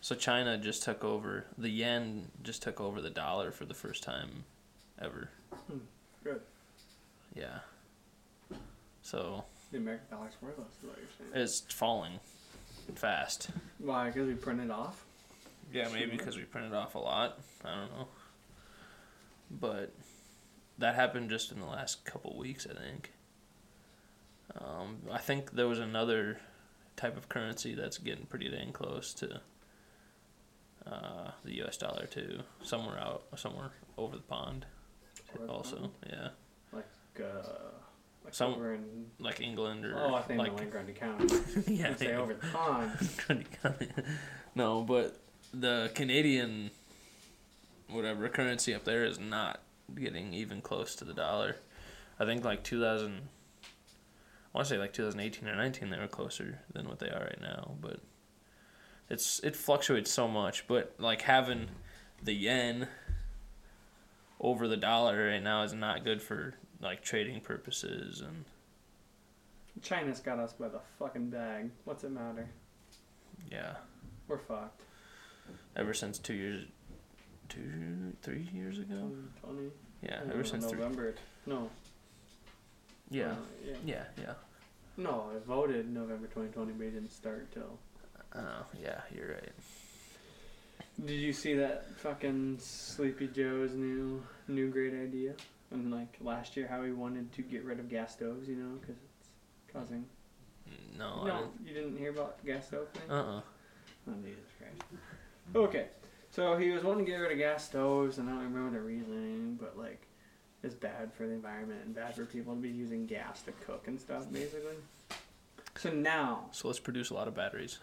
So 0.00 0.14
China 0.14 0.56
just 0.56 0.82
took 0.82 1.04
over 1.04 1.44
the 1.58 1.68
yen, 1.68 2.28
just 2.42 2.62
took 2.62 2.80
over 2.80 3.00
the 3.00 3.10
dollar 3.10 3.50
for 3.50 3.64
the 3.66 3.74
first 3.74 4.02
time 4.02 4.44
ever. 5.00 5.28
Good. 6.24 6.40
Yeah. 7.34 7.58
So 9.02 9.44
The 9.72 9.78
American 9.78 10.06
dollar's 10.10 10.32
worthless, 10.40 10.68
is 10.82 10.88
what 10.88 10.96
you're 10.98 11.30
saying. 11.32 11.42
it's 11.44 11.60
falling 11.72 12.20
fast. 12.94 13.50
Why? 13.78 14.06
Because 14.06 14.26
we 14.26 14.34
printed 14.34 14.70
off? 14.70 15.04
Yeah, 15.72 15.88
maybe 15.92 16.12
because 16.16 16.36
we 16.36 16.42
printed 16.44 16.72
off 16.74 16.94
a 16.94 16.98
lot. 16.98 17.38
I 17.64 17.74
don't 17.74 17.90
know. 17.98 18.08
But 19.50 19.92
that 20.78 20.94
happened 20.94 21.30
just 21.30 21.52
in 21.52 21.60
the 21.60 21.66
last 21.66 22.04
couple 22.04 22.36
weeks, 22.36 22.66
I 22.68 22.74
think. 22.74 23.12
Um, 24.58 24.98
I 25.10 25.18
think 25.18 25.52
there 25.52 25.68
was 25.68 25.78
another 25.78 26.38
type 26.96 27.16
of 27.16 27.28
currency 27.28 27.74
that's 27.74 27.98
getting 27.98 28.26
pretty 28.26 28.48
dang 28.48 28.72
close 28.72 29.14
to 29.14 29.40
uh, 30.86 31.30
the 31.44 31.56
U.S. 31.56 31.76
dollar 31.76 32.06
too. 32.06 32.40
Somewhere 32.62 32.98
out, 32.98 33.24
somewhere 33.36 33.70
over 33.96 34.16
the 34.16 34.22
pond. 34.22 34.66
Over 35.34 35.46
the 35.46 35.52
also, 35.52 35.76
pond? 35.76 35.90
yeah, 36.08 36.28
Like, 36.72 36.86
uh, 37.20 37.42
like 38.24 38.34
Some- 38.34 38.54
over 38.54 38.74
in. 38.74 39.06
like 39.18 39.40
England 39.40 39.84
or 39.86 39.94
Oh, 39.96 40.14
I 40.14 40.22
think 40.22 40.38
like 40.38 40.52
like 40.58 40.70
Grundy 40.72 40.92
County. 40.92 41.26
yeah, 41.66 41.94
say 41.96 42.14
over 42.14 42.34
the 42.34 42.46
pond. 42.48 42.92
no, 44.54 44.82
but 44.82 45.16
the 45.54 45.90
Canadian 45.94 46.70
whatever 47.88 48.28
currency 48.28 48.72
up 48.74 48.84
there 48.84 49.04
is 49.04 49.18
not 49.18 49.60
getting 49.96 50.32
even 50.32 50.60
close 50.60 50.94
to 50.96 51.04
the 51.04 51.14
dollar. 51.14 51.56
I 52.18 52.24
think 52.24 52.44
like 52.44 52.62
2000 52.62 53.22
I 54.54 54.58
want 54.58 54.68
to 54.68 54.74
say 54.74 54.78
like 54.78 54.92
2018 54.92 55.48
or 55.48 55.54
19 55.56 55.90
they 55.90 55.98
were 55.98 56.08
closer 56.08 56.60
than 56.72 56.88
what 56.88 56.98
they 56.98 57.08
are 57.08 57.20
right 57.24 57.40
now, 57.40 57.72
but 57.80 58.00
it's 59.08 59.40
it 59.40 59.54
fluctuates 59.56 60.10
so 60.10 60.26
much, 60.28 60.66
but 60.66 60.94
like 60.98 61.22
having 61.22 61.68
the 62.22 62.32
yen 62.32 62.88
over 64.40 64.66
the 64.66 64.76
dollar 64.76 65.28
right 65.28 65.42
now 65.42 65.62
is 65.62 65.72
not 65.72 66.04
good 66.04 66.20
for 66.22 66.54
like 66.80 67.02
trading 67.02 67.40
purposes 67.40 68.20
and 68.20 68.44
China's 69.82 70.20
got 70.20 70.38
us 70.38 70.52
by 70.52 70.68
the 70.68 70.80
fucking 70.98 71.30
bag. 71.30 71.70
What's 71.84 72.04
it 72.04 72.10
matter? 72.10 72.48
yeah, 73.50 73.74
We're 74.28 74.38
fucked. 74.38 74.82
ever 75.76 75.94
since 75.94 76.18
2 76.18 76.34
years 76.34 76.64
2 77.48 78.12
3 78.22 78.48
years 78.52 78.78
ago. 78.78 79.10
20. 79.44 79.70
Yeah, 80.02 80.20
ever 80.32 80.44
since 80.44 80.66
three. 80.66 80.78
November. 80.78 81.14
No. 81.46 81.68
Yeah, 83.10 83.32
uh, 83.32 83.34
yeah. 83.64 83.74
yeah, 83.84 84.04
yeah. 84.18 84.32
No, 84.96 85.30
I 85.34 85.46
voted 85.46 85.92
November 85.92 86.26
2020, 86.26 86.72
but 86.72 86.86
it 86.86 86.90
didn't 86.92 87.12
start 87.12 87.50
till. 87.52 87.78
Oh, 88.34 88.66
yeah, 88.80 89.00
you're 89.14 89.28
right. 89.28 89.52
Did 91.04 91.14
you 91.14 91.32
see 91.32 91.54
that 91.54 91.86
fucking 91.98 92.58
Sleepy 92.60 93.28
Joe's 93.28 93.72
new 93.72 94.22
new 94.48 94.70
great 94.70 94.92
idea? 94.92 95.34
And 95.70 95.90
like 95.90 96.16
last 96.20 96.56
year, 96.56 96.66
how 96.68 96.82
he 96.82 96.92
wanted 96.92 97.32
to 97.32 97.42
get 97.42 97.64
rid 97.64 97.80
of 97.80 97.88
gas 97.88 98.12
stoves, 98.12 98.48
you 98.48 98.56
know, 98.56 98.76
because 98.80 98.96
it's 99.18 99.28
causing. 99.72 100.04
No, 100.98 101.24
no, 101.24 101.50
you 101.64 101.72
didn't 101.72 101.96
hear 101.96 102.10
about 102.10 102.38
the 102.40 102.52
gas 102.52 102.66
stove 102.66 102.88
thing? 102.88 103.02
Didn't. 103.02 103.16
Uh-uh. 103.16 103.40
Oh, 104.08 104.14
Jesus 104.22 104.44
Christ. 104.58 105.02
Okay, 105.54 105.86
so 106.30 106.56
he 106.56 106.70
was 106.70 106.84
wanting 106.84 107.06
to 107.06 107.10
get 107.10 107.16
rid 107.16 107.32
of 107.32 107.38
gas 107.38 107.64
stoves, 107.64 108.18
and 108.18 108.28
I 108.28 108.32
don't 108.32 108.52
remember 108.52 108.78
the 108.78 108.84
reasoning, 108.84 109.58
but 109.60 109.78
like, 109.78 110.02
it's 110.62 110.74
bad 110.74 111.12
for 111.12 111.26
the 111.26 111.32
environment 111.32 111.80
and 111.84 111.94
bad 111.94 112.14
for 112.14 112.24
people 112.24 112.54
to 112.54 112.60
be 112.60 112.68
using 112.68 113.06
gas 113.06 113.42
to 113.42 113.52
cook 113.66 113.84
and 113.88 114.00
stuff, 114.00 114.30
basically. 114.32 114.74
So 115.76 115.90
now, 115.90 116.46
So 116.52 116.68
let's 116.68 116.80
produce 116.80 117.10
a 117.10 117.14
lot 117.14 117.28
of 117.28 117.34
batteries. 117.34 117.78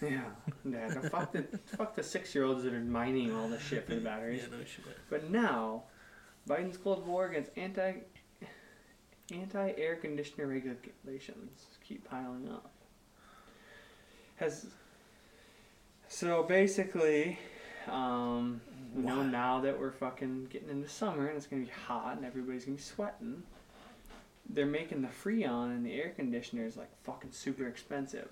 yeah, 0.00 0.22
yeah, 0.64 0.88
fuck 1.10 1.32
the 1.32 1.42
fuck 1.76 1.94
the 1.94 2.02
six 2.02 2.34
year 2.34 2.44
olds 2.44 2.62
that 2.64 2.72
are 2.72 2.80
mining 2.80 3.34
all 3.34 3.48
the 3.48 3.58
shit 3.60 3.86
for 3.86 3.94
the 3.94 4.00
batteries. 4.00 4.42
Yeah, 4.50 4.58
no 4.58 4.64
shit. 4.64 4.84
But 5.10 5.30
now, 5.30 5.84
Biden's 6.48 6.76
Cold 6.76 7.06
War 7.06 7.26
against 7.26 7.50
anti 7.56 7.94
anti 9.32 9.72
air 9.76 9.96
conditioner 9.96 10.46
regulations 10.46 11.66
keep 11.86 12.08
piling 12.08 12.48
up. 12.48 12.70
Has 14.36 14.66
so 16.08 16.42
basically, 16.44 17.38
um, 17.88 18.60
you 18.96 19.02
know, 19.02 19.22
now 19.22 19.60
that 19.60 19.78
we're 19.78 19.92
fucking 19.92 20.46
getting 20.46 20.70
into 20.70 20.88
summer 20.88 21.26
and 21.26 21.36
it's 21.36 21.46
gonna 21.46 21.62
be 21.62 21.70
hot 21.86 22.16
and 22.16 22.24
everybody's 22.24 22.64
gonna 22.64 22.76
be 22.76 22.82
sweating, 22.82 23.42
they're 24.48 24.64
making 24.64 25.02
the 25.02 25.08
Freon 25.08 25.66
and 25.66 25.84
the 25.84 25.92
air 25.92 26.10
conditioners 26.10 26.76
like 26.76 26.90
fucking 27.02 27.32
super 27.32 27.66
expensive. 27.66 28.28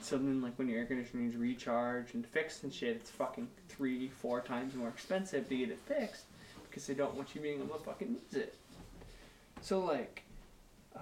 So 0.00 0.16
then, 0.16 0.42
like 0.42 0.58
when 0.58 0.68
your 0.68 0.80
air 0.80 0.86
conditioner 0.86 1.22
needs 1.22 1.36
recharged 1.36 2.14
and 2.16 2.26
fixed 2.26 2.64
and 2.64 2.74
shit, 2.74 2.96
it's 2.96 3.10
fucking 3.10 3.48
three, 3.68 4.08
four 4.08 4.40
times 4.40 4.74
more 4.74 4.88
expensive 4.88 5.48
to 5.48 5.56
get 5.56 5.70
it 5.70 5.78
fixed 5.78 6.24
because 6.68 6.86
they 6.86 6.94
don't 6.94 7.14
want 7.14 7.34
you 7.34 7.40
being 7.40 7.60
able 7.60 7.76
to 7.76 7.84
fucking 7.84 8.08
use 8.08 8.42
it. 8.42 8.56
So 9.60 9.84
like, 9.84 10.24
uh, 10.96 11.00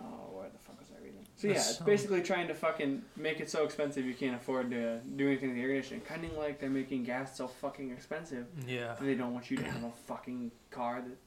oh, 0.00 0.30
where 0.32 0.48
the 0.48 0.58
fuck 0.58 0.80
was 0.80 0.88
I 0.98 1.04
reading? 1.04 1.24
So 1.44 1.48
yeah, 1.48 1.54
That's 1.56 1.68
it's 1.70 1.78
so- 1.80 1.84
basically 1.84 2.22
trying 2.22 2.48
to 2.48 2.54
fucking 2.54 3.02
make 3.16 3.38
it 3.38 3.50
so 3.50 3.64
expensive 3.64 4.06
you 4.06 4.14
can't 4.14 4.34
afford 4.34 4.70
to 4.70 5.00
do 5.00 5.26
anything 5.28 5.50
with 5.50 5.56
the 5.58 5.62
air 5.62 5.68
conditioning. 5.68 6.00
Kind 6.00 6.24
of 6.24 6.32
like 6.38 6.58
they're 6.58 6.70
making 6.70 7.04
gas 7.04 7.36
so 7.36 7.46
fucking 7.48 7.90
expensive 7.90 8.46
Yeah. 8.66 8.94
that 8.94 9.02
they 9.02 9.14
don't 9.14 9.34
want 9.34 9.50
you 9.50 9.58
to 9.58 9.64
have 9.64 9.84
a 9.84 9.90
fucking 10.06 10.50
car 10.70 11.02
that 11.02 11.18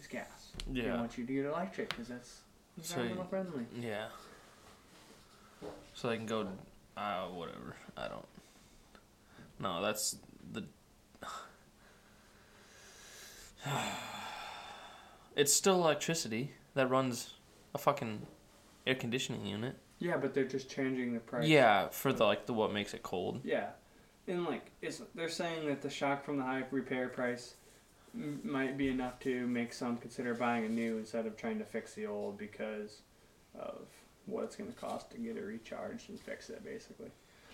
is 0.00 0.08
gas. 0.08 0.50
They 0.66 0.80
Yeah. 0.80 0.96
want 0.98 1.16
you 1.16 1.24
to 1.26 1.32
get 1.32 1.44
electric 1.44 1.90
because 1.90 2.08
that's 2.08 2.40
So 2.82 2.94
environmental 3.00 3.24
friendly. 3.26 3.66
Yeah. 3.80 4.08
So 5.94 6.08
they 6.08 6.16
can 6.16 6.26
go, 6.26 6.48
uh, 6.96 7.28
whatever. 7.28 7.76
I 7.96 8.08
don't. 8.08 8.26
No, 9.60 9.80
that's 9.80 10.16
the. 10.52 10.64
it's 15.36 15.52
still 15.52 15.76
electricity 15.76 16.52
that 16.74 16.90
runs 16.90 17.34
a 17.74 17.78
fucking 17.78 18.26
air 18.88 18.94
conditioning 18.94 19.44
unit. 19.46 19.76
Yeah, 19.98 20.16
but 20.16 20.32
they're 20.32 20.44
just 20.44 20.70
changing 20.70 21.12
the 21.12 21.20
price. 21.20 21.46
Yeah, 21.46 21.88
for 21.88 22.12
the 22.12 22.24
like 22.24 22.46
the 22.46 22.54
what 22.54 22.72
makes 22.72 22.94
it 22.94 23.02
cold. 23.02 23.40
Yeah, 23.44 23.70
and 24.26 24.44
like 24.44 24.70
it's 24.80 25.02
they're 25.14 25.28
saying 25.28 25.66
that 25.66 25.82
the 25.82 25.90
shock 25.90 26.24
from 26.24 26.38
the 26.38 26.44
high 26.44 26.64
repair 26.70 27.08
price 27.08 27.54
m- 28.14 28.40
might 28.42 28.78
be 28.78 28.88
enough 28.88 29.18
to 29.20 29.46
make 29.46 29.72
some 29.72 29.96
consider 29.96 30.34
buying 30.34 30.64
a 30.64 30.68
new 30.68 30.98
instead 30.98 31.26
of 31.26 31.36
trying 31.36 31.58
to 31.58 31.64
fix 31.64 31.94
the 31.94 32.06
old 32.06 32.38
because 32.38 33.00
of 33.58 33.86
what 34.26 34.44
it's 34.44 34.56
going 34.56 34.70
to 34.72 34.78
cost 34.78 35.10
to 35.10 35.18
get 35.18 35.36
it 35.36 35.42
recharged 35.42 36.08
and 36.08 36.20
fix 36.20 36.48
it 36.48 36.64
basically. 36.64 37.10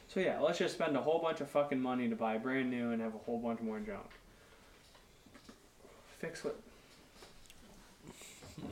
So 0.09 0.20
yeah, 0.20 0.39
let's 0.41 0.59
just 0.59 0.74
spend 0.74 0.97
a 0.97 1.01
whole 1.01 1.18
bunch 1.20 1.41
of 1.41 1.49
fucking 1.49 1.80
money 1.80 2.09
to 2.09 2.16
buy 2.16 2.37
brand 2.37 2.70
new 2.70 2.91
and 2.91 3.01
have 3.01 3.14
a 3.14 3.18
whole 3.18 3.39
bunch 3.39 3.61
more 3.61 3.80
junk. 3.80 4.07
Fix 6.18 6.45
what? 6.45 6.61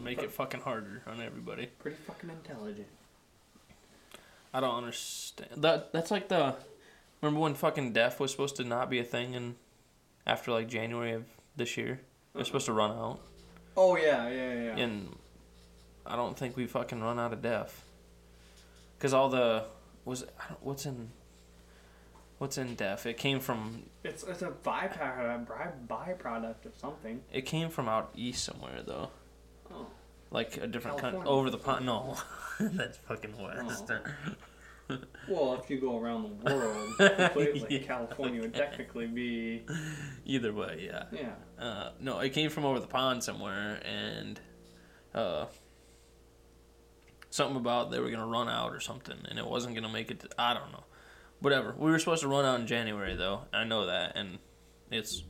Make 0.02 0.22
it 0.22 0.30
fucking 0.32 0.60
harder 0.60 1.02
on 1.06 1.20
everybody. 1.20 1.66
Pretty 1.78 1.96
fucking 2.06 2.30
intelligent. 2.30 2.86
I 4.54 4.60
don't 4.60 4.74
understand 4.74 5.50
that. 5.62 5.92
That's 5.92 6.10
like 6.10 6.28
the. 6.28 6.54
Remember 7.20 7.40
when 7.40 7.54
fucking 7.54 7.92
DEF 7.92 8.18
was 8.20 8.30
supposed 8.32 8.56
to 8.56 8.64
not 8.64 8.90
be 8.90 8.98
a 8.98 9.04
thing 9.04 9.34
and 9.36 9.54
after 10.26 10.50
like 10.50 10.68
January 10.68 11.12
of 11.12 11.24
this 11.56 11.76
year, 11.76 12.00
it 12.34 12.38
was 12.38 12.46
supposed 12.48 12.66
to 12.66 12.72
run 12.72 12.90
out. 12.90 13.20
Oh 13.76 13.96
yeah, 13.96 14.28
yeah, 14.28 14.52
yeah. 14.54 14.76
and 14.76 15.16
I 16.04 16.16
don't 16.16 16.36
think 16.36 16.56
we 16.56 16.66
fucking 16.66 17.00
run 17.00 17.18
out 17.20 17.32
of 17.32 17.40
DEF. 17.42 17.84
Cause 18.98 19.12
all 19.14 19.28
the 19.28 19.64
was 20.04 20.24
I 20.38 20.48
don't, 20.48 20.62
what's 20.62 20.84
in 20.84 21.10
what's 22.38 22.58
in 22.58 22.74
DEF? 22.74 23.06
It 23.06 23.16
came 23.18 23.38
from 23.40 23.84
It's 24.04 24.24
it's 24.24 24.42
a 24.42 24.48
byproduct, 24.50 25.46
by- 25.88 26.12
byproduct 26.14 26.66
of 26.66 26.76
something. 26.76 27.20
it 27.32 27.42
came 27.46 27.68
from 27.70 27.88
out 27.88 28.10
east 28.16 28.44
somewhere 28.44 28.82
though, 28.84 29.10
Oh. 29.74 29.86
like 30.30 30.56
a 30.58 30.66
different 30.66 30.98
country 30.98 31.22
over 31.24 31.50
the 31.50 31.58
pond. 31.58 31.86
No, 31.86 32.16
that's 32.60 32.98
fucking 32.98 33.34
west. 33.40 33.90
Well, 35.28 35.54
if 35.54 35.70
you 35.70 35.80
go 35.80 35.98
around 35.98 36.42
the 36.44 36.54
world, 36.54 36.94
completely, 37.16 37.78
Yeah, 37.80 37.86
California 37.86 38.40
would 38.42 38.54
okay. 38.54 38.58
technically 38.66 39.06
be. 39.06 39.62
Either 40.26 40.52
way, 40.52 40.82
yeah. 40.84 41.04
Yeah. 41.12 41.64
Uh, 41.64 41.90
no, 42.00 42.18
it 42.18 42.30
came 42.30 42.50
from 42.50 42.64
over 42.66 42.78
the 42.78 42.86
pond 42.86 43.24
somewhere, 43.24 43.80
and 43.86 44.38
uh, 45.14 45.46
something 47.30 47.56
about 47.56 47.90
they 47.90 48.00
were 48.00 48.10
gonna 48.10 48.26
run 48.26 48.48
out 48.48 48.72
or 48.72 48.80
something, 48.80 49.16
and 49.30 49.38
it 49.38 49.46
wasn't 49.46 49.74
gonna 49.74 49.88
make 49.88 50.10
it. 50.10 50.20
To, 50.20 50.28
I 50.38 50.52
don't 50.52 50.70
know. 50.72 50.84
Whatever. 51.40 51.74
We 51.78 51.90
were 51.90 51.98
supposed 51.98 52.22
to 52.22 52.28
run 52.28 52.44
out 52.44 52.60
in 52.60 52.66
January 52.66 53.16
though. 53.16 53.42
I 53.52 53.64
know 53.64 53.86
that, 53.86 54.12
and 54.16 54.38
it's 54.90 55.22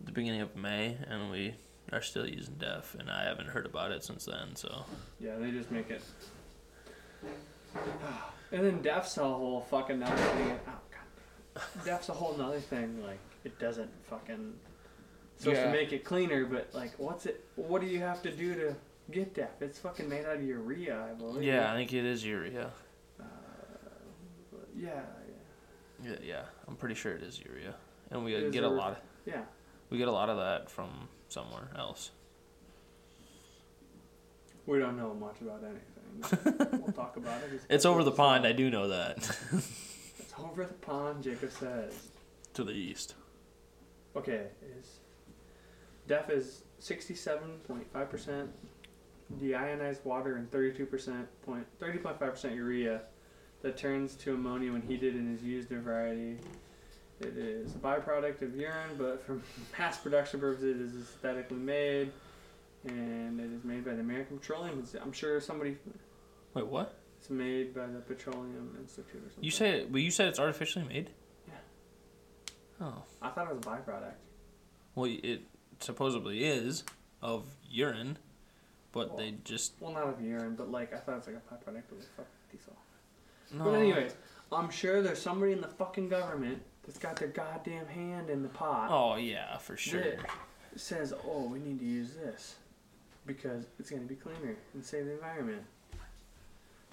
the 0.00 0.12
beginning 0.12 0.40
of 0.42 0.54
May, 0.56 0.96
and 1.08 1.30
we 1.30 1.54
are 1.92 2.02
still 2.02 2.26
using 2.26 2.54
DEF, 2.54 2.94
and 2.98 3.10
I 3.10 3.24
haven't 3.24 3.48
heard 3.48 3.66
about 3.66 3.90
it 3.92 4.02
since 4.04 4.24
then. 4.24 4.54
So 4.56 4.84
Yeah, 5.20 5.36
they 5.38 5.50
just 5.50 5.70
make 5.70 5.90
it. 5.90 6.02
And 8.52 8.62
then 8.66 8.82
Def's 8.82 9.16
a 9.16 9.24
whole 9.24 9.62
fucking 9.62 9.98
nother 10.00 10.14
thing. 10.14 10.58
Oh, 10.68 10.72
God. 10.90 11.62
Def's 11.86 12.10
a 12.10 12.12
whole 12.12 12.36
nother 12.36 12.60
thing. 12.60 13.02
Like, 13.02 13.18
it 13.44 13.58
doesn't 13.58 13.88
fucking. 14.10 14.52
It's 15.36 15.44
supposed 15.44 15.58
Yeah. 15.58 15.66
to 15.68 15.72
make 15.72 15.90
it 15.94 16.04
cleaner, 16.04 16.44
but, 16.44 16.68
like, 16.74 16.92
what's 16.98 17.24
it. 17.24 17.46
What 17.56 17.80
do 17.80 17.86
you 17.86 18.00
have 18.00 18.20
to 18.24 18.30
do 18.30 18.54
to 18.56 18.74
get 19.10 19.32
Def? 19.32 19.48
It's 19.62 19.78
fucking 19.78 20.06
made 20.06 20.26
out 20.26 20.36
of 20.36 20.42
urea, 20.42 21.02
I 21.10 21.14
believe. 21.14 21.42
yeah, 21.44 21.72
I 21.72 21.76
think 21.76 21.94
it 21.94 22.04
is 22.04 22.26
urea. 22.26 22.72
Uh, 23.18 23.24
but 24.52 24.68
yeah, 24.76 25.00
Yeah, 26.04 26.16
yeah, 26.22 26.42
I'm 26.68 26.76
pretty 26.76 26.94
sure 26.94 27.12
it 27.14 27.22
is 27.22 27.40
urea, 27.42 27.74
and 28.10 28.22
we 28.22 28.34
Is 28.34 28.52
get 28.52 28.64
a 28.64 28.68
lot. 28.68 28.92
Of, 28.92 28.98
yeah. 29.24 29.34
Yeah. 29.36 29.42
we 29.88 29.96
get 29.96 30.08
a 30.08 30.12
lot 30.12 30.28
of 30.28 30.36
that 30.36 30.68
from 30.70 31.08
somewhere 31.32 31.68
else. 31.76 32.10
We 34.66 34.78
don't 34.78 34.96
know 34.96 35.14
much 35.14 35.36
about 35.40 35.62
anything. 35.64 36.80
we'll 36.82 36.92
talk 36.92 37.16
about 37.16 37.42
it. 37.42 37.62
It's 37.68 37.84
over 37.84 38.04
the 38.04 38.12
pond. 38.12 38.46
I 38.46 38.52
do 38.52 38.70
know 38.70 38.88
that. 38.88 39.36
It's 40.18 40.34
over 40.38 40.64
the 40.64 40.72
pond, 40.74 41.22
Jacob 41.24 41.50
says. 41.52 42.08
to 42.54 42.64
the 42.64 42.72
east. 42.72 43.16
Okay, 44.16 44.46
is 44.78 44.98
DEF 46.06 46.30
is 46.30 46.62
sixty-seven 46.78 47.50
point 47.68 47.86
five 47.92 48.08
percent 48.10 48.48
deionized 49.40 50.04
water 50.06 50.36
and 50.36 50.50
thirty-two 50.50 50.86
percent 50.86 51.26
point 51.44 51.66
thirty 51.78 51.98
point 51.98 52.18
five 52.18 52.30
percent 52.32 52.54
urea 52.54 53.02
that 53.62 53.76
turns 53.76 54.14
to 54.16 54.32
ammonia 54.34 54.72
when 54.72 54.80
heated 54.82 55.14
and 55.16 55.36
is 55.36 55.44
used 55.44 55.70
in 55.70 55.78
a 55.78 55.80
variety. 55.80 56.38
It 57.22 57.36
is 57.38 57.74
a 57.74 57.78
byproduct 57.78 58.42
of 58.42 58.56
urine, 58.56 58.96
but 58.98 59.24
for 59.24 59.40
mass 59.78 59.98
production 59.98 60.40
purposes, 60.40 60.64
it 60.76 60.80
is 60.80 60.94
aesthetically 61.02 61.56
made, 61.58 62.10
and 62.86 63.40
it 63.40 63.52
is 63.52 63.64
made 63.64 63.84
by 63.84 63.92
the 63.94 64.00
American 64.00 64.38
Petroleum. 64.38 64.80
Ins- 64.80 64.96
I'm 65.00 65.12
sure 65.12 65.40
somebody. 65.40 65.76
Wait, 66.54 66.66
what? 66.66 66.98
It's 67.18 67.30
made 67.30 67.74
by 67.74 67.86
the 67.86 68.00
Petroleum 68.00 68.76
Institute 68.80 69.16
or 69.24 69.28
something. 69.30 69.44
You 69.44 69.50
say? 69.52 69.84
Well, 69.84 69.98
you 70.00 70.10
said 70.10 70.28
it's 70.28 70.40
artificially 70.40 70.84
made. 70.86 71.10
Yeah. 71.46 71.54
Oh, 72.80 73.02
I 73.20 73.28
thought 73.30 73.48
it 73.50 73.56
was 73.56 73.64
a 73.64 73.68
byproduct. 73.68 74.14
well, 74.96 75.08
it 75.22 75.42
supposedly 75.78 76.44
is 76.44 76.82
of 77.22 77.44
urine, 77.70 78.18
but 78.90 79.10
Well, 79.10 79.18
they 79.18 79.34
just 79.44 79.74
Well, 79.80 79.92
not 79.92 80.08
of 80.08 80.20
urine, 80.20 80.56
but 80.56 80.70
like 80.70 80.92
I 80.92 80.98
thought 80.98 81.12
it 81.12 81.16
was 81.18 81.26
like 81.28 81.36
a 81.36 81.54
byproduct 81.54 81.92
of 81.92 81.98
the 81.98 82.04
fucking 82.16 82.32
diesel. 82.50 82.76
no. 83.52 83.64
But 83.64 83.74
anyways, 83.74 84.14
I'm 84.50 84.70
sure 84.70 85.00
there's 85.00 85.22
somebody 85.22 85.52
in 85.52 85.60
the 85.60 85.68
fucking 85.68 86.08
government 86.08 86.60
that's 86.84 86.98
got 86.98 87.16
their 87.16 87.28
goddamn 87.28 87.86
hand 87.86 88.28
in 88.30 88.42
the 88.42 88.48
pot 88.48 88.88
Oh 88.90 89.16
yeah, 89.16 89.56
for 89.58 89.76
sure. 89.76 90.02
says, 90.76 91.12
"Oh, 91.26 91.44
we 91.44 91.58
need 91.58 91.78
to 91.80 91.84
use 91.84 92.14
this 92.14 92.56
because 93.26 93.66
it's 93.78 93.90
gonna 93.90 94.02
be 94.02 94.16
cleaner 94.16 94.56
and 94.74 94.84
save 94.84 95.06
the 95.06 95.12
environment." 95.12 95.62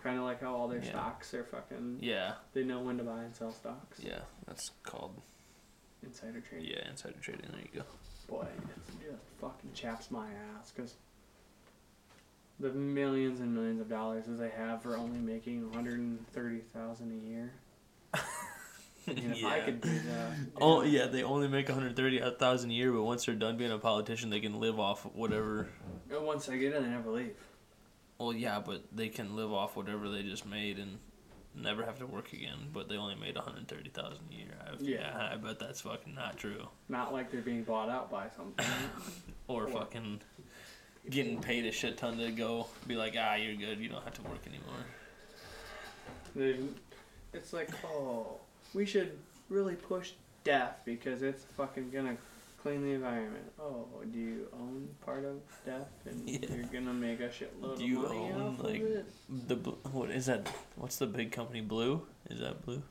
Kind 0.04 0.18
of 0.18 0.24
like 0.24 0.40
how 0.42 0.54
all 0.56 0.68
their 0.70 0.80
Yeah. 0.80 0.90
stocks 0.92 1.34
are 1.34 1.44
fucking. 1.44 2.00
Yeah, 2.02 2.36
They 2.54 2.64
know 2.64 2.82
when 2.82 2.98
to 3.00 3.04
buy 3.04 3.24
and 3.24 3.36
sell 3.36 3.52
stocks. 3.52 4.00
yeah, 4.00 4.22
that's 4.46 4.72
called 4.84 5.22
Insider 6.04 6.40
trading. 6.40 6.70
yeah 6.70 6.88
insider 6.90 7.20
trading. 7.20 7.50
There 7.52 7.60
you 7.62 7.82
go. 7.82 7.86
Boy, 8.28 8.44
it 8.44 9.02
just 9.02 9.22
fucking 9.42 9.74
chaps 9.74 10.10
my 10.12 10.28
ass 10.58 10.72
because 10.72 10.96
the 12.62 12.70
millions 12.70 13.40
and 13.42 13.54
millions 13.54 13.82
of 13.82 13.90
dollars 13.90 14.26
that 14.28 14.34
they 14.38 14.50
have 14.50 14.82
for 14.84 14.96
only 14.96 15.20
making 15.20 15.70
130,000 15.72 17.12
a 17.12 17.16
year. 17.28 17.52
Mean, 19.16 19.32
if 19.32 19.43
I 19.45 19.57
Yeah. 19.57 19.66
could 19.66 19.82
do 19.82 19.99
that. 19.99 20.32
Oh 20.62 20.82
yeah, 20.84 21.05
they 21.07 21.24
only 21.24 21.47
make 21.47 21.68
130,000 21.70 22.70
a 22.70 22.74
year, 22.74 22.91
but 22.91 23.03
once 23.03 23.26
they're 23.26 23.36
done 23.36 23.57
being 23.57 23.72
a 23.72 23.78
politician, 23.78 24.30
they 24.30 24.39
can 24.39 24.60
live 24.60 24.80
off 24.80 25.05
whatever. 25.14 25.68
Once 26.12 26.45
they 26.47 26.57
get 26.57 26.74
in, 26.74 26.84
they 26.84 26.89
never 26.89 27.10
leave. 27.12 27.36
Well, 28.18 28.34
yeah, 28.34 28.60
but 28.66 28.84
they 28.93 29.07
can 29.10 29.36
live 29.36 29.51
off 29.53 29.76
whatever 29.78 30.10
they 30.10 30.24
just 30.24 30.45
made 30.45 30.78
and 30.80 30.97
never 31.55 31.84
have 31.86 31.99
to 31.99 32.05
work 32.05 32.34
again. 32.34 32.70
But 32.74 32.89
they 32.89 32.97
only 32.97 33.16
made 33.16 33.36
130,000 33.36 34.20
a 34.32 34.34
year. 34.36 34.47
I, 34.62 34.72
Yeah. 34.80 34.99
yeah, 34.99 35.30
I 35.34 35.38
bet 35.38 35.60
that's 35.60 35.82
fucking 35.82 36.16
not 36.16 36.38
true. 36.38 36.68
Not 36.89 37.14
like 37.14 37.32
they're 37.32 37.41
being 37.41 37.64
bought 37.64 37.89
out 37.89 38.12
by 38.12 38.28
something. 38.36 38.66
Or 39.47 39.64
Or- 39.64 39.68
fucking 39.70 40.22
getting 41.10 41.41
paid 41.41 41.66
a 41.66 41.72
shit 41.72 41.97
ton 41.97 42.18
to 42.20 42.30
go 42.32 42.68
be 42.86 42.95
like, 42.95 43.16
ah, 43.18 43.34
you're 43.36 43.55
good. 43.55 43.80
You 43.80 43.89
don't 43.89 44.03
have 44.03 44.14
to 44.16 44.22
work 44.24 44.45
anymore. 44.45 44.86
They- 46.36 46.60
it's 47.34 47.53
like, 47.53 47.70
oh, 47.86 48.39
we 48.74 48.86
should 48.86 49.18
really 49.50 49.76
push 49.76 50.12
DEF 50.44 50.84
because 50.86 51.22
it's 51.22 51.44
fucking 51.58 51.90
gonna 51.92 52.18
clean 52.62 52.84
the 52.84 52.92
environment. 52.92 53.46
Oh, 53.60 53.86
do 54.12 54.20
you 54.20 54.48
own 54.54 54.88
part 55.06 55.24
of 55.26 55.38
DEF 55.66 55.88
and 56.06 56.30
Yeah. 56.30 56.40
you're 56.56 56.66
gonna 56.66 56.94
make 56.94 57.20
a 57.20 57.30
shitload 57.30 57.78
Do 57.78 57.86
you 57.86 58.04
of 58.06 58.10
money 58.12 58.32
own, 58.34 58.42
off 58.56 58.64
like- 58.64 58.82
of 58.82 58.88
it? 58.88 59.06
The 59.48 59.56
what 59.92 60.12
is 60.12 60.26
that? 60.28 60.48
What's 60.76 60.98
the 60.98 61.08
big 61.08 61.32
company? 61.32 61.62
Blue? 61.62 62.06
Is 62.30 62.40
that 62.40 62.64
Blue? 62.66 62.82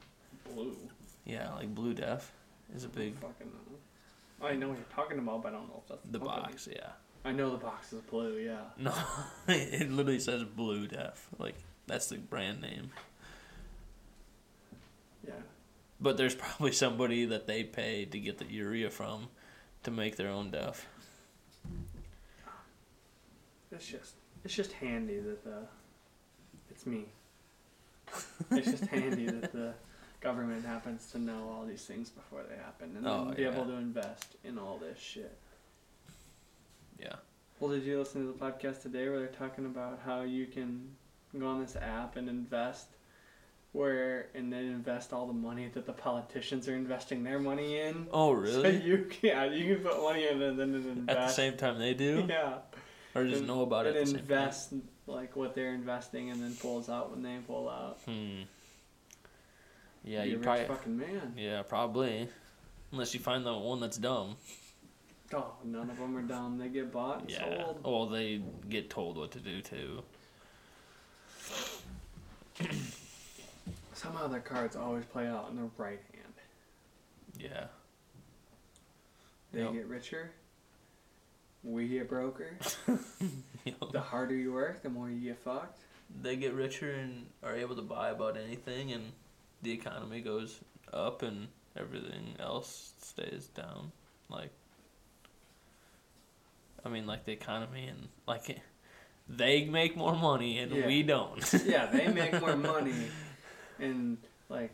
Blue. 0.55 0.76
Yeah, 1.24 1.53
like 1.55 1.74
Blue 1.74 1.95
Def 1.95 2.33
is 2.74 2.85
a 2.85 2.89
big. 2.89 3.14
Fucking 3.16 3.47
know. 3.47 4.47
I 4.47 4.55
know 4.55 4.68
what 4.68 4.79
you're 4.79 4.87
talking 4.95 5.18
about, 5.18 5.43
but 5.43 5.49
I 5.49 5.57
don't 5.57 5.68
know 5.68 5.83
if 5.83 5.89
that's 5.89 6.09
The 6.09 6.18
company. 6.20 6.43
box, 6.43 6.68
yeah. 6.70 6.91
I 7.24 7.33
know 7.33 7.51
the 7.51 7.57
box 7.59 7.93
is 7.93 8.01
blue. 8.03 8.39
Yeah. 8.39 8.61
No, 8.79 8.95
it 9.49 9.91
literally 9.91 10.20
says 10.20 10.45
Blue 10.45 10.87
Def. 10.87 11.26
Like 11.39 11.57
that's 11.87 12.07
the 12.09 12.16
brand 12.18 12.61
name. 12.62 12.91
But 16.01 16.16
there's 16.16 16.34
probably 16.34 16.72
somebody 16.72 17.24
that 17.26 17.46
they 17.46 17.64
pay 17.64 18.05
to 18.05 18.18
get 18.18 18.38
the 18.38 18.46
urea 18.46 18.90
from 18.90 19.28
to 19.82 19.90
make 19.90 20.16
their 20.16 20.28
own 20.28 20.51
DEF. 20.51 20.86
It's 23.70 23.86
just 23.86 24.14
it's 24.44 24.55
just 24.55 24.72
handy 24.72 25.18
that 25.20 25.44
the 25.44 25.66
it's 26.70 26.86
me. 26.86 27.07
It's 28.51 28.70
just 28.70 28.86
handy 28.86 29.26
that 29.26 29.53
the 29.53 29.74
government 30.20 30.64
happens 30.64 31.11
to 31.12 31.18
know 31.18 31.49
all 31.53 31.66
these 31.66 31.84
things 31.84 32.09
before 32.11 32.42
they 32.49 32.57
happen 32.57 32.94
and 32.96 33.07
Oh, 33.07 33.26
then 33.26 33.34
be 33.34 33.42
yeah. 33.42 33.53
able 33.53 33.66
to 33.66 33.74
invest 33.74 34.36
in 34.44 34.59
all 34.59 34.78
this 34.78 34.99
shit. 34.99 35.36
Yeah. 36.99 37.16
Well, 37.61 37.70
did 37.70 37.84
you 37.84 37.99
listen 37.99 38.26
to 38.26 38.32
the 38.32 38.38
podcast 38.38 38.82
today 38.82 39.09
where 39.09 39.18
they're 39.18 39.28
talking 39.28 39.66
about 39.66 40.01
how 40.05 40.22
you 40.22 40.46
can 40.46 40.88
go 41.38 41.46
on 41.46 41.61
this 41.61 41.76
app 41.76 42.16
and 42.16 42.28
invest 42.28 42.88
where 43.72 44.28
and 44.34 44.52
then 44.52 44.64
invest 44.64 45.12
all 45.12 45.26
the 45.26 45.32
money 45.32 45.68
that 45.74 45.84
the 45.86 45.92
politicians 45.92 46.68
are 46.68 46.74
investing 46.74 47.22
their 47.22 47.38
money 47.38 47.78
in? 47.80 48.06
Oh 48.12 48.32
So 48.46 48.62
really? 48.62 48.78
you 48.82 49.06
can, 49.10 49.18
yeah, 49.22 49.44
you 49.44 49.74
can 49.74 49.84
put 49.84 50.00
money 50.02 50.26
in 50.26 50.40
and 50.42 50.58
then 50.58 50.74
invest. 50.74 51.08
At 51.08 51.26
the 51.28 51.32
same 51.32 51.56
time 51.56 51.78
they 51.78 51.94
do, 51.94 52.24
Yeah. 52.28 52.58
or 53.14 53.24
just 53.24 53.38
and, 53.38 53.46
know 53.46 53.62
about 53.62 53.86
it. 53.86 53.90
and 53.96 53.98
At 53.98 54.06
same 54.06 54.14
time? 54.16 54.22
invest 54.24 54.72
like 55.06 55.36
what 55.36 55.54
they're 55.54 55.74
investing 55.74 56.30
and 56.30 56.42
then 56.42 56.54
pulls 56.54 56.88
out 56.88 57.10
when 57.10 57.22
they 57.22 57.38
pull 57.46 57.68
out. 57.68 57.98
Hmm. 58.04 58.42
Yeah, 60.04 60.24
Be 60.24 60.30
you 60.30 60.38
probably. 60.38 60.64
fucking 60.66 60.96
man. 60.98 61.34
Yeah, 61.36 61.62
probably. 61.62 62.28
Unless 62.92 63.12
you 63.14 63.20
find 63.20 63.44
the 63.44 63.52
one 63.56 63.80
that's 63.80 63.98
dumb. 63.98 64.36
Oh, 65.34 65.52
none 65.62 65.90
of 65.90 65.98
them 65.98 66.16
are 66.16 66.22
dumb. 66.22 66.56
They 66.56 66.68
get 66.68 66.90
bought 66.90 67.20
and 67.20 67.30
Yeah. 67.30 67.40
sold. 67.64 67.80
Well, 67.84 68.06
they 68.06 68.40
get 68.70 68.88
told 68.88 69.18
what 69.18 69.30
to 69.32 69.40
do 69.40 69.60
too. 69.60 70.02
Somehow 73.99 74.28
their 74.28 74.40
cards 74.40 74.76
always 74.76 75.05
play 75.05 75.26
out 75.26 75.49
in 75.51 75.57
the 75.57 75.68
right 75.76 76.01
hand. 76.14 76.34
Yeah. 77.38 77.66
They 79.53 79.62
Yep. 79.64 79.72
get 79.72 79.86
richer. 79.88 80.30
We 81.64 81.88
get 81.88 82.09
broker. 82.09 82.57
Know, 83.66 83.88
The 83.92 84.01
harder 84.01 84.34
you 84.36 84.53
work, 84.53 84.82
the 84.82 84.88
more 84.88 85.11
you 85.11 85.20
get 85.20 85.38
fucked. 85.38 85.80
they 86.22 86.36
get 86.36 86.55
richer 86.55 86.92
and 86.92 87.26
are 87.42 87.55
able 87.57 87.74
to 87.76 87.82
buy 87.82 88.11
about 88.11 88.36
anything, 88.38 88.92
and 88.92 89.12
the 89.62 89.72
economy 89.72 90.20
goes 90.22 90.61
up, 90.92 91.22
and 91.22 91.49
everything 91.76 92.34
else 92.38 92.92
stays 93.03 93.49
down. 93.49 93.92
Like, 94.30 94.51
I 96.84 96.88
mean, 96.88 97.07
like 97.07 97.24
the 97.24 97.32
economy, 97.32 97.86
and 97.88 98.09
like 98.26 98.59
they 99.28 99.64
make 99.66 99.96
more 99.96 100.14
money, 100.14 100.59
and 100.59 100.72
Yeah. 100.72 100.86
we 100.86 101.03
don't. 101.03 101.53
Yeah, 101.66 101.86
they 101.86 102.09
make 102.09 102.40
more 102.40 102.57
money, 102.74 102.94
and 103.79 104.18
like 104.49 104.70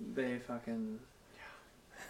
they 0.00 0.38
fucking 0.38 0.98
yeah, 1.34 1.40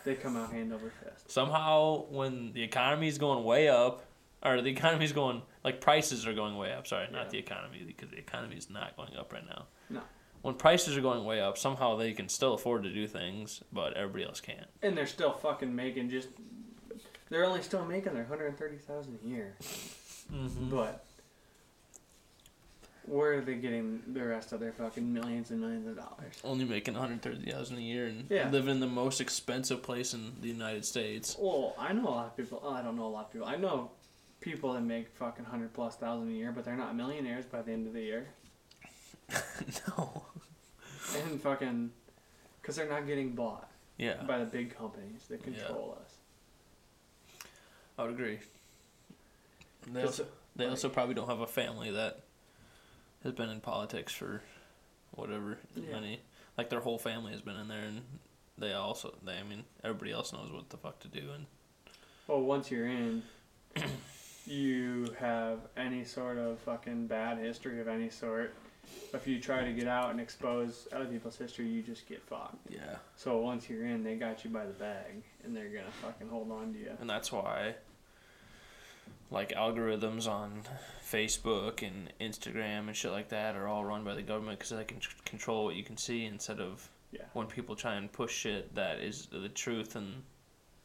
they 0.05 0.15
come 0.15 0.37
out 0.37 0.53
hand 0.53 0.73
over 0.73 0.91
fist. 1.03 1.31
Somehow, 1.31 2.05
when 2.11 2.53
the 2.53 2.63
economy's 2.63 3.19
going 3.19 3.45
way 3.45 3.69
up, 3.69 4.05
or 4.45 4.63
the 4.63 4.71
economy's 4.71 5.13
going 5.13 5.43
like 5.65 5.81
prices 5.81 6.27
are 6.27 6.35
going 6.35 6.57
way 6.57 6.73
up. 6.73 6.87
Sorry, 6.87 7.07
Yeah. 7.11 7.17
not 7.19 7.31
the 7.31 7.39
economy, 7.39 7.83
because 7.87 8.11
the 8.11 8.19
economy 8.19 8.57
is 8.57 8.71
not 8.71 8.97
going 8.97 9.17
up 9.17 9.33
right 9.33 9.47
now. 9.47 9.67
No. 9.91 10.01
when 10.43 10.55
prices 10.55 10.97
are 10.97 11.03
going 11.03 11.25
way 11.25 11.41
up, 11.41 11.59
somehow 11.59 11.97
they 11.97 12.13
can 12.13 12.29
still 12.29 12.55
afford 12.55 12.83
to 12.85 12.91
do 12.93 13.07
things, 13.07 13.63
but 13.73 13.93
everybody 13.95 14.25
else 14.25 14.41
can't. 14.41 14.67
And 14.83 14.97
they're 14.97 15.07
still 15.07 15.33
fucking 15.33 15.75
making 15.75 16.09
just. 16.11 16.29
They're 17.29 17.45
only 17.45 17.63
still 17.63 17.85
making 17.85 18.15
their 18.15 18.25
hundred 18.25 18.47
and 18.47 18.59
thirty 18.59 18.77
thousand 18.79 19.19
a 19.23 19.27
year. 19.29 19.55
Mm-hmm. 20.33 20.71
But 20.71 21.05
where 23.07 23.35
are 23.35 23.41
they 23.41 23.55
getting 23.55 24.03
the 24.13 24.25
rest 24.25 24.53
of 24.53 24.61
their 24.61 24.73
fucking 24.73 25.13
millions 25.13 25.51
and 25.51 25.61
millions 25.61 25.87
of 25.87 25.97
dollars? 25.97 26.35
Only 26.45 26.65
making 26.65 26.95
one 26.95 27.03
hundred 27.03 27.23
thirty 27.23 27.51
thousand 27.51 27.79
a 27.79 27.81
year 27.81 28.07
and 28.07 28.27
Yeah. 28.31 28.51
living 28.51 28.71
in 28.73 28.81
the 28.81 28.87
most 28.87 29.21
expensive 29.21 29.83
place 29.83 30.15
in 30.15 30.33
the 30.41 30.49
United 30.49 30.85
States. 30.85 31.37
Well, 31.39 31.75
I 31.79 31.93
know 31.93 32.09
a 32.09 32.11
lot 32.11 32.27
of 32.27 32.37
people. 32.37 32.61
Oh, 32.63 32.73
I 32.73 32.83
don't 32.83 32.97
know 32.97 33.07
a 33.07 33.09
lot 33.09 33.27
of 33.27 33.33
people. 33.33 33.47
I 33.49 33.57
know 33.57 33.91
people 34.41 34.73
that 34.75 34.83
make 34.83 35.09
fucking 35.17 35.45
hundred 35.45 35.73
plus 35.73 35.97
thousand 35.97 36.29
a 36.29 36.33
year, 36.33 36.53
but 36.53 36.65
they're 36.65 36.77
not 36.77 36.95
millionaires 36.97 37.45
by 37.47 37.63
the 37.63 37.73
end 37.73 37.87
of 37.87 37.93
the 37.93 38.03
year. 38.03 38.29
no. 39.89 40.23
And 41.17 41.41
fucking, 41.41 41.91
because 42.61 42.77
they're 42.77 42.89
not 42.89 43.07
getting 43.07 43.31
bought 43.35 43.69
Yeah, 43.99 44.23
by 44.27 44.39
the 44.39 44.45
big 44.45 44.77
companies 44.77 45.27
that 45.29 45.43
control 45.43 45.99
us. 46.03 46.15
I 47.99 48.03
would 48.03 48.13
agree. 48.13 48.39
They 49.93 50.03
also, 50.05 50.27
they 50.57 50.65
like- 50.65 50.71
also 50.73 50.89
probably 50.89 51.15
don't 51.15 51.29
have 51.29 51.41
a 51.41 51.47
family 51.47 51.91
that 51.91 52.21
has 53.23 53.33
been 53.33 53.49
in 53.51 53.61
politics 53.61 54.13
for 54.13 54.43
whatever 55.13 55.59
Yeah. 55.75 55.93
many. 55.93 56.21
Like 56.57 56.71
their 56.71 56.81
whole 56.81 56.99
family 56.99 57.33
has 57.33 57.41
been 57.41 57.57
in 57.57 57.69
there, 57.69 57.83
and 57.85 58.03
they 58.59 58.73
also 58.73 59.15
they. 59.23 59.39
I 59.39 59.43
mean, 59.43 59.65
everybody 59.85 60.13
else 60.13 60.33
knows 60.33 60.51
what 60.53 60.69
the 60.71 60.77
fuck 60.77 60.99
to 61.01 61.09
do, 61.09 61.31
and 61.35 61.47
Well, 62.27 62.43
once 62.43 62.71
you're 62.71 62.87
in, 62.87 63.23
you 64.47 65.15
have 65.19 65.59
any 65.77 66.05
sort 66.05 66.39
of 66.39 66.59
fucking 66.61 67.07
bad 67.07 67.39
history 67.39 67.81
of 67.81 67.89
any 67.89 68.11
sort. 68.11 68.55
If 69.15 69.27
you 69.27 69.41
try 69.41 69.65
to 69.65 69.73
get 69.73 69.87
out 69.87 70.11
and 70.11 70.21
expose 70.21 70.89
other 70.93 71.05
people's 71.05 71.37
history, 71.37 71.67
you 71.69 71.83
just 71.83 72.09
get 72.09 72.23
fucked. 72.23 72.57
yeah, 72.71 72.97
So 73.17 73.39
once 73.39 73.69
you're 73.71 73.85
in, 73.87 74.03
they 74.03 74.17
got 74.17 74.43
you 74.45 74.51
by 74.51 74.67
the 74.67 74.73
bag, 74.73 75.23
and 75.45 75.55
they're 75.57 75.69
gonna 75.69 75.91
fucking 76.03 76.29
hold 76.29 76.51
on 76.51 76.73
to 76.73 76.79
you. 76.79 76.93
and 77.01 77.09
that's 77.09 77.31
why. 77.31 77.75
Like 79.31 79.51
algorithms 79.53 80.27
on 80.29 80.63
Facebook 81.09 81.87
and 81.87 82.13
Instagram 82.21 82.89
and 82.89 82.97
shit 82.97 83.13
like 83.13 83.29
that 83.29 83.55
are 83.57 83.69
all 83.69 83.85
run 83.85 84.03
by 84.05 84.15
the 84.15 84.23
government 84.23 84.59
because 84.59 84.71
they 84.71 84.85
can 84.85 85.01
control 85.25 85.65
what 85.65 85.77
you 85.77 85.85
can 85.85 85.97
see 85.97 86.25
instead 86.25 86.61
of 86.61 86.89
Yeah. 87.13 87.23
when 87.33 87.47
people 87.47 87.77
try 87.77 87.95
and 87.95 88.11
push 88.13 88.33
shit 88.33 88.75
that 88.75 88.99
is 88.99 89.27
the 89.27 89.49
truth 89.49 89.97
and 89.97 90.23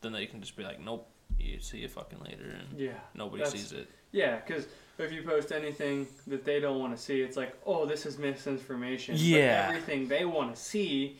then 0.01 0.11
they 0.11 0.25
can 0.27 0.41
just 0.41 0.55
be 0.55 0.63
like, 0.63 0.79
nope, 0.79 1.07
you 1.39 1.59
see 1.59 1.79
you 1.79 1.87
fucking 1.87 2.19
later 2.19 2.55
and 2.59 2.79
Yeah. 2.79 2.99
nobody 3.15 3.45
sees 3.45 3.71
it. 3.71 3.87
Yeah, 4.11 4.37
because 4.37 4.67
if 4.97 5.11
you 5.11 5.23
post 5.23 5.51
anything 5.51 6.07
that 6.27 6.45
they 6.45 6.59
don't 6.59 6.79
want 6.79 6.95
to 6.95 7.01
see, 7.01 7.21
it's 7.21 7.35
like, 7.37 7.57
oh, 7.65 7.85
this 7.85 8.05
is 8.05 8.17
misinformation. 8.17 9.15
Yeah. 9.17 9.67
But 9.67 9.75
everything 9.75 10.07
they 10.07 10.23
want 10.25 10.55
to 10.55 10.61
see, 10.61 11.17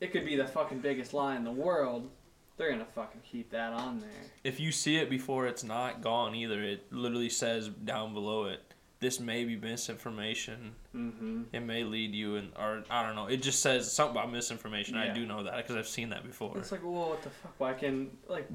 it 0.00 0.12
could 0.12 0.24
be 0.24 0.34
the 0.36 0.46
fucking 0.46 0.80
biggest 0.80 1.14
lie 1.14 1.36
in 1.36 1.44
the 1.44 1.52
world. 1.52 2.10
They're 2.56 2.70
gonna 2.70 2.84
fucking 2.84 3.22
keep 3.30 3.50
that 3.50 3.72
on 3.72 3.98
there. 4.00 4.08
If 4.44 4.60
you 4.60 4.70
see 4.70 4.96
it 4.96 5.10
before 5.10 5.46
it's 5.46 5.64
not 5.64 6.02
gone 6.02 6.34
either, 6.34 6.62
it 6.62 6.86
literally 6.92 7.28
says 7.30 7.68
down 7.68 8.14
below 8.14 8.44
it, 8.44 8.60
this 9.00 9.18
may 9.18 9.44
be 9.44 9.56
misinformation. 9.56 10.74
Mm-hmm. 10.94 11.42
It 11.52 11.60
may 11.60 11.82
lead 11.84 12.14
you 12.14 12.36
in, 12.36 12.52
or 12.58 12.84
I 12.90 13.02
don't 13.04 13.16
know. 13.16 13.26
It 13.26 13.38
just 13.42 13.60
says 13.60 13.90
something 13.92 14.16
about 14.16 14.30
misinformation. 14.32 14.96
I 14.96 15.12
do 15.12 15.26
know 15.26 15.42
that 15.42 15.56
because 15.56 15.76
I've 15.76 15.88
seen 15.88 16.10
that 16.10 16.24
before. 16.24 16.56
It's 16.56 16.70
like, 16.72 16.82
well, 16.82 17.10
what 17.10 17.22
the 17.22 17.30
fuck? 17.30 17.54
Why 17.58 17.72
can 17.74 18.10
like, 18.28 18.48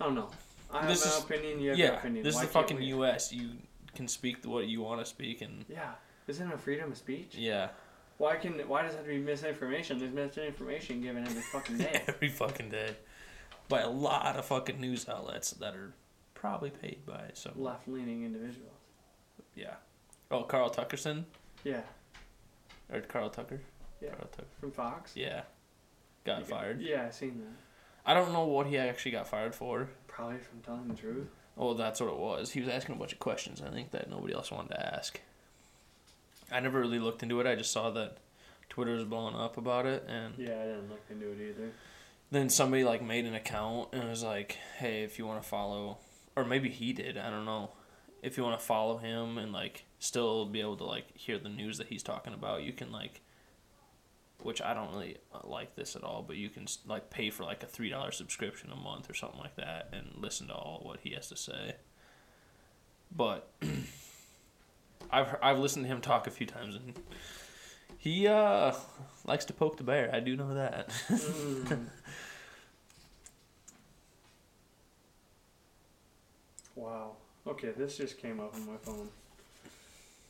I 0.00 0.04
don't 0.04 0.14
know. 0.14 0.30
I 0.72 0.80
have 0.82 0.88
This 0.88 1.04
my 1.04 1.10
is- 1.12 1.24
opinion. 1.24 1.60
You 1.60 1.70
have 1.70 1.78
your 1.78 1.88
yeah, 1.88 1.98
opinion. 1.98 2.24
this 2.24 2.36
Why 2.36 2.42
is 2.42 2.46
the 2.46 2.52
fucking 2.52 2.76
we- 2.78 2.84
U.S. 2.86 3.32
You 3.32 3.50
can 3.94 4.06
speak 4.06 4.44
what 4.44 4.68
you 4.68 4.80
want 4.82 5.00
to 5.00 5.04
speak, 5.04 5.40
and 5.42 5.64
Yeah, 5.68 5.90
isn't 6.28 6.48
it 6.50 6.60
freedom 6.60 6.92
of 6.92 6.96
speech? 6.96 7.34
yeah, 7.34 7.70
Why 8.20 8.36
can? 8.36 8.58
Why 8.68 8.82
does 8.82 8.92
it 8.92 8.96
have 8.98 9.06
to 9.06 9.12
be 9.12 9.18
misinformation? 9.18 9.98
There's 9.98 10.12
misinformation 10.12 11.00
given 11.00 11.26
every 11.26 11.40
fucking 11.40 11.78
day. 11.78 12.02
every 12.06 12.28
fucking 12.28 12.68
day 12.68 12.90
by 13.70 13.80
a 13.80 13.88
lot 13.88 14.36
of 14.36 14.44
fucking 14.44 14.78
news 14.78 15.08
outlets 15.08 15.52
that 15.52 15.74
are 15.74 15.94
probably 16.34 16.68
paid 16.68 17.06
by 17.06 17.30
some. 17.32 17.52
Left-leaning 17.56 18.26
individuals. 18.26 18.74
Yeah. 19.54 19.76
Oh, 20.30 20.42
Carl 20.42 20.68
Tuckerson 20.68 21.24
Yeah, 21.64 21.80
or 22.92 23.00
Carl 23.00 23.30
Tucker. 23.30 23.62
Yeah. 24.02 24.10
Carl 24.10 24.28
Tucker. 24.30 24.48
from 24.60 24.72
Fox. 24.72 25.12
Yeah. 25.14 25.44
Got 26.24 26.40
You 26.40 26.44
fired. 26.44 26.82
Yeah, 26.82 27.06
I 27.08 27.10
seen 27.12 27.38
that. 27.38 27.56
I 28.04 28.12
don't 28.12 28.34
know 28.34 28.44
what 28.44 28.66
he 28.66 28.76
actually 28.76 29.12
got 29.12 29.28
fired 29.28 29.54
for. 29.54 29.88
Probably 30.08 30.36
from 30.36 30.60
telling 30.60 30.88
the 30.88 30.94
truth. 30.94 31.28
Oh, 31.56 31.72
that's 31.72 32.00
what 32.02 32.10
it 32.10 32.18
was. 32.18 32.52
He 32.52 32.60
was 32.60 32.68
asking 32.68 32.96
a 32.96 32.98
bunch 32.98 33.14
of 33.14 33.18
questions, 33.18 33.62
I 33.66 33.70
think, 33.70 33.92
that 33.92 34.10
nobody 34.10 34.34
else 34.34 34.50
wanted 34.50 34.74
to 34.74 34.94
ask. 34.94 35.22
I 36.50 36.60
never 36.60 36.80
really 36.80 36.98
looked 36.98 37.22
into 37.22 37.40
it. 37.40 37.46
I 37.46 37.54
just 37.54 37.72
saw 37.72 37.90
that 37.90 38.18
Twitter 38.68 38.92
was 38.94 39.04
blowing 39.04 39.34
up 39.34 39.56
about 39.56 39.86
it, 39.86 40.04
and 40.08 40.34
Yeah, 40.38 40.60
I 40.60 40.64
didn't 40.66 40.88
look 40.90 41.02
into 41.10 41.30
it 41.32 41.40
either. 41.50 41.72
then 42.30 42.48
somebody 42.48 42.84
like 42.84 43.02
made 43.02 43.24
an 43.24 43.34
account 43.34 43.88
and 43.92 44.08
was 44.08 44.22
like, 44.22 44.52
"Hey, 44.78 45.02
if 45.02 45.18
you 45.18 45.26
want 45.26 45.42
to 45.42 45.48
follow, 45.48 45.98
or 46.36 46.44
maybe 46.44 46.68
he 46.70 46.92
did. 46.92 47.16
I 47.18 47.30
don't 47.30 47.44
know. 47.44 47.70
If 48.22 48.36
you 48.36 48.44
want 48.44 48.58
to 48.60 48.64
follow 48.66 48.98
him 48.98 49.38
and 49.38 49.52
like 49.52 49.84
still 49.98 50.44
be 50.46 50.60
able 50.60 50.76
to 50.76 50.84
like 50.84 51.16
hear 51.16 51.38
the 51.38 51.48
news 51.48 51.78
that 51.78 51.88
he's 51.88 52.02
talking 52.02 52.34
about, 52.34 52.62
you 52.62 52.72
can 52.72 52.90
like." 52.92 53.20
Which 54.42 54.62
I 54.62 54.72
don't 54.72 54.90
really 54.92 55.18
uh, 55.34 55.40
like 55.46 55.74
this 55.76 55.94
at 55.94 56.02
all, 56.02 56.22
but 56.22 56.36
you 56.36 56.48
can 56.48 56.66
like 56.86 57.10
pay 57.10 57.28
for 57.28 57.44
like 57.44 57.62
a 57.62 57.66
three 57.66 57.90
dollar 57.90 58.10
subscription 58.10 58.70
a 58.72 58.76
month 58.76 59.10
or 59.10 59.14
something 59.14 59.38
like 59.38 59.56
that 59.56 59.90
and 59.92 60.12
listen 60.16 60.46
to 60.46 60.54
all 60.54 60.80
what 60.82 61.00
he 61.02 61.10
has 61.10 61.28
to 61.28 61.36
say. 61.36 61.74
But 63.14 63.50
I've 65.12 65.36
I've 65.42 65.58
listened 65.58 65.84
to 65.84 65.88
him 65.88 66.00
talk 66.00 66.26
a 66.26 66.30
few 66.30 66.46
times 66.46 66.76
and 66.76 66.94
he 67.98 68.26
uh 68.26 68.72
likes 69.24 69.44
to 69.46 69.52
poke 69.52 69.76
the 69.76 69.84
bear. 69.84 70.10
I 70.12 70.20
do 70.20 70.36
know 70.36 70.54
that. 70.54 70.88
Mm. 70.88 71.86
wow. 76.74 77.12
Okay, 77.46 77.70
this 77.76 77.96
just 77.96 78.18
came 78.18 78.40
up 78.40 78.54
on 78.54 78.66
my 78.66 78.76
phone. 78.82 79.08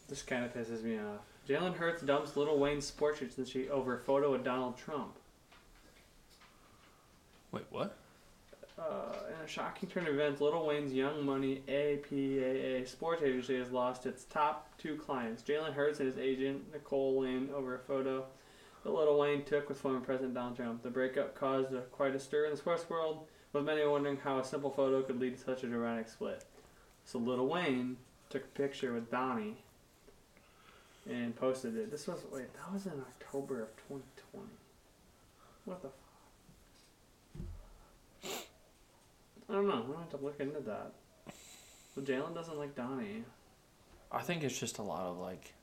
This 0.08 0.22
kind 0.22 0.44
of 0.44 0.52
pisses 0.52 0.82
me 0.82 0.98
off. 0.98 1.20
Jalen 1.48 1.76
Hurts 1.76 2.02
dumps 2.02 2.36
Lil 2.36 2.58
Wayne's 2.58 2.86
sports 2.86 3.22
agency 3.22 3.68
over 3.70 3.98
photo 3.98 4.34
of 4.34 4.44
Donald 4.44 4.76
Trump. 4.76 5.16
Wait, 7.52 7.64
what? 7.70 7.96
Uh, 8.80 9.12
in 9.28 9.44
a 9.44 9.48
shocking 9.48 9.88
turn 9.88 10.06
of 10.06 10.14
events, 10.14 10.40
Lil 10.40 10.66
Wayne's 10.66 10.92
Young 10.92 11.24
Money 11.24 11.62
APAA 11.68 12.88
sports 12.88 13.22
agency 13.22 13.58
has 13.58 13.70
lost 13.70 14.06
its 14.06 14.24
top 14.24 14.70
two 14.78 14.96
clients, 14.96 15.42
Jalen 15.42 15.74
Hurts 15.74 16.00
and 16.00 16.06
his 16.06 16.18
agent 16.18 16.72
Nicole 16.72 17.20
Lynn, 17.20 17.50
over 17.54 17.74
a 17.74 17.78
photo 17.78 18.24
that 18.82 18.90
Lil 18.90 19.18
Wayne 19.18 19.44
took 19.44 19.68
with 19.68 19.78
former 19.78 20.00
President 20.00 20.34
Donald 20.34 20.56
Trump. 20.56 20.82
The 20.82 20.90
breakup 20.90 21.34
caused 21.34 21.74
a, 21.74 21.82
quite 21.82 22.14
a 22.14 22.20
stir 22.20 22.46
in 22.46 22.52
the 22.52 22.56
sports 22.56 22.88
world, 22.88 23.26
with 23.52 23.64
many 23.64 23.84
wondering 23.84 24.16
how 24.16 24.38
a 24.38 24.44
simple 24.44 24.70
photo 24.70 25.02
could 25.02 25.20
lead 25.20 25.36
to 25.36 25.44
such 25.44 25.62
a 25.62 25.66
dramatic 25.66 26.08
split. 26.08 26.44
So 27.04 27.18
Lil 27.18 27.46
Wayne 27.46 27.96
took 28.30 28.44
a 28.44 28.48
picture 28.48 28.94
with 28.94 29.10
Donnie 29.10 29.56
and 31.08 31.36
posted 31.36 31.76
it. 31.76 31.90
This 31.90 32.06
was 32.06 32.20
wait, 32.32 32.52
that 32.54 32.72
was 32.72 32.86
in 32.86 32.92
October 32.92 33.62
of 33.62 33.68
2020. 33.88 34.46
What 35.66 35.82
the 35.82 35.90
I 39.50 39.54
don't 39.54 39.66
know. 39.66 39.74
I'm 39.74 39.86
gonna 39.86 39.98
have 39.98 40.10
to 40.10 40.16
look 40.18 40.38
into 40.38 40.60
that. 40.60 40.92
But 41.94 42.04
Jalen 42.04 42.34
doesn't 42.34 42.56
like 42.56 42.76
Donnie. 42.76 43.24
I 44.12 44.22
think 44.22 44.44
it's 44.44 44.58
just 44.58 44.78
a 44.78 44.82
lot 44.82 45.02
of 45.02 45.18
like. 45.18 45.54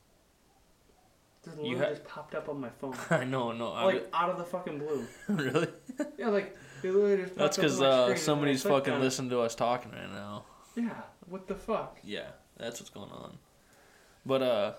This 1.42 1.54
You 1.62 1.78
ha- 1.78 1.90
just 1.90 2.04
popped 2.04 2.34
up 2.34 2.48
on 2.48 2.60
my 2.60 2.68
phone. 2.68 2.94
I 3.10 3.24
know, 3.24 3.52
no, 3.52 3.72
I 3.72 3.84
like 3.84 4.08
out 4.12 4.30
of 4.30 4.38
the 4.38 4.44
fucking 4.44 4.78
blue. 4.78 5.06
really. 5.28 5.68
Yeah, 6.18 6.28
like 6.28 6.56
it 6.82 6.92
literally 6.92 7.22
just 7.22 7.36
That's 7.36 7.56
because 7.56 7.80
uh, 7.80 7.84
screen 7.84 8.04
and 8.04 8.12
I 8.12 8.16
somebody's 8.16 8.62
fucking 8.62 8.94
it. 8.94 9.00
listening 9.00 9.30
to 9.30 9.40
us 9.40 9.54
talking 9.54 9.92
right 9.92 10.12
now. 10.12 10.44
Yeah, 10.76 10.90
what 11.28 11.48
the 11.48 11.54
fuck? 11.54 11.98
Yeah, 12.04 12.28
that's 12.56 12.80
what's 12.80 12.90
going 12.90 13.10
on. 13.10 13.38
But 14.26 14.42
uh, 14.42 14.72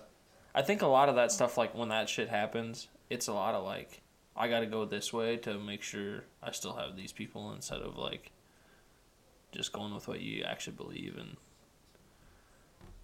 I 0.54 0.62
think 0.62 0.82
a 0.82 0.86
lot 0.86 1.08
of 1.08 1.16
that 1.16 1.32
stuff, 1.32 1.58
like 1.58 1.74
when 1.74 1.88
that 1.88 2.08
shit 2.08 2.28
happens, 2.28 2.88
it's 3.08 3.26
a 3.26 3.32
lot 3.32 3.54
of 3.54 3.64
like, 3.64 4.02
I 4.36 4.48
got 4.48 4.60
to 4.60 4.66
go 4.66 4.84
this 4.84 5.12
way 5.12 5.36
to 5.38 5.58
make 5.58 5.82
sure 5.82 6.24
I 6.42 6.52
still 6.52 6.74
have 6.74 6.96
these 6.96 7.12
people 7.12 7.52
instead 7.52 7.80
of 7.80 7.96
like, 7.98 8.30
just 9.52 9.72
going 9.72 9.94
with 9.94 10.06
what 10.08 10.20
you 10.20 10.42
actually 10.44 10.76
believe 10.76 11.16
and 11.18 11.36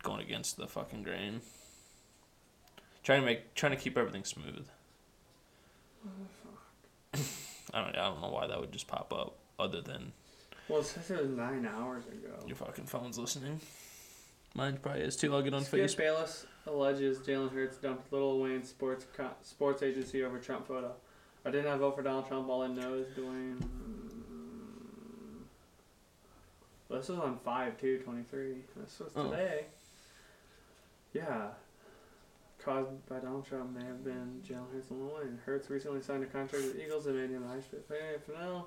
going 0.03 0.21
against 0.21 0.57
the 0.57 0.67
fucking 0.67 1.03
grain. 1.03 1.41
Trying 3.03 3.21
to 3.21 3.27
make, 3.27 3.55
trying 3.55 3.73
to 3.73 3.79
keep 3.79 3.97
everything 3.97 4.25
smooth. 4.25 4.67
Oh, 6.05 7.19
I 7.75 7.81
don't, 7.83 7.97
I 7.97 8.05
don't 8.09 8.21
know 8.21 8.29
why 8.31 8.47
that 8.47 8.61
would 8.61 8.73
just 8.73 8.87
pop 8.87 9.13
up, 9.13 9.37
other 9.59 9.81
than 9.81 10.13
Well, 10.69 10.81
it 10.81 10.87
says 10.87 11.11
it 11.11 11.21
was 11.21 11.31
nine 11.31 11.67
hours 11.67 12.05
ago. 12.07 12.45
your 12.47 12.57
fucking 12.57 12.87
phone's 12.87 13.19
listening. 13.19 13.61
Mine 14.55 14.79
probably 14.81 15.03
is 15.03 15.17
too. 15.17 15.35
I'll 15.35 15.43
get 15.43 15.53
on 15.55 15.65
Skip 15.65 15.81
Facebook. 15.81 15.97
Bayless 15.99 16.47
alleges 16.67 17.19
Jalen 17.19 17.53
Hurts 17.53 17.77
dumped 17.77 18.13
Lil 18.13 18.41
Wayne 18.41 18.65
sports 18.65 19.05
co- 19.17 19.31
sports 19.43 19.83
agency 19.83 20.23
over 20.25 20.39
Trump 20.39 20.67
photo. 20.67 20.93
I 21.45 21.51
did 21.51 21.65
not 21.65 21.79
vote 21.79 21.95
for 21.97 22.03
Donald 22.03 22.27
Trump. 22.27 22.49
All 22.49 22.63
I 22.63 22.69
know 22.69 22.95
is 22.95 23.07
Dwayne. 23.17 23.63
Hmm. 23.63 24.06
Well, 26.89 27.01
this 27.01 27.09
was 27.09 27.19
on 27.19 27.39
5 27.39 27.81
2 27.81 27.99
23. 27.99 28.65
This 28.77 28.99
was 29.01 29.13
Oh. 29.17 29.31
today. 29.31 29.67
Yeah. 31.13 31.51
caused 32.59 33.07
by 33.09 33.21
Donald 33.21 33.47
Trump 33.47 33.71
may 33.77 33.85
have 33.85 34.03
been 34.03 34.43
Jalen 34.45 34.73
Hurts 34.73 34.91
and. 34.91 35.39
Hurts 35.47 35.71
recently 35.71 36.03
signed 36.03 36.25
a 36.25 36.27
contract 36.27 36.65
with 36.65 36.75
the 36.75 36.85
Eagles 36.85 37.05
that 37.05 37.15
made 37.15 37.31
him 37.31 37.45
a 37.45 37.49
high 37.49 37.61
paid 37.61 37.87
player 37.87 38.19
for 38.19 38.33
now, 38.33 38.67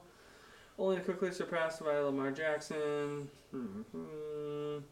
only 0.78 1.02
quickly 1.02 1.32
surpassed 1.34 1.84
by 1.84 1.98
Lamar 2.00 2.32
Jackson. 2.32 3.30
hmm 3.52 4.78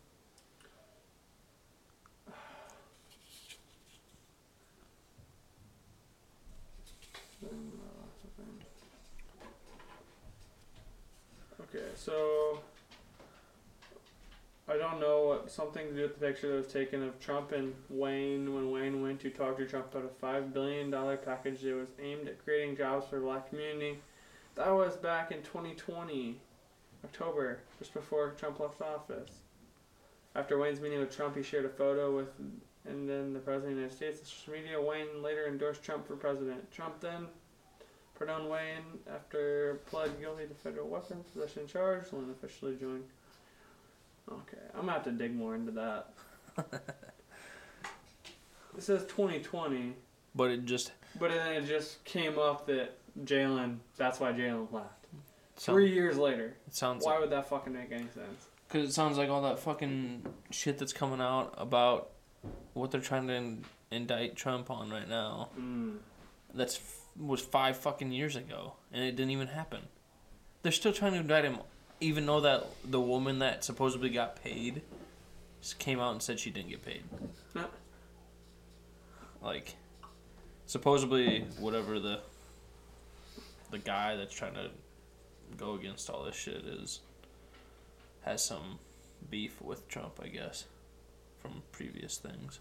Okay, 11.61 11.85
so 11.95 12.59
I 14.69 14.75
don't 14.75 14.99
know 14.99 15.27
what 15.27 15.49
something 15.49 15.87
to 15.87 15.93
do 15.93 16.01
with 16.01 16.19
the 16.19 16.25
picture 16.27 16.49
that 16.49 16.57
was 16.57 16.67
taken 16.67 17.01
of 17.01 17.17
Trump 17.21 17.53
and 17.53 17.73
Wayne 17.89 18.53
when 18.53 18.69
Wayne 18.69 19.01
went 19.01 19.21
to 19.21 19.29
talk 19.29 19.57
to 19.57 19.65
Trump 19.65 19.93
about 19.93 20.05
a 20.05 20.13
five 20.19 20.53
billion 20.53 20.91
dollar 20.91 21.15
package 21.15 21.61
that 21.61 21.73
was 21.73 21.87
aimed 22.01 22.27
at 22.27 22.43
creating 22.43 22.75
jobs 22.75 23.07
for 23.07 23.15
the 23.15 23.21
black 23.21 23.49
community. 23.49 23.99
That 24.55 24.69
was 24.71 24.97
back 24.97 25.31
in 25.31 25.41
2020, 25.41 26.41
October, 27.05 27.59
just 27.79 27.93
before 27.93 28.31
Trump 28.31 28.59
left 28.59 28.81
office. 28.81 29.29
After 30.35 30.57
Wayne's 30.57 30.81
meeting 30.81 30.99
with 30.99 31.15
Trump, 31.15 31.37
he 31.37 31.43
shared 31.43 31.65
a 31.65 31.69
photo 31.69 32.13
with 32.15 32.27
and 32.85 33.09
then 33.09 33.33
the 33.33 33.39
president 33.39 33.71
of 33.71 33.75
the 33.75 33.81
United 33.81 33.95
States. 33.95 34.29
Social 34.29 34.53
media, 34.53 34.81
Wayne 34.81 35.21
later 35.21 35.47
endorsed 35.47 35.83
Trump 35.83 36.07
for 36.07 36.15
president. 36.15 36.69
Trump 36.71 36.99
then 36.99 37.27
pardoned 38.17 38.49
Wayne 38.49 38.99
after 39.13 39.79
pled 39.85 40.19
guilty 40.19 40.45
to 40.45 40.53
federal 40.53 40.87
weapons 40.87 41.25
possession 41.33 41.67
charge 41.67 42.11
and 42.11 42.31
officially 42.31 42.75
joined. 42.75 43.03
Okay, 44.29 44.57
I'm 44.73 44.81
gonna 44.81 44.91
have 44.93 45.03
to 45.05 45.11
dig 45.11 45.35
more 45.35 45.55
into 45.55 45.71
that. 45.73 46.09
it 48.77 48.83
says 48.83 49.03
2020, 49.05 49.93
But 50.35 50.51
it 50.51 50.65
just 50.65 50.91
but 51.19 51.31
then 51.31 51.55
it 51.55 51.65
just 51.65 52.03
came 52.03 52.37
up 52.37 52.67
that 52.67 52.97
Jalen. 53.23 53.77
That's 53.97 54.19
why 54.19 54.31
Jalen 54.33 54.71
left. 54.71 55.05
sounds, 55.55 55.75
Three 55.75 55.91
years 55.93 56.17
later. 56.17 56.55
it 56.67 56.75
sounds 56.75 57.05
Why 57.05 57.19
would 57.19 57.29
that 57.31 57.47
fucking 57.49 57.73
make 57.73 57.91
any 57.91 58.03
sense? 58.13 58.47
Because 58.67 58.89
it 58.89 58.93
sounds 58.93 59.17
like 59.17 59.29
all 59.29 59.41
that 59.43 59.59
fucking 59.59 60.25
shit 60.51 60.77
that's 60.77 60.93
coming 60.93 61.21
out 61.21 61.53
about 61.57 62.09
what 62.73 62.91
they're 62.91 62.99
trying 63.01 63.27
to 63.27 63.33
in- 63.33 63.65
indict 63.91 64.35
Trump 64.35 64.69
on 64.69 64.89
right 64.89 65.07
now. 65.07 65.49
Mm. 65.59 65.97
That's 66.53 66.75
f- 66.75 66.99
was 67.17 67.41
five 67.41 67.77
fucking 67.77 68.11
years 68.11 68.35
ago, 68.35 68.73
and 68.91 69.03
it 69.05 69.15
didn't 69.15 69.31
even 69.31 69.47
happen. 69.47 69.83
They're 70.63 70.71
still 70.73 70.91
trying 70.91 71.13
to 71.13 71.19
indict 71.19 71.45
him, 71.45 71.59
even 71.99 72.25
though 72.25 72.41
that 72.41 72.67
the 72.85 73.01
woman 73.01 73.39
that 73.39 73.63
supposedly 73.63 74.09
got 74.09 74.41
paid 74.43 74.81
just 75.61 75.79
came 75.79 75.99
out 75.99 76.11
and 76.11 76.21
said 76.21 76.39
she 76.39 76.49
didn't 76.49 76.69
get 76.69 76.85
paid. 76.85 77.03
Huh. 77.55 77.67
Like, 79.41 79.75
supposedly, 80.65 81.45
whatever 81.59 81.99
the 81.99 82.19
the 83.69 83.77
guy 83.77 84.15
that's 84.15 84.33
trying 84.33 84.53
to 84.53 84.69
go 85.57 85.73
against 85.73 86.09
all 86.09 86.23
this 86.23 86.35
shit 86.35 86.63
is 86.65 87.01
has 88.21 88.43
some 88.43 88.79
beef 89.29 89.61
with 89.61 89.87
Trump, 89.87 90.19
I 90.23 90.27
guess, 90.27 90.65
from 91.39 91.63
previous 91.71 92.17
things. 92.17 92.59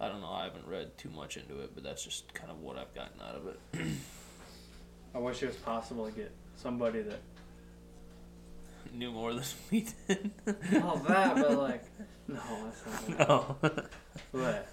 I 0.00 0.08
don't 0.08 0.20
know. 0.20 0.32
I 0.32 0.44
haven't 0.44 0.66
read 0.66 0.96
too 0.98 1.08
much 1.10 1.36
into 1.36 1.60
it, 1.60 1.70
but 1.74 1.84
that's 1.84 2.04
just 2.04 2.32
kind 2.34 2.50
of 2.50 2.60
what 2.60 2.76
I've 2.76 2.94
gotten 2.94 3.20
out 3.26 3.36
of 3.36 3.46
it. 3.46 3.58
I 5.14 5.18
wish 5.18 5.42
it 5.42 5.46
was 5.46 5.56
possible 5.56 6.06
to 6.06 6.12
get 6.12 6.32
somebody 6.56 7.02
that. 7.02 7.20
Knew 8.92 9.10
more 9.10 9.34
than 9.34 9.44
we 9.70 9.86
did. 10.06 10.30
All 10.82 10.96
that, 10.96 11.36
but 11.36 11.58
like, 11.58 11.84
no, 12.28 12.40
that's 12.64 13.18
not. 13.18 13.28
no. 13.28 13.56
But 14.32 14.68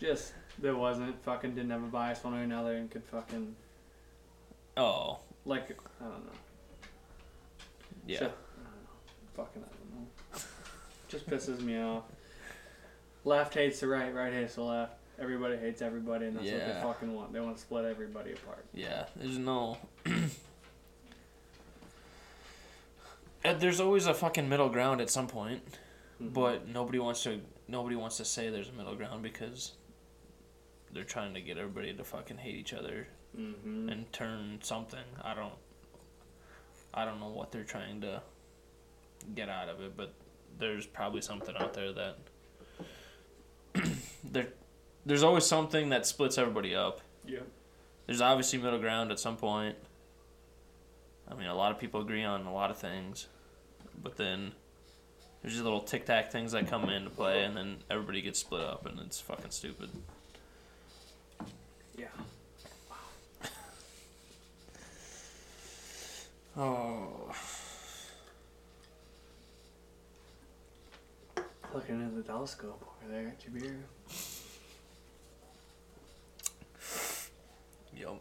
just 0.00 0.32
there 0.58 0.76
wasn't 0.76 1.22
fucking 1.24 1.54
didn't 1.54 1.70
have 1.70 1.82
a 1.82 1.86
bias 1.86 2.22
one 2.24 2.34
way 2.34 2.40
or 2.40 2.44
another 2.44 2.74
and 2.74 2.90
could 2.90 3.04
fucking 3.04 3.54
oh, 4.76 5.18
like 5.44 5.78
I 6.00 6.04
don't 6.04 6.26
know. 6.26 6.32
yeah. 8.06 8.16
I 8.16 8.20
don't 8.20 8.30
know. 8.30 8.34
Fucking 9.36 9.62
I 9.62 9.68
don't 9.68 10.00
know. 10.00 10.40
Just 11.08 11.28
pisses 11.28 11.60
me 11.60 11.80
off. 11.80 12.04
Left 13.24 13.54
hates 13.54 13.80
the 13.80 13.88
right, 13.88 14.14
right 14.14 14.32
hates 14.32 14.54
the 14.54 14.62
left. 14.62 14.92
Everybody 15.18 15.56
hates 15.56 15.80
everybody, 15.80 16.26
and 16.26 16.36
that's 16.36 16.50
what 16.50 16.66
they 16.66 16.80
fucking 16.82 17.14
want. 17.14 17.32
They 17.32 17.40
want 17.40 17.56
to 17.56 17.62
split 17.62 17.86
everybody 17.86 18.32
apart. 18.32 18.64
Yeah, 18.74 19.06
there's 19.16 19.38
no. 19.38 19.78
Uh, 23.46 23.52
there's 23.54 23.80
always 23.80 24.06
a 24.06 24.14
fucking 24.14 24.48
middle 24.48 24.68
ground 24.68 25.00
at 25.00 25.10
some 25.10 25.26
point, 25.28 25.62
Mhm. 26.20 26.32
but 26.32 26.66
nobody 26.68 26.98
wants 26.98 27.22
to. 27.24 27.40
Nobody 27.68 27.96
wants 27.96 28.16
to 28.18 28.24
say 28.24 28.48
there's 28.50 28.68
a 28.68 28.72
middle 28.72 28.94
ground 28.94 29.22
because 29.22 29.72
they're 30.92 31.04
trying 31.04 31.34
to 31.34 31.40
get 31.40 31.58
everybody 31.58 31.92
to 31.94 32.04
fucking 32.04 32.38
hate 32.38 32.54
each 32.54 32.72
other 32.72 33.08
Mhm. 33.36 33.90
and 33.90 34.12
turn 34.12 34.60
something. 34.62 35.04
I 35.22 35.34
don't. 35.34 35.54
I 36.94 37.04
don't 37.04 37.20
know 37.20 37.28
what 37.28 37.52
they're 37.52 37.64
trying 37.64 38.00
to 38.02 38.22
get 39.34 39.48
out 39.48 39.68
of 39.68 39.80
it, 39.80 39.96
but 39.96 40.14
there's 40.58 40.86
probably 40.86 41.20
something 41.20 41.54
out 41.56 41.74
there 41.74 41.92
that 41.92 42.16
there. 44.24 44.52
There's 45.04 45.22
always 45.22 45.44
something 45.46 45.90
that 45.90 46.06
splits 46.06 46.36
everybody 46.38 46.74
up. 46.74 47.00
Yep. 47.26 47.46
There's 48.06 48.20
obviously 48.20 48.58
middle 48.58 48.78
ground 48.80 49.10
at 49.12 49.20
some 49.20 49.36
point. 49.36 49.76
I 51.28 51.34
mean, 51.34 51.46
a 51.48 51.54
lot 51.54 51.70
of 51.72 51.78
people 51.78 52.00
agree 52.00 52.24
on 52.24 52.46
a 52.46 52.52
lot 52.54 52.70
of 52.70 52.78
things, 52.78 53.28
but 54.02 54.16
then 54.16 54.52
there's 55.42 55.54
these 55.54 55.62
little 55.62 55.80
tic 55.80 56.06
tac 56.06 56.30
things 56.32 56.52
that 56.52 56.68
come 56.68 56.88
into 56.88 57.10
play, 57.10 57.44
and 57.44 57.56
then 57.56 57.76
everybody 57.90 58.20
gets 58.22 58.38
split 58.40 58.62
up, 58.62 58.86
and 58.86 58.98
it's 59.00 59.20
fucking 59.20 59.50
stupid. 59.50 59.90
Yeah. 61.96 62.06
Oh, 66.58 67.30
Looking 71.74 72.02
at 72.02 72.16
the 72.16 72.22
telescope 72.22 72.82
over 73.04 73.12
there 73.12 73.34
beer. 73.52 73.76
yep. 77.94 78.14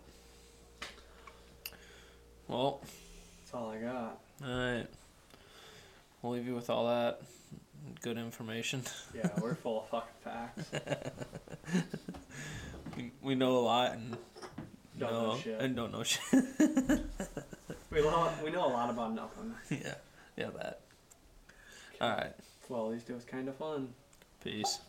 Well, 2.49 2.81
That's 2.83 3.53
all 3.53 3.69
I 3.71 3.77
got. 3.77 4.19
all 4.43 4.49
right. 4.73 4.87
We'll 6.25 6.33
leave 6.33 6.47
you 6.47 6.55
with 6.55 6.71
all 6.71 6.87
that 6.87 7.21
good 8.01 8.17
information. 8.17 8.81
Yeah, 9.13 9.29
we're 9.39 9.53
full 9.53 9.81
of 9.83 9.89
fucking 9.89 10.09
facts. 10.23 10.71
We, 12.97 13.11
we 13.21 13.35
know 13.35 13.57
a 13.57 13.59
lot 13.59 13.91
and 13.93 14.17
Don't 14.97 15.11
know 15.11 15.37
shit. 15.37 15.59
and 15.59 15.75
don't 15.75 15.91
know 15.91 16.01
shit. 16.01 16.21
We 17.91 18.01
lo- 18.01 18.31
we 18.43 18.49
know 18.49 18.65
a 18.65 18.73
lot 18.73 18.89
about 18.89 19.13
nothing. 19.13 19.53
yeah, 19.69 19.93
yeah, 20.35 20.49
that. 20.57 20.79
All 22.01 22.09
right. 22.09 22.33
Well, 22.69 22.87
at 22.87 22.93
least 22.93 23.09
it 23.09 23.13
was 23.13 23.23
kind 23.25 23.47
of 23.47 23.55
fun. 23.57 23.89
Peace. 24.43 24.79